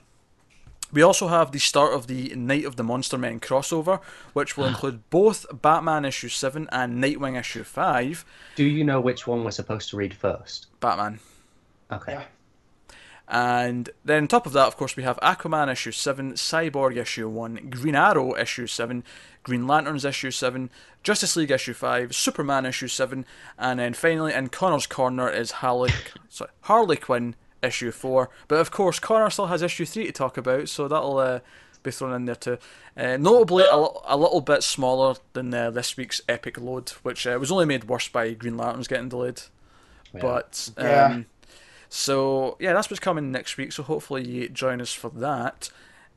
[0.93, 3.99] We also have the start of the Night of the Monster Men crossover,
[4.33, 4.69] which will ah.
[4.69, 8.23] include both Batman issue 7 and Nightwing issue 5.
[8.55, 10.67] Do you know which one we're supposed to read first?
[10.79, 11.19] Batman.
[11.91, 12.13] Okay.
[12.13, 12.23] Yeah.
[13.27, 17.27] And then on top of that, of course, we have Aquaman issue 7, Cyborg issue
[17.27, 19.03] 1, Green Arrow issue 7,
[19.41, 20.69] Green Lanterns issue 7,
[21.01, 23.25] Justice League issue 5, Superman issue 7,
[23.57, 25.91] and then finally in Connor's Corner is Harley,
[26.29, 28.29] sorry, Harley Quinn issue 4.
[28.47, 31.39] But of course, Connor still has issue 3 to talk about, so that'll uh,
[31.81, 32.57] be thrown in there too.
[32.95, 37.37] Uh, notably, a, a little bit smaller than uh, this week's epic load, which uh,
[37.39, 39.41] was only made worse by Green Lanterns getting delayed.
[40.13, 40.21] Yeah.
[40.21, 41.21] But um, Yeah.
[41.89, 43.71] so yeah, that's what's coming next week.
[43.71, 45.69] So hopefully you join us for that.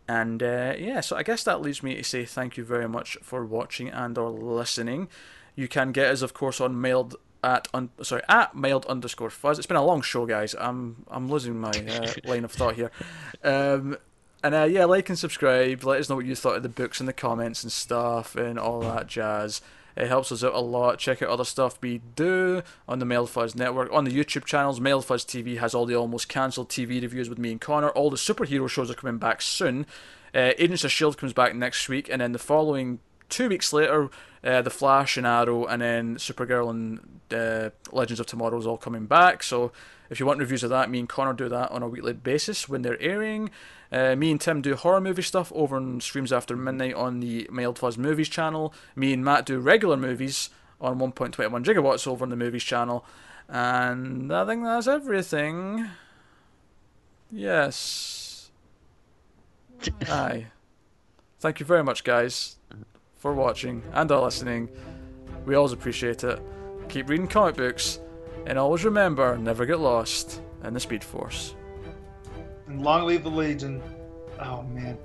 [0.09, 3.19] And uh, yeah, so I guess that leaves me to say thank you very much
[3.23, 5.09] for watching and or listening.
[5.57, 7.17] You can get us, of course, on mailed
[7.55, 9.59] at un- sorry at mailed underscore fuzz.
[9.59, 10.55] It's been a long show, guys.
[10.59, 12.91] I'm I'm losing my uh, line of thought here.
[13.45, 13.97] Um,
[14.43, 15.83] And uh, yeah, like and subscribe.
[15.85, 18.59] Let us know what you thought of the books in the comments and stuff and
[18.59, 19.61] all that jazz.
[19.97, 20.99] It helps us out a lot.
[20.99, 23.91] Check out other stuff we do on the Mailed Fuzz Network.
[23.93, 27.39] On the YouTube channels, Mailed Fuzz TV has all the almost cancelled TV reviews with
[27.39, 27.89] me and Connor.
[27.91, 29.87] All the superhero shows are coming back soon.
[30.35, 31.17] Uh, Agents of S.H.I.E.L.D.
[31.17, 32.99] comes back next week, and then the following
[33.31, 34.11] two weeks later,
[34.47, 38.79] uh, The Flash and Arrow, and then Supergirl and uh, Legends of Tomorrow is all
[38.79, 39.43] coming back.
[39.43, 39.73] So
[40.09, 42.69] if you want reviews of that, me and Connor do that on a weekly basis
[42.69, 43.51] when they're airing.
[43.91, 47.49] Uh, me and Tim do horror movie stuff over on streams after midnight on the
[47.51, 48.73] Mailed Fuzz Movies channel.
[48.95, 50.51] Me and Matt do regular movies
[50.81, 53.05] on 1.21 gigawatts over on the Movies channel.
[53.49, 55.89] And I think that's everything.
[57.31, 58.51] Yes.
[60.09, 60.47] Aye.
[61.39, 62.57] Thank you very much, guys,
[63.27, 64.69] for watching and are listening.
[65.47, 66.41] We always appreciate it.
[66.89, 67.99] Keep reading comic books,
[68.47, 71.57] and always remember never get lost in the Speed Force.
[72.69, 73.83] And long live the Legion.
[74.41, 74.97] Oh, man.